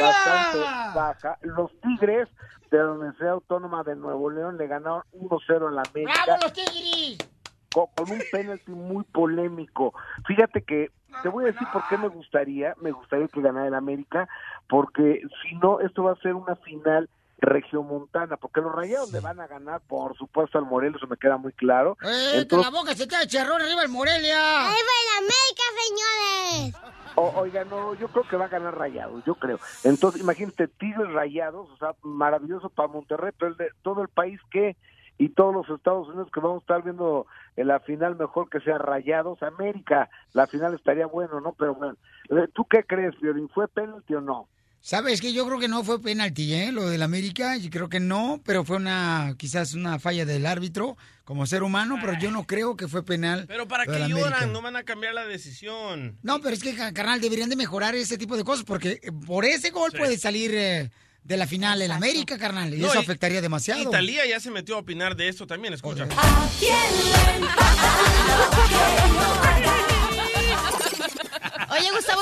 [0.00, 0.58] bastante
[0.94, 2.28] baja, los Tigres
[2.70, 6.54] de la Universidad Autónoma de Nuevo León le ganaron 1-0 en la América ¡Bravo, los
[6.54, 7.28] tigres!
[7.70, 9.94] con, con un penalti muy polémico.
[10.26, 10.90] Fíjate que
[11.22, 14.28] te voy a decir por qué me gustaría, me gustaría que ganara el América,
[14.68, 17.08] porque si no, esto va a ser una final
[17.42, 21.36] regiomontana, porque los rayados le van a ganar, por supuesto, al Morelos, eso me queda
[21.36, 21.96] muy claro.
[22.02, 24.68] ¡Eh, Entonces- con la boca se te charrón arriba el Morelia!
[24.68, 26.92] ¡Ahí va el América, señores!
[27.14, 29.58] O- oiga, no, yo creo que va a ganar Rayados, yo creo.
[29.84, 34.40] Entonces, imagínate, Tigres Rayados, o sea, maravilloso para Monterrey, pero el de todo el país
[34.50, 34.76] que
[35.18, 38.60] y todos los Estados Unidos que vamos a estar viendo en la final mejor que
[38.60, 41.52] sea Rayados América, la final estaría bueno, ¿no?
[41.52, 41.96] Pero bueno,
[42.30, 43.48] eh, ¿tú qué crees, Fiorín?
[43.50, 44.48] ¿Fue penalti o no?
[44.84, 46.72] ¿Sabes que Yo creo que no fue penalti, ¿eh?
[46.72, 50.96] Lo del América, yo creo que no, pero fue una, quizás una falla del árbitro
[51.24, 53.44] como ser humano, pero yo no creo que fue penal.
[53.46, 54.18] Pero ¿para qué América.
[54.18, 54.52] lloran?
[54.52, 56.18] No van a cambiar la decisión.
[56.22, 59.12] No, pero es que, ca- carnal, deberían de mejorar ese tipo de cosas, porque eh,
[59.24, 59.98] por ese gol Sí.
[59.98, 60.90] puede salir eh,
[61.22, 63.80] de la final el América, carnal, y No, eso y- afectaría demasiado.
[63.82, 66.08] Y Talía ya se metió a opinar de esto también, escucha.
[66.08, 66.72] Oye,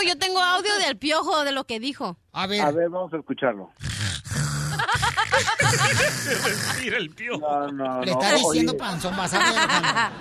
[0.06, 2.16] Yo tengo audio del piojo de lo que dijo.
[2.32, 3.70] A A ver, vamos a escucharlo.
[6.84, 7.40] El piojo.
[7.40, 8.78] No, no, Le no, está diciendo oye.
[8.78, 10.12] panzón, vas a ver, carnal.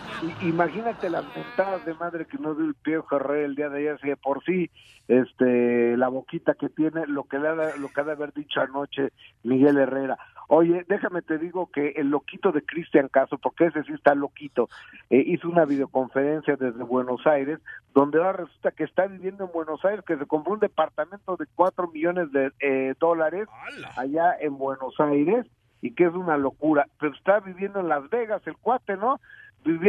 [0.42, 3.80] I- Imagínate las mentadas de madre que no dio el Pío Herrera el día de
[3.80, 4.70] ayer, si de por sí,
[5.08, 8.60] este, la boquita que tiene, lo que le ha, lo que ha de haber dicho
[8.62, 9.10] anoche
[9.44, 10.18] Miguel Herrera.
[10.52, 14.68] Oye, déjame te digo que el loquito de Cristian Caso, porque ese sí está loquito,
[15.12, 17.60] eh, hizo una videoconferencia desde Buenos Aires,
[17.94, 21.46] donde ahora resulta que está viviendo en Buenos Aires, que se compró un departamento de
[21.54, 23.48] cuatro millones de eh, dólares
[23.96, 25.46] allá en Buenos Aires,
[25.82, 29.20] y que es una locura, pero está viviendo en Las Vegas el cuate, ¿no?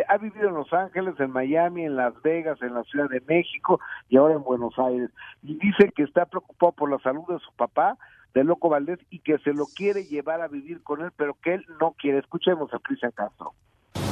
[0.08, 3.80] Ha vivido en Los Ángeles, en Miami, en Las Vegas, en la Ciudad de México
[4.10, 5.10] y ahora en Buenos Aires.
[5.42, 7.96] Y dice que está preocupado por la salud de su papá,
[8.34, 11.54] de Loco Valdés, y que se lo quiere llevar a vivir con él, pero que
[11.54, 12.18] él no quiere.
[12.18, 13.52] Escuchemos a Cristian Castro.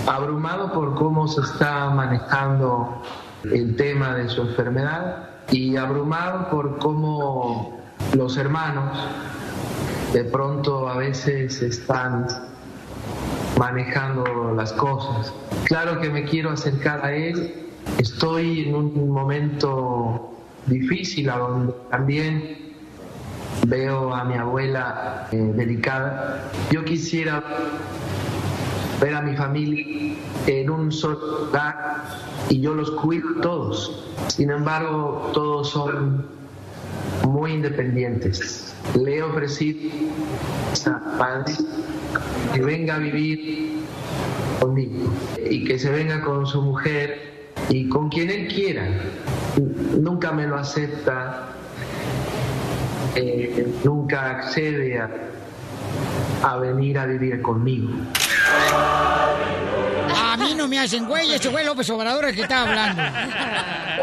[0.07, 3.03] abrumado por cómo se está manejando
[3.45, 7.79] el tema de su enfermedad y abrumado por cómo
[8.17, 8.99] los hermanos
[10.13, 12.27] de pronto a veces están
[13.59, 15.33] manejando las cosas.
[15.65, 17.69] Claro que me quiero acercar a él,
[17.99, 20.33] estoy en un momento
[20.67, 22.68] difícil a donde también
[23.67, 26.51] veo a mi abuela eh, delicada.
[26.71, 27.43] Yo quisiera
[29.01, 30.17] ver a mi familia
[30.47, 31.51] en un solo
[32.49, 34.05] y yo los cuido todos.
[34.29, 36.27] Sin embargo, todos son
[37.27, 38.75] muy independientes.
[38.95, 39.91] Le he ofrecido
[40.87, 41.55] a padre
[42.55, 43.85] que venga a vivir
[44.61, 45.13] conmigo
[45.51, 48.89] y que se venga con su mujer y con quien él quiera.
[49.99, 51.49] Nunca me lo acepta,
[53.19, 55.11] eh, nunca accede a,
[56.45, 57.91] a venir a vivir conmigo.
[60.17, 63.03] A mí no me hacen güey, ese güey López Obrador el que está hablando.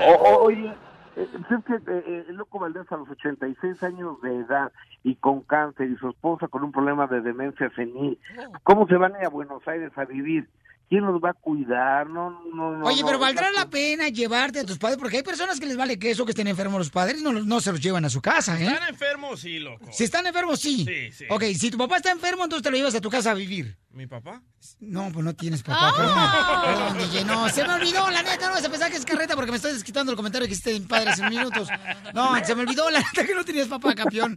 [0.08, 0.68] O- oye,
[1.16, 4.72] eh, es que eh, eh, el Loco Valdés a los 86 años de edad
[5.04, 8.20] y con cáncer y su esposa con un problema de demencia senil,
[8.64, 10.48] ¿cómo se van a ir a Buenos Aires a vivir?
[10.88, 12.08] ¿Quién los va a cuidar?
[12.10, 12.86] No, no, no.
[12.86, 14.98] Oye, no, pero ¿valdrá la- la pena llevarte a tus padres?
[15.00, 17.60] Porque hay personas que les vale que eso, que estén enfermos los padres, no, no
[17.60, 18.66] se los llevan a su casa, ¿eh?
[18.68, 19.40] ¿Están enfermos?
[19.40, 19.88] Sí, loco.
[19.92, 20.86] Si están enfermos, sí.
[20.86, 21.26] Sí, sí.
[21.30, 23.76] Ok, si tu papá está enfermo, entonces te lo llevas a tu casa a vivir.
[23.96, 24.42] ¿Mi papá?
[24.82, 26.18] No, pues no tienes papá, perdón.
[26.66, 29.36] Perdón, DJ, no, se me olvidó, la neta, no vas a pensar que es carreta
[29.36, 31.70] porque me estoy desquitando el comentario que hiciste en Padres en Minutos.
[32.14, 34.36] No, se me olvidó, la neta, que no tenías papá, campeón.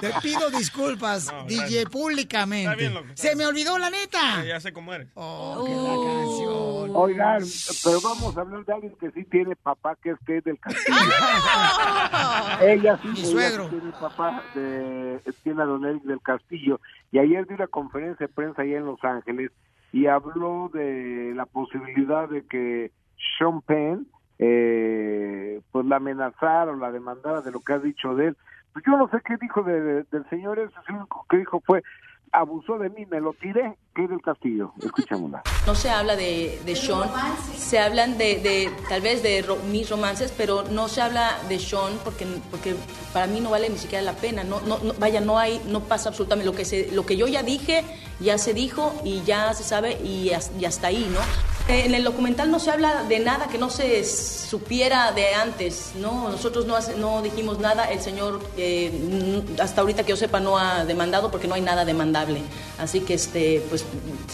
[0.00, 1.84] Te pido disculpas, No, DJ, gracias.
[1.90, 2.64] públicamente.
[2.64, 4.38] Está bien, loco, está se me olvidó, la neta.
[4.42, 5.06] Ya, ya sé cómo eres.
[5.14, 6.96] Oh, qué la canción.
[6.96, 7.42] Oigan,
[7.84, 10.98] pero vamos a hablar de alguien que sí tiene papá, que es Kate del Castillo.
[12.60, 13.70] ella sí, Mi ella suegro.
[13.70, 16.80] sí tiene papá, de, tiene a Don Eric del Castillo.
[17.12, 19.52] Y ayer dio una conferencia de prensa allá en Los Ángeles
[19.92, 22.90] y habló de la posibilidad de que
[23.38, 24.06] Sean Penn
[24.38, 28.36] eh, pues la amenazara o la demandara de lo que ha dicho de él.
[28.72, 31.60] Pues yo no sé qué dijo de- de- del señor ese, lo único que dijo
[31.60, 31.82] fue
[32.32, 34.72] abusó de mí, me lo tiré, Kate del Castillo.
[34.82, 35.42] Escuchémosla.
[35.66, 37.10] No se habla de, de Sean,
[37.54, 41.92] se hablan de, de tal vez de mis romances, pero no se habla de Sean
[42.02, 42.74] porque, porque
[43.12, 44.44] para mí no vale ni siquiera la pena.
[44.44, 47.26] No, no, no- vaya, no hay, no pasa absolutamente lo que se, lo que yo
[47.28, 47.84] ya dije,
[48.18, 51.20] ya se dijo y ya se sabe y, as- y hasta ahí, ¿no?
[51.68, 55.92] Eh, En el documental no se habla de nada que no se supiera de antes,
[55.94, 56.28] ¿no?
[56.28, 60.58] Nosotros no, hace- no dijimos nada, el señor eh, hasta ahorita que yo sepa no
[60.58, 62.42] ha demandado porque no hay nada demandable.
[62.78, 63.84] Así que, este, pues,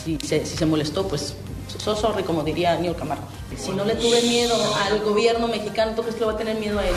[0.05, 1.35] si se, si se molestó, pues,
[1.77, 3.25] so sorry, como diría Niol Camargo.
[3.57, 4.55] Si no le tuve miedo
[4.87, 6.95] al gobierno mexicano, ¿tú crees que le va a tener miedo a él?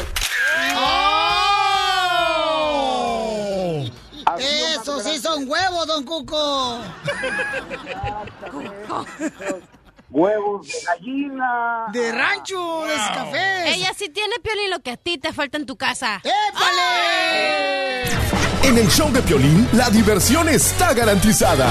[0.77, 1.37] ¡Oh!
[4.39, 6.79] Eso sí son huevos, don Cuco.
[10.11, 11.85] Huevos de gallina.
[11.93, 13.75] De rancho, de cafés.
[13.75, 16.21] Ella sí tiene piolín lo que a ti te falta en tu casa.
[16.23, 18.03] ¡Épale!
[18.63, 21.67] En el show de Piolín, la diversión está garantizada.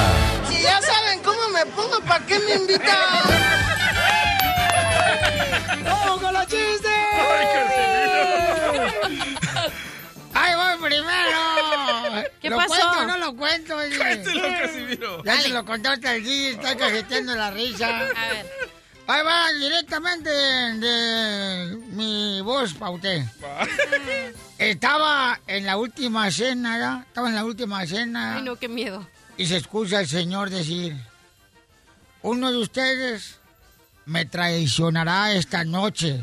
[0.49, 2.97] Si ya saben cómo me pongo, ¿para qué me invitan?
[5.85, 6.91] ¡Vamos con los chistes!
[10.33, 12.29] ¡Ay, voy primero!
[12.41, 12.69] ¿Qué ¿Lo pasó?
[12.69, 13.77] cuento o no lo cuento?
[13.77, 13.97] oye?
[13.97, 15.25] Cuéntelo, Casimiro.
[15.25, 17.89] Ya se lo contó hasta el día, está cajeteando la risa.
[17.99, 18.47] A ver.
[19.07, 23.25] Ahí va directamente de mi voz pa' usted.
[24.59, 27.05] Estaba en la última cena, ¿ya?
[27.09, 28.37] Estaba en la última cena.
[28.37, 29.07] Ay, no, qué miedo.
[29.37, 30.97] Y se escucha el Señor decir,
[32.23, 33.41] uno de ustedes
[34.07, 36.21] me traicionará esta noche.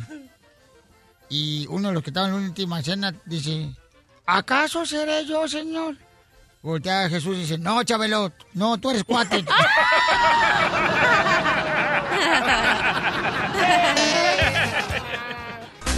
[1.29, 3.69] Y uno de los que estaban en la última cena dice,
[4.27, 5.95] ¿acaso seré yo, Señor?
[6.61, 9.43] Voltea Jesús y dice, no, Chabelo, no, tú eres cuate.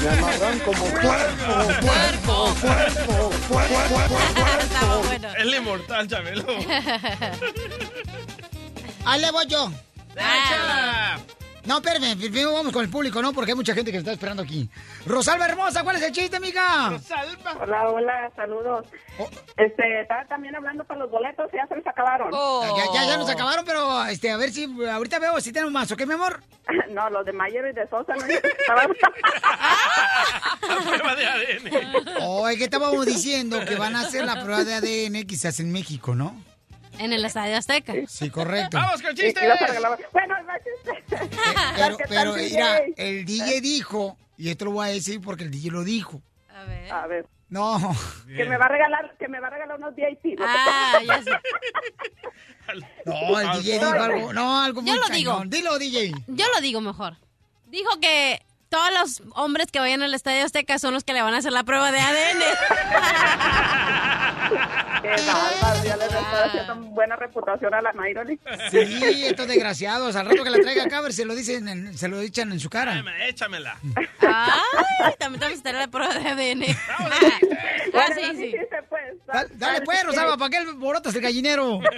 [0.02, 1.06] Me amarran como cuerpo,
[1.82, 4.18] cuerpo, cuerpo, cuerpo, cuerpo.
[5.38, 6.46] El inmortal, Chabelo.
[9.06, 9.72] Ahí le voy yo.
[10.16, 11.20] ¡Echa!
[11.70, 13.32] No, espérame, primero vamos con el público, ¿no?
[13.32, 14.68] Porque hay mucha gente que está esperando aquí.
[15.06, 17.00] Rosalba Hermosa, ¿cuál es el chiste, amiga?
[17.62, 18.88] Hola, hola, saludos.
[19.56, 22.32] Este, estaba también hablando para los boletos, ya se les acabaron.
[22.32, 25.92] Ya, ya, ya nos acabaron, pero este, a ver si ahorita veo si tenemos más,
[25.92, 26.42] ¿ok, mi amor?
[26.90, 28.90] No, los de Mayer y de Sosa no estaban.
[30.88, 31.72] Prueba de ADN.
[32.22, 35.72] Oh, es que estábamos diciendo que van a hacer la prueba de ADN quizás en
[35.72, 36.36] México, ¿no?
[37.00, 37.94] En el Estadio Azteca.
[38.08, 38.78] Sí, correcto.
[38.78, 39.44] ¡Vamos con Y- y chistes!
[40.14, 40.36] Bueno.
[41.10, 45.44] Pero, ¿Qué tal, pero mira, el DJ dijo, y esto lo voy a decir porque
[45.46, 46.22] el DJ lo dijo.
[46.54, 46.92] A ver.
[46.92, 47.96] A ver, No,
[48.28, 50.38] que me va a regalar, que me va a regalar unos VIP.
[50.40, 50.46] ¿no?
[50.48, 51.32] Ah, ya sé.
[53.06, 55.50] no, el DJ dijo algo, no, algo muy Yo lo cañón.
[55.50, 55.58] digo.
[55.58, 56.12] Dilo, DJ.
[56.28, 57.16] Yo lo digo mejor.
[57.68, 61.34] Dijo que todos los hombres que vayan al Estadio Azteca son los que le van
[61.34, 62.40] a hacer la prueba de ADN.
[65.02, 68.40] Qué bárbaro, ya les está haciendo buena reputación a la Nairoli.
[68.70, 71.98] Sí, estos desgraciados, al rato que la traiga acá, a ver, se lo dicen, en-
[71.98, 72.94] se lo echan en su cara.
[72.94, 73.78] Échame, Échamela.
[74.22, 76.64] Ay, también tenemos que la prueba de ADN.
[76.90, 77.10] Ah,
[77.94, 78.56] Bueno, sí,
[78.90, 79.02] pues.
[79.26, 81.80] Dale, dale pues, Rosalba, ¿para qué borotas el gallinero?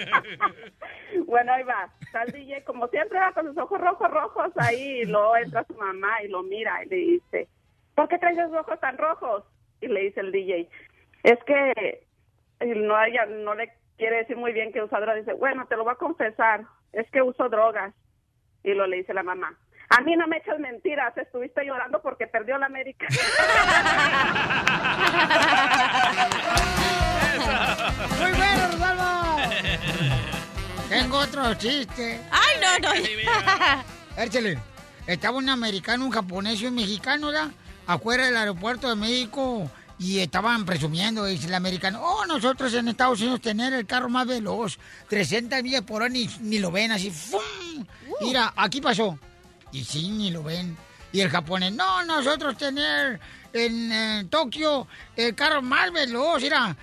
[1.27, 1.89] Bueno, ahí va.
[2.26, 5.02] El DJ, como siempre, va con sus ojos rojos, rojos ahí.
[5.02, 7.48] Y luego entra su mamá y lo mira y le dice,
[7.96, 9.44] ¿por qué traes esos ojos tan rojos?
[9.82, 10.70] Y le dice el DJ,
[11.24, 12.04] es que
[12.62, 15.26] y no, ella no le quiere decir muy bien que usa drogas.
[15.26, 17.94] Dice, bueno, te lo voy a confesar, es que uso drogas.
[18.64, 19.58] Y lo le dice la mamá.
[19.90, 23.08] A mí no me echas mentiras, estuviste llorando porque perdió la América.
[28.20, 29.38] Muy bueno, Rosalba.
[30.90, 32.22] Tengo otro chiste.
[32.32, 32.94] Ay, no, no.
[34.18, 34.70] Échale.
[35.07, 37.52] Estaba un americano, un japonés y un mexicano, ¿ya?
[37.88, 39.69] Afuera del aeropuerto de México.
[39.99, 44.26] Y estaban presumiendo, dice el americano, oh, nosotros en Estados Unidos tener el carro más
[44.26, 44.80] veloz,
[45.10, 47.86] 300 millas por hora, ni, ni lo ven así, ¡fum!
[48.19, 49.19] Mira, aquí pasó.
[49.72, 50.76] Y sí, ni lo ven.
[51.11, 53.19] Y el japonés, no, nosotros tener
[53.53, 56.76] en eh, Tokio el carro más veloz, mira,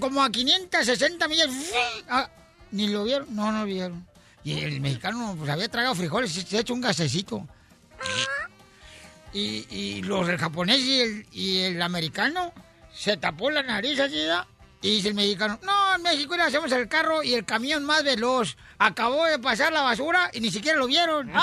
[0.00, 2.04] como a 560 millas, ¡fum!
[2.08, 2.30] Ah,
[2.70, 4.06] ni lo vieron, no, no lo vieron.
[4.44, 7.46] Y el mexicano pues había tragado frijoles, se ha hecho un gasecito.
[9.34, 12.52] Y, y los el japonés y el, y el americano
[12.94, 14.46] se tapó la nariz así, ¿da?
[14.82, 18.02] Y dice el mexicano, no, en México le hacemos el carro y el camión más
[18.02, 18.56] veloz.
[18.78, 21.30] Acabó de pasar la basura y ni siquiera lo vieron.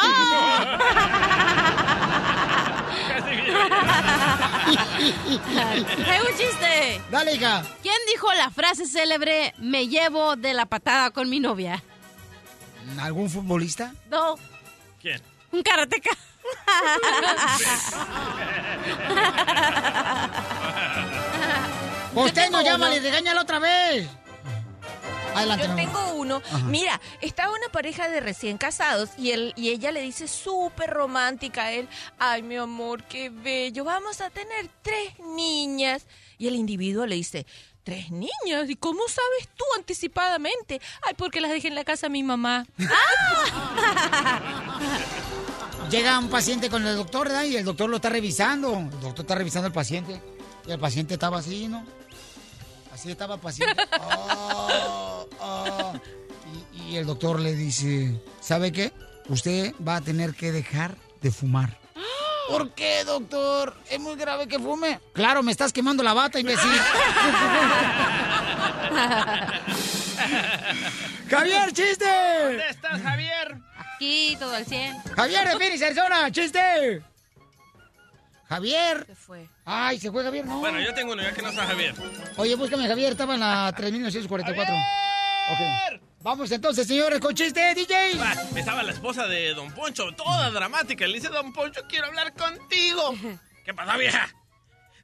[4.69, 7.01] Hay un chiste.
[7.11, 7.63] Dale, hija.
[7.81, 11.81] ¿Quién dijo la frase célebre, me llevo de la patada con mi novia?
[12.99, 13.93] ¿Algún futbolista?
[14.09, 14.35] No,
[15.01, 15.21] ¿Quién?
[15.51, 16.11] un karateca.
[22.63, 22.95] Llama uno.
[22.95, 24.07] y regáñalo otra vez.
[25.35, 25.67] Adelante.
[25.67, 26.41] Yo tengo uno.
[26.45, 26.57] Ajá.
[26.65, 31.65] Mira, estaba una pareja de recién casados y él y ella le dice súper romántica
[31.65, 36.07] a él, ay mi amor, qué bello, vamos a tener tres niñas.
[36.37, 37.45] Y el individuo le dice,
[37.83, 40.81] tres niñas, ¿y cómo sabes tú anticipadamente?
[41.03, 42.65] Ay, porque las dejé en la casa de mi mamá.
[45.89, 47.43] Llega un paciente con el doctor, ¿verdad?
[47.45, 48.77] Y el doctor lo está revisando.
[48.77, 50.21] El doctor está revisando al paciente.
[50.67, 51.83] Y el paciente estaba así, ¿no?
[52.93, 53.81] Así estaba el paciente.
[53.99, 55.93] Ah, ah.
[56.73, 58.93] Y, y el doctor le dice, ¿sabe qué?
[59.29, 61.79] Usted va a tener que dejar de fumar.
[62.49, 63.75] ¿Por qué, doctor?
[63.89, 64.99] ¿Es muy grave que fume?
[65.13, 66.69] Claro, me estás quemando la bata, imbécil.
[71.29, 72.05] ¡Javier, chiste!
[72.43, 73.68] ¿Dónde estás, Javier?
[73.99, 74.97] Aquí, todo al 100.
[75.13, 77.01] Javier de Phoenix, Arizona, chiste.
[78.47, 79.05] Javier.
[79.05, 79.49] Se fue.
[79.65, 80.59] Ay, se fue Javier, no.
[80.59, 81.93] Bueno, yo tengo uno, ya que no está Javier.
[82.37, 84.73] Oye, búscame a Javier, estaba en la 3944.
[85.51, 85.99] Ok.
[86.21, 88.15] Vamos entonces, señores, con chiste, DJ.
[88.15, 91.05] Va, estaba la esposa de Don Poncho, toda dramática.
[91.05, 93.13] Le dice, Don Poncho, quiero hablar contigo.
[93.65, 94.29] ¿Qué pasa, vieja?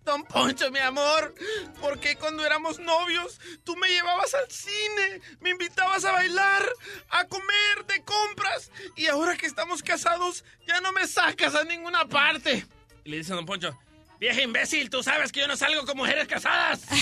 [0.05, 1.33] Don Poncho, mi amor,
[1.81, 6.63] ¿por qué cuando éramos novios tú me llevabas al cine, me invitabas a bailar,
[7.09, 12.05] a comer, de compras, y ahora que estamos casados ya no me sacas a ninguna
[12.07, 12.65] parte?
[13.03, 13.75] Y le dice Don Poncho,
[14.19, 16.81] vieja imbécil, tú sabes que yo no salgo con mujeres casadas.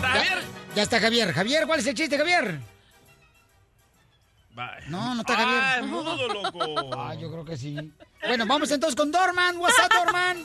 [0.00, 0.42] Javier.
[0.74, 1.32] Ya, está Javier.
[1.32, 2.60] Javier, ¿cuál es el chiste, Javier?
[4.88, 5.84] No, no está Ah, Javier.
[5.84, 6.90] es mudo, loco.
[6.98, 7.92] Ah, yo creo que sí.
[8.26, 9.56] Bueno, vamos entonces con Dorman.
[9.58, 10.38] What's up, Dorman?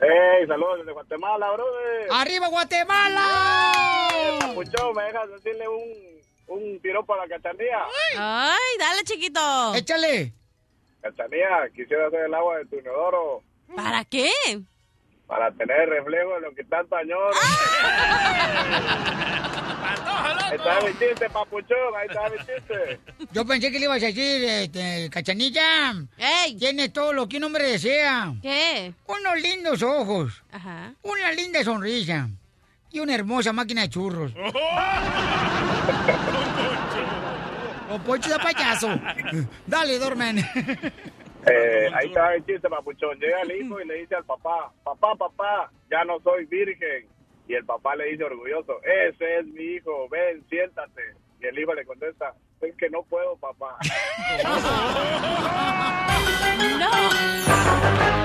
[0.00, 0.46] ¡Ey!
[0.46, 2.08] Saludos desde Guatemala, brother.
[2.10, 4.08] ¡Arriba, Guatemala!
[4.40, 7.84] Papuchón, ¿me dejas decirle un, un piropo a la cachanía?
[8.16, 9.74] Ay, dale, chiquito.
[9.74, 10.32] Échale.
[11.00, 13.42] Cachanía, quisiera hacer el agua de tu inodoro
[13.74, 14.30] ¿Para qué?
[15.28, 17.30] Para tener reflejo de lo que tanto añoro.
[19.80, 22.98] Ahí está mi chiste, papuchón, ahí está mi chiste.
[23.32, 25.94] Yo pensé que le ibas a decir, este, cachanilla.
[26.58, 28.32] Tiene todo lo que un hombre desea.
[28.40, 28.94] ¿Qué?
[29.06, 30.42] Unos lindos ojos.
[30.50, 30.94] Ajá.
[31.02, 32.30] Una linda sonrisa.
[32.90, 34.32] Y una hermosa máquina de churros.
[37.90, 38.98] o Poncho de payaso.
[39.66, 40.38] Dale, Dorman.
[41.50, 43.18] Eh, ahí está el chiste, papuchón.
[43.18, 47.06] Llega el hijo y le dice al papá, papá, papá, ya no soy virgen.
[47.46, 51.02] Y el papá le dice orgulloso, ese es mi hijo, ven, siéntate.
[51.40, 53.78] Y el hijo le contesta, es que no puedo, papá.
[56.80, 58.17] Vamos,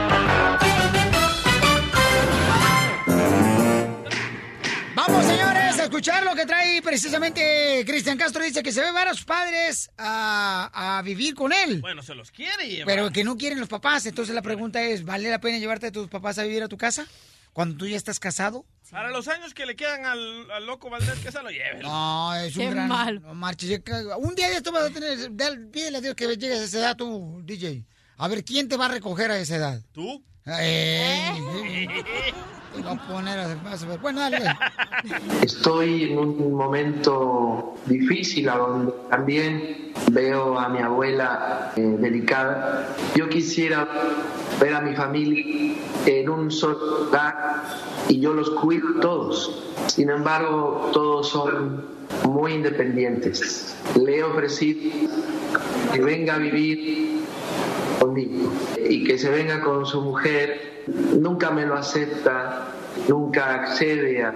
[5.84, 8.43] a escuchar lo que trae precisamente Cristian Castro.
[8.43, 11.81] Dice que se ve ver a sus padres a, a vivir con él.
[11.81, 12.85] Bueno, se los quiere llevar.
[12.88, 14.05] Pero que no quieren los papás.
[14.05, 16.77] Entonces la pregunta es, ¿vale la pena llevarte a tus papás a vivir a tu
[16.77, 17.05] casa?
[17.51, 18.65] Cuando tú ya estás casado.
[18.89, 21.81] Para los años que le quedan al, al loco Valdés, que se lo lleven.
[21.81, 22.88] No, es un gran...
[23.22, 25.35] No marches, ya que- Un día ya tú vas a tener...
[25.35, 27.85] dale, Pídele a Dios que llegues a esa edad tú, DJ.
[28.18, 29.81] A ver, ¿quién te va a recoger a esa edad?
[29.91, 30.23] ¿Tú?
[30.45, 31.93] Eh, te
[34.02, 34.38] Bueno, dale.
[35.44, 42.95] Estoy en un momento difícil a donde también veo a mi abuela eh, delicada.
[43.16, 43.88] Yo quisiera
[44.60, 45.76] ver a mi familia
[46.06, 47.64] en un solo lugar
[48.10, 49.64] y yo los cuido todos.
[49.88, 51.86] Sin embargo, todos son
[52.28, 53.76] muy independientes.
[54.02, 54.91] Le he ofrecido
[55.91, 57.24] que venga a vivir
[58.00, 58.52] conmigo
[58.90, 60.73] y que se venga con su mujer.
[60.88, 62.68] Nunca me lo acepta,
[63.07, 64.34] nunca accede a,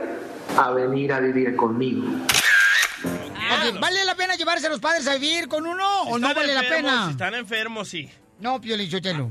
[0.58, 2.04] a venir a vivir conmigo.
[3.80, 6.62] ¿Vale la pena llevarse a los padres a vivir con uno o no vale la
[6.62, 7.06] pena?
[7.06, 8.10] Si están enfermos, sí.
[8.40, 9.30] No, Pio Lichotelo.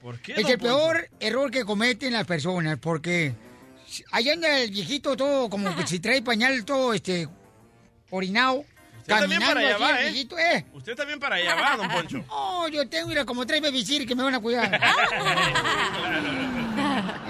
[0.00, 0.34] ¿Por qué?
[0.34, 3.34] Es el peor error que cometen las personas, porque
[4.12, 7.28] allá anda el viejito todo, como que si trae pañal todo, este,
[8.10, 8.64] orinado,
[9.00, 10.10] Usted también caminando para allá va, ¿eh?
[10.10, 10.66] viejito, ¿eh?
[10.72, 12.24] Usted también para allá va, don Poncho.
[12.28, 14.80] Oh, yo tengo, mira, como tres babysitter que me van a cuidar.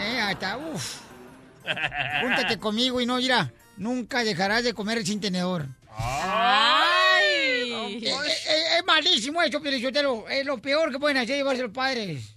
[0.00, 1.00] eh, hasta, uff.
[2.22, 5.66] Júntate conmigo y no, mira, nunca dejarás de comer sin tenedor.
[5.98, 7.72] ¡Ay!
[7.72, 8.12] Eh, eh,
[8.48, 10.28] eh, es malísimo eso, Pelichotelo.
[10.28, 12.34] Es lo peor que pueden hacer llevarse los padres.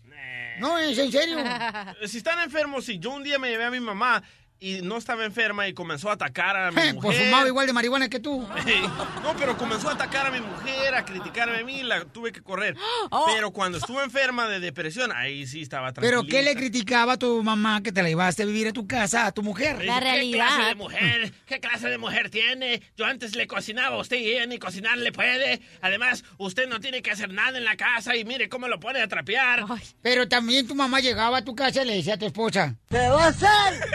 [0.59, 1.37] No, es en serio.
[2.05, 2.99] Si están enfermos, sí.
[2.99, 4.21] Yo un día me llevé a mi mamá
[4.59, 7.25] y no estaba enferma y comenzó a atacar a mi Pues mujer.
[7.25, 8.47] fumaba igual de marihuana que tú.
[9.23, 12.41] No, pero comenzó a atacar a mi mujer, a criticarme a mí, la tuve que
[12.41, 12.75] correr.
[13.11, 13.25] Oh.
[13.33, 16.37] Pero cuando estuvo enferma de depresión, ahí sí estaba Pero tranquila.
[16.39, 19.25] ¿qué le criticaba a tu mamá que te la llevaste a vivir a tu casa,
[19.25, 19.77] a tu mujer?
[19.77, 19.99] Me dice,
[20.29, 21.33] ¿Qué clase de mujer?
[21.47, 22.81] ¿Qué clase de mujer tiene?
[22.97, 25.61] Yo antes le cocinaba a usted y ella ni cocinar le puede.
[25.81, 29.01] Además, usted no tiene que hacer nada en la casa y mire cómo lo pone
[29.01, 29.65] a trapear.
[30.03, 32.75] Pero también tu mamá llegaba a tu casa y le decía a tu esposa.
[32.89, 33.49] ¿Qué va a hacer?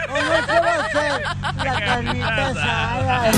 [0.09, 1.23] ¿O no qué va a hacer?
[1.63, 3.31] La carnita asada.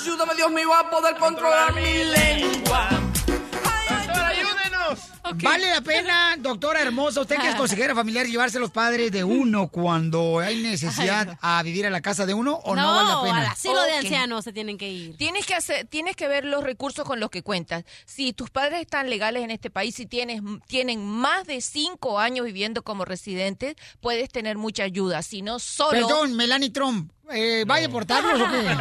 [0.00, 2.88] Ayúdame, Dios mío, a poder controlar mi lengua.
[3.26, 5.11] ¡Doctor, ayúdenos!
[5.42, 9.22] ¿Vale la pena, doctora hermosa, usted que es consejera familiar, llevarse a los padres de
[9.22, 13.22] uno cuando hay necesidad a vivir a la casa de uno o no, vale la
[13.22, 13.38] pena?
[13.38, 15.16] al asilo de ancianos se tienen que ir.
[15.16, 17.84] Tienes que hacer, tienes que ver los recursos con los que cuentas.
[18.04, 22.44] Si tus padres están legales en este país, si tienes, tienen más de cinco años
[22.44, 25.22] viviendo como residentes, puedes tener mucha ayuda.
[25.22, 25.92] Si no, solo.
[25.92, 28.76] Perdón, Melanie Trump, eh, ¿va a deportarlos o qué?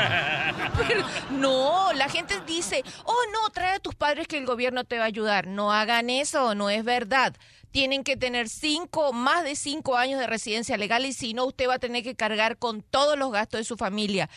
[0.87, 4.97] Pero, no, la gente dice, oh no, trae a tus padres que el gobierno te
[4.97, 5.47] va a ayudar.
[5.47, 7.35] No hagan eso, no es verdad.
[7.71, 11.67] Tienen que tener cinco, más de cinco años de residencia legal y si no, usted
[11.69, 14.29] va a tener que cargar con todos los gastos de su familia.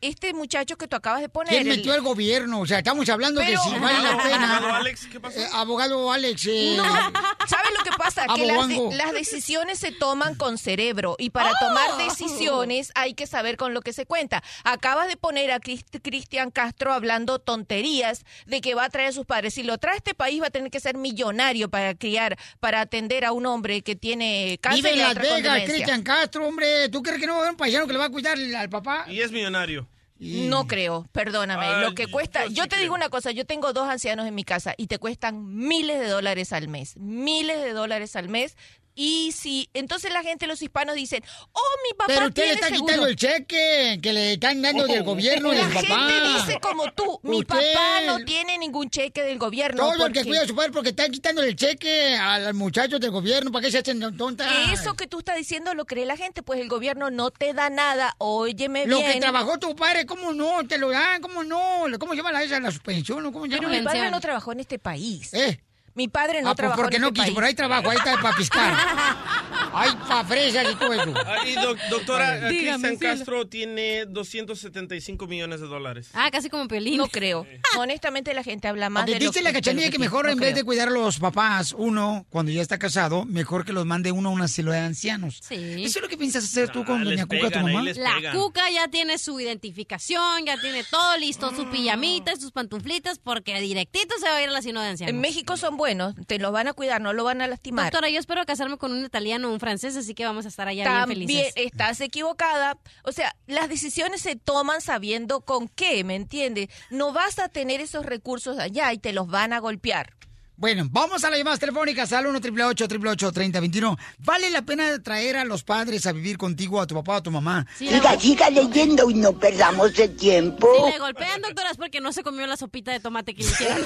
[0.00, 1.52] Este muchacho que tú acabas de poner...
[1.54, 2.60] ¿Quién metió el gobierno?
[2.60, 4.76] O sea, estamos hablando de si vale la Abogado pena.
[4.76, 5.40] Alex, ¿qué pasó?
[5.40, 6.46] Eh, abogado Alex.
[6.46, 8.26] eh, No, ¿sabes lo que pasa?
[8.34, 8.92] Que las, de- Abogango.
[8.94, 13.82] las decisiones se toman con cerebro y para tomar decisiones hay que saber con lo
[13.82, 14.42] que se cuenta.
[14.64, 19.12] Acabas de poner a Crist- Cristian Castro hablando tonterías de que va a traer a
[19.12, 19.54] sus padres.
[19.54, 22.71] Si lo trae a este país va a tener que ser millonario para criar, para
[22.80, 25.62] atender a un hombre que tiene cáncer Vive en Las Vegas.
[25.64, 26.88] Cristian Castro, hombre.
[26.88, 28.70] ¿Tú crees que no va a haber un paisano que le va a cuidar al
[28.70, 29.06] papá?
[29.08, 29.86] Y es millonario.
[30.22, 31.66] No creo, perdóname.
[31.66, 34.28] Ay, lo que cuesta, yo yo, sí te digo una cosa, yo tengo dos ancianos
[34.28, 38.28] en mi casa y te cuestan miles de dólares al mes, miles de dólares al
[38.28, 38.56] mes.
[38.94, 42.52] Y si, entonces la gente, los hispanos dicen, oh, mi papá Pero usted le tiene
[42.54, 42.86] está seguro".
[42.86, 45.80] quitando el cheque que le están dando del gobierno La del papá.
[45.86, 49.82] gente dice como tú, mi Usted- papá no tiene ningún cheque del gobierno.
[49.82, 52.54] Todo el porque que cuida a su padre porque están quitando el cheque a los
[52.54, 53.50] muchachos del gobierno.
[53.50, 54.46] ¿Para qué se hacen tontas?
[54.72, 57.70] Eso que tú estás diciendo lo cree la gente, pues el gobierno no te da
[57.70, 59.12] nada, óyeme Lo bien.
[59.14, 60.66] que trabajó tu padre, ¿cómo no?
[60.68, 61.84] Te lo dan, ¿cómo no?
[61.98, 63.24] ¿Cómo se llama la esa, la suspensión?
[63.32, 63.78] ¿Cómo se Pero llama?
[63.78, 65.32] mi padre no trabajó en este país.
[65.32, 65.58] ¿Eh?
[65.94, 67.34] Mi padre no ah, pues trabajó porque en no este quiso, país.
[67.36, 68.74] pero ahí trabajo, ahí está para piscar.
[69.74, 71.14] Hay pa' fresas y todo eso.
[71.24, 72.96] Ah, y doc- doctora, Cristian.
[72.98, 76.10] Castro tiene 275 millones de dólares.
[76.12, 76.98] Ah, casi como Piolín.
[76.98, 77.46] No creo.
[77.78, 80.64] Honestamente la gente habla más de dice la cachanilla que mejor No en vez de
[80.64, 84.32] cuidar a los papás, uno, cuando ya está casado, mejor que los mande uno a
[84.32, 85.40] un asilo de ancianos.
[85.42, 85.84] Sí.
[85.84, 87.90] ¿Eso es lo que piensas hacer tú con Ah, Doña Cuca, tu pegan, mamá?
[87.96, 93.58] La cuca ya tiene su identificación, ya tiene todo listo, su pijamita, sus pantuflitas, porque
[93.60, 95.14] directito se va a ir al asilo de ancianos.
[95.14, 97.86] En México son buenos, te los van a cuidar, no lo van a lastimar.
[97.86, 100.68] Doctora, yo espero casarme con un italiano o un francés, así que vamos a estar
[100.68, 101.52] allá También bien felices.
[101.56, 102.78] estás equivocada.
[103.02, 106.68] O sea, las decisiones se toman sabiendo con qué, ¿me entiendes?
[106.90, 110.14] No vas a tener esos recursos allá y te los van a golpear.
[110.62, 115.44] Bueno, vamos a las llamadas telefónicas al 1 888 3021 ¿Vale la pena traer a
[115.44, 117.66] los padres a vivir contigo, a tu papá o a tu mamá?
[117.76, 120.68] Siga, siga leyendo y no perdamos el tiempo.
[120.76, 123.50] Si le golpean, doctora, es porque no se comió la sopita de tomate que le
[123.50, 123.78] hicieron.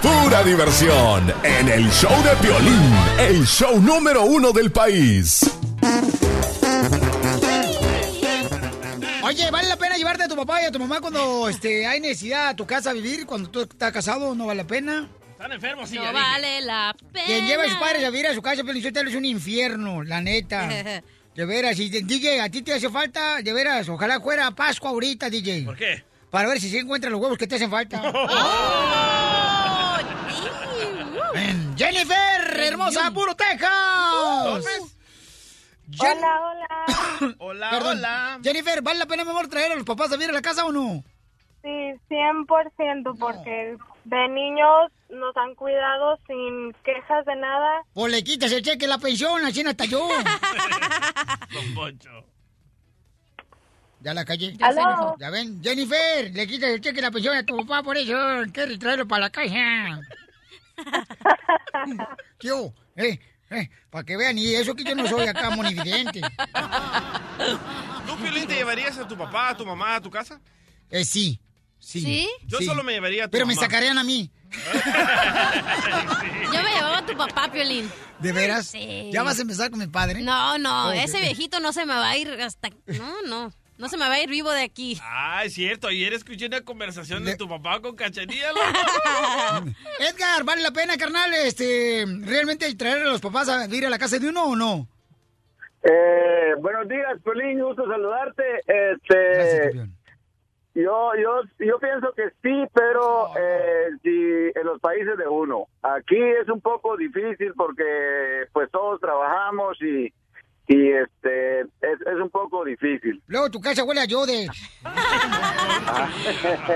[0.00, 5.50] Pura diversión en el show de Piolín, el show número uno del país.
[9.28, 12.00] Oye, ¿vale la pena llevarte a tu papá y a tu mamá cuando este, hay
[12.00, 13.26] necesidad a tu casa a vivir?
[13.26, 15.06] Cuando tú estás casado, ¿no vale la pena?
[15.32, 16.22] Están enfermos, sí, no ya dije.
[16.22, 17.26] vale la pena.
[17.26, 20.22] Quien lleva a sus padres a vivir a su casa, Pelizotelo, es un infierno, la
[20.22, 20.66] neta.
[21.34, 25.30] De veras, y DJ, a ti te hace falta, de veras, ojalá fuera Pascua ahorita,
[25.30, 25.66] DJ.
[25.66, 26.02] ¿Por qué?
[26.30, 28.02] Para ver si se encuentran los huevos que te hacen falta.
[31.34, 33.70] Ven, Jennifer, hermosa, puro Texas.
[36.00, 36.77] Hola, hola.
[37.38, 37.98] Hola, Perdón.
[37.98, 38.38] hola.
[38.42, 40.64] Jennifer, ¿vale la pena, mi amor, traer a los papás a vivir a la casa
[40.66, 41.02] o no?
[41.62, 41.68] Sí,
[42.08, 47.82] 100%, porque de niños nos han cuidado sin quejas de nada.
[47.94, 50.08] O le quitas el cheque la pensión, así no hasta yo.
[51.52, 52.24] Don Poncho.
[54.00, 54.54] Ya la calle.
[54.56, 55.14] Ya.
[55.18, 58.16] Ya ven, Jennifer, le quitas el cheque la pensión a tu papá por eso.
[58.52, 60.00] Quiere traerlo para la casa.
[62.38, 62.72] ¿Qué hubo?
[62.96, 63.18] Eh,
[63.50, 66.20] eh, para que vean, y eso que yo no soy acá monividente.
[68.06, 70.40] ¿Tú, Piolín, te llevarías a tu papá, a tu mamá, a tu casa?
[70.90, 71.40] Eh, sí.
[71.78, 72.00] Sí.
[72.02, 72.28] ¿Sí?
[72.46, 72.64] Yo Sí.
[72.66, 74.30] solo me llevaría a tu Pero me sacarían a mí.
[76.52, 77.90] Yo me llevaba a tu papá, Piolín.
[78.18, 78.66] ¿De veras?
[78.66, 79.10] Sí.
[79.12, 80.22] ¿Ya vas a empezar con mi padre?
[80.22, 82.70] No, no, ese viejito no se me va a ir hasta...
[82.86, 84.98] No, no, no se me va a ir vivo de aquí.
[85.02, 85.88] Ah, es cierto.
[85.88, 88.50] Ayer escuché una conversación de tu papá con Cachanilla.
[90.00, 93.98] Edgar, ¿vale la pena, carnal, este, realmente traer a los papás a vivir a la
[93.98, 94.88] casa de uno o no?
[95.82, 98.42] Eh, buenos días, Pelín, gusto saludarte.
[98.66, 99.72] Este,
[100.74, 105.66] yo, yo, yo pienso que sí, pero eh, si en los países de uno.
[105.82, 110.12] Aquí es un poco difícil porque pues todos trabajamos y,
[110.68, 113.22] y este es, es un poco difícil.
[113.26, 114.48] Luego tu casa huele a yode.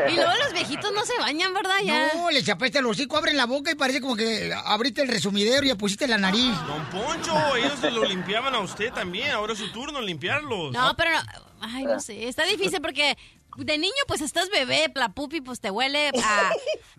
[0.09, 1.77] Y luego los viejitos no se bañan, ¿verdad?
[1.85, 2.11] Ya.
[2.15, 5.65] No, le chapaste el hocico, abren la boca y parece como que abriste el resumidero
[5.65, 6.55] y ya pusiste la nariz.
[6.67, 9.31] Don Poncho, ellos se lo limpiaban a usted también.
[9.31, 10.73] Ahora es su turno limpiarlos.
[10.73, 11.21] No, pero no.
[11.61, 12.29] Ay, no sé.
[12.29, 13.17] Está difícil porque
[13.57, 16.51] de niño, pues estás bebé, la pupi, pues te huele a,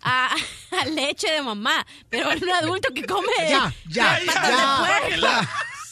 [0.02, 0.34] a,
[0.80, 1.84] a leche de mamá.
[2.08, 3.26] Pero un adulto que come.
[3.48, 5.20] Ya, ya, ya, puerco.
[5.20, 5.48] ya.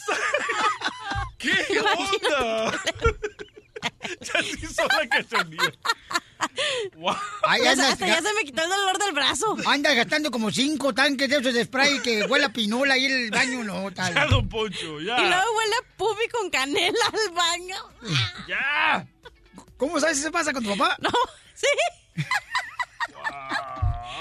[1.37, 2.81] ¿Qué onda?
[4.21, 5.73] ya se hizo la cachanilla.
[6.95, 7.15] Wow.
[7.43, 9.57] Andas hasta ya se me quitó el dolor del brazo.
[9.65, 13.11] Anda gastando como cinco tanques de esos de spray que huele a pinola ahí en
[13.11, 14.13] el baño, no, tal.
[14.13, 15.17] Ya, don Poncho, ya.
[15.17, 17.75] Y luego huele a pupi con canela al baño.
[18.47, 19.07] ¡Ya!
[19.77, 20.97] ¿Cómo sabes si se pasa con tu papá?
[20.99, 21.09] No,
[21.53, 21.67] sí.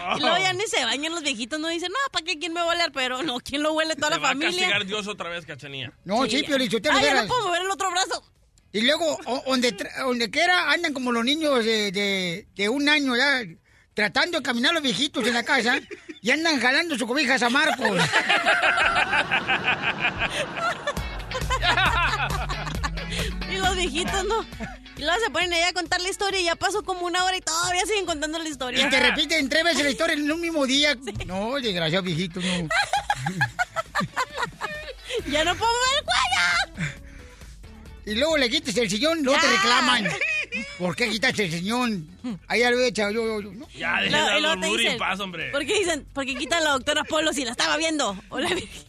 [0.16, 2.38] Y luego ya ni se bañan los viejitos, no dicen, no, ¿para qué?
[2.38, 2.90] ¿Quién me va a oler?
[2.92, 3.94] Pero no, ¿quién lo huele?
[3.96, 4.50] Toda Te la va a familia.
[4.58, 5.92] castigar Dios otra vez, cachanía.
[6.04, 7.24] No, sí, Pio Lizotelo, Ay, ya veras.
[7.24, 8.24] no puedo mover el otro brazo.
[8.72, 13.42] Y luego, o- donde, quiera, andan como los niños de, de, de un año ya,
[13.94, 15.78] tratando de caminar los viejitos en la casa,
[16.22, 18.00] y andan jalando su cobija a Marcos.
[23.50, 24.44] Y los viejitos, ¿no?
[25.02, 27.36] Y luego se ponen ahí a contar la historia y ya pasó como una hora
[27.36, 28.86] y todavía siguen contando la historia.
[28.86, 30.96] Y te repiten tres veces la historia en un mismo día.
[31.26, 32.46] No, desgraciado viejito, no.
[35.28, 36.92] ¡Ya no puedo mover el cuello!
[38.06, 40.08] Y luego le quites el sillón, luego te reclaman.
[40.78, 42.06] ¿Por qué quitaste el sillón?
[42.46, 43.26] Ahí ya lo he echado yo.
[43.26, 43.68] yo, yo, ¿no?
[43.70, 45.50] Ya, Y dejen luego- a y paz, hombre.
[45.50, 46.06] ¿Por qué dicen?
[46.14, 48.16] Porque quitan a la doctora Polo si la estaba viendo.
[48.28, 48.84] O la Virgen.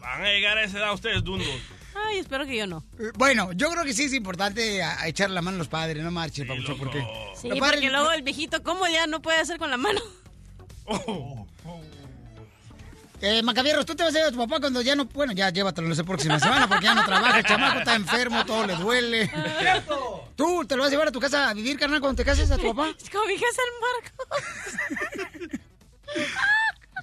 [0.00, 1.46] Van a llegar a esa edad ustedes dundos.
[1.94, 2.84] Ay, espero que yo no.
[2.98, 5.68] Eh, Bueno, yo creo que sí es importante a, a echarle la mano a los
[5.68, 6.98] padres, no marches, Papuchón, porque...
[7.40, 10.00] Sí, los padres- porque luego el viejito, ¿cómo ya no puede hacer con la mano?
[13.22, 15.04] Eh, Macavierros, tú te vas a ir a tu papá cuando ya no...
[15.04, 18.66] Bueno, ya llévatelo la próxima semana porque ya no trabaja, el chamaco está enfermo, todo
[18.66, 19.30] le duele.
[20.36, 22.50] ¿Tú te lo vas a llevar a tu casa a vivir, carnal, cuando te cases
[22.50, 22.94] a tu papá?
[23.12, 24.36] Cobijas al Marco.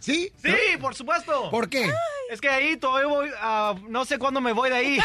[0.02, 0.32] ¿Sí?
[0.44, 1.50] Sí, por supuesto.
[1.50, 1.92] ¿Por qué?
[2.30, 5.00] Es que ahí todavía voy, ah, no sé cuándo me voy de ahí.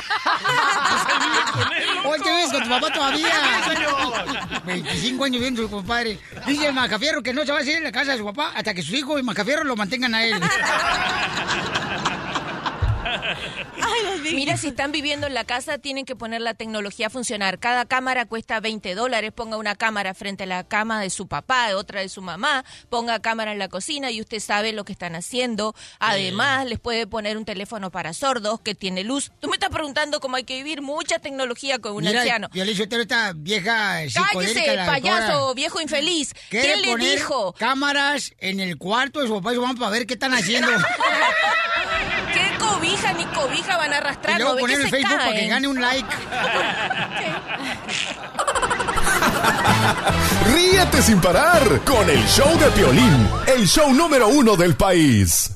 [2.05, 3.31] Hoy te ves con tu papá todavía.
[3.64, 4.64] Señor.
[4.64, 6.19] 25 años viendo a su compadre.
[6.47, 8.52] Dice el Macafierro que no se va a ir a la casa de su papá
[8.55, 10.40] hasta que su hijo y Macafierro lo mantengan a él.
[14.32, 17.59] Mira, si están viviendo en la casa, tienen que poner la tecnología a funcionar.
[17.59, 19.32] Cada cámara cuesta 20 dólares.
[19.34, 22.64] Ponga una cámara frente a la cama de su papá, otra de su mamá.
[22.89, 25.74] Ponga cámara en la cocina y usted sabe lo que están haciendo.
[25.98, 29.32] Además, les puede poner un teléfono para sordos que tiene luz.
[29.40, 32.48] Tú me estás preguntando cómo hay que vivir mucha tecnología con un Mira, anciano.
[32.52, 34.32] Yo le hice esta vieja psicodélica.
[34.32, 35.55] Cállese, la payaso, doctora.
[35.55, 36.34] viejo infeliz.
[36.51, 37.52] ¿Quién le poner dijo?
[37.59, 40.70] cámaras en el cuarto de su papá y su mamá para ver qué están haciendo.
[42.62, 44.36] ¿Qué cobija ni cobija van a arrastrar?
[44.40, 45.51] y luego ¿No ve poner en Facebook para que caen?
[45.51, 46.09] gane un like.
[50.55, 55.55] Ríete sin parar con el show de Piolín, el show número uno del país.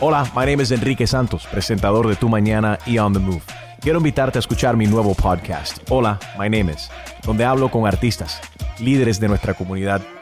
[0.00, 3.42] Hola, my name is Enrique Santos, presentador de Tu Mañana y On the Move.
[3.80, 6.90] Quiero invitarte a escuchar mi nuevo podcast, Hola, my name is,
[7.22, 8.40] donde hablo con artistas,
[8.78, 10.02] líderes de nuestra comunidad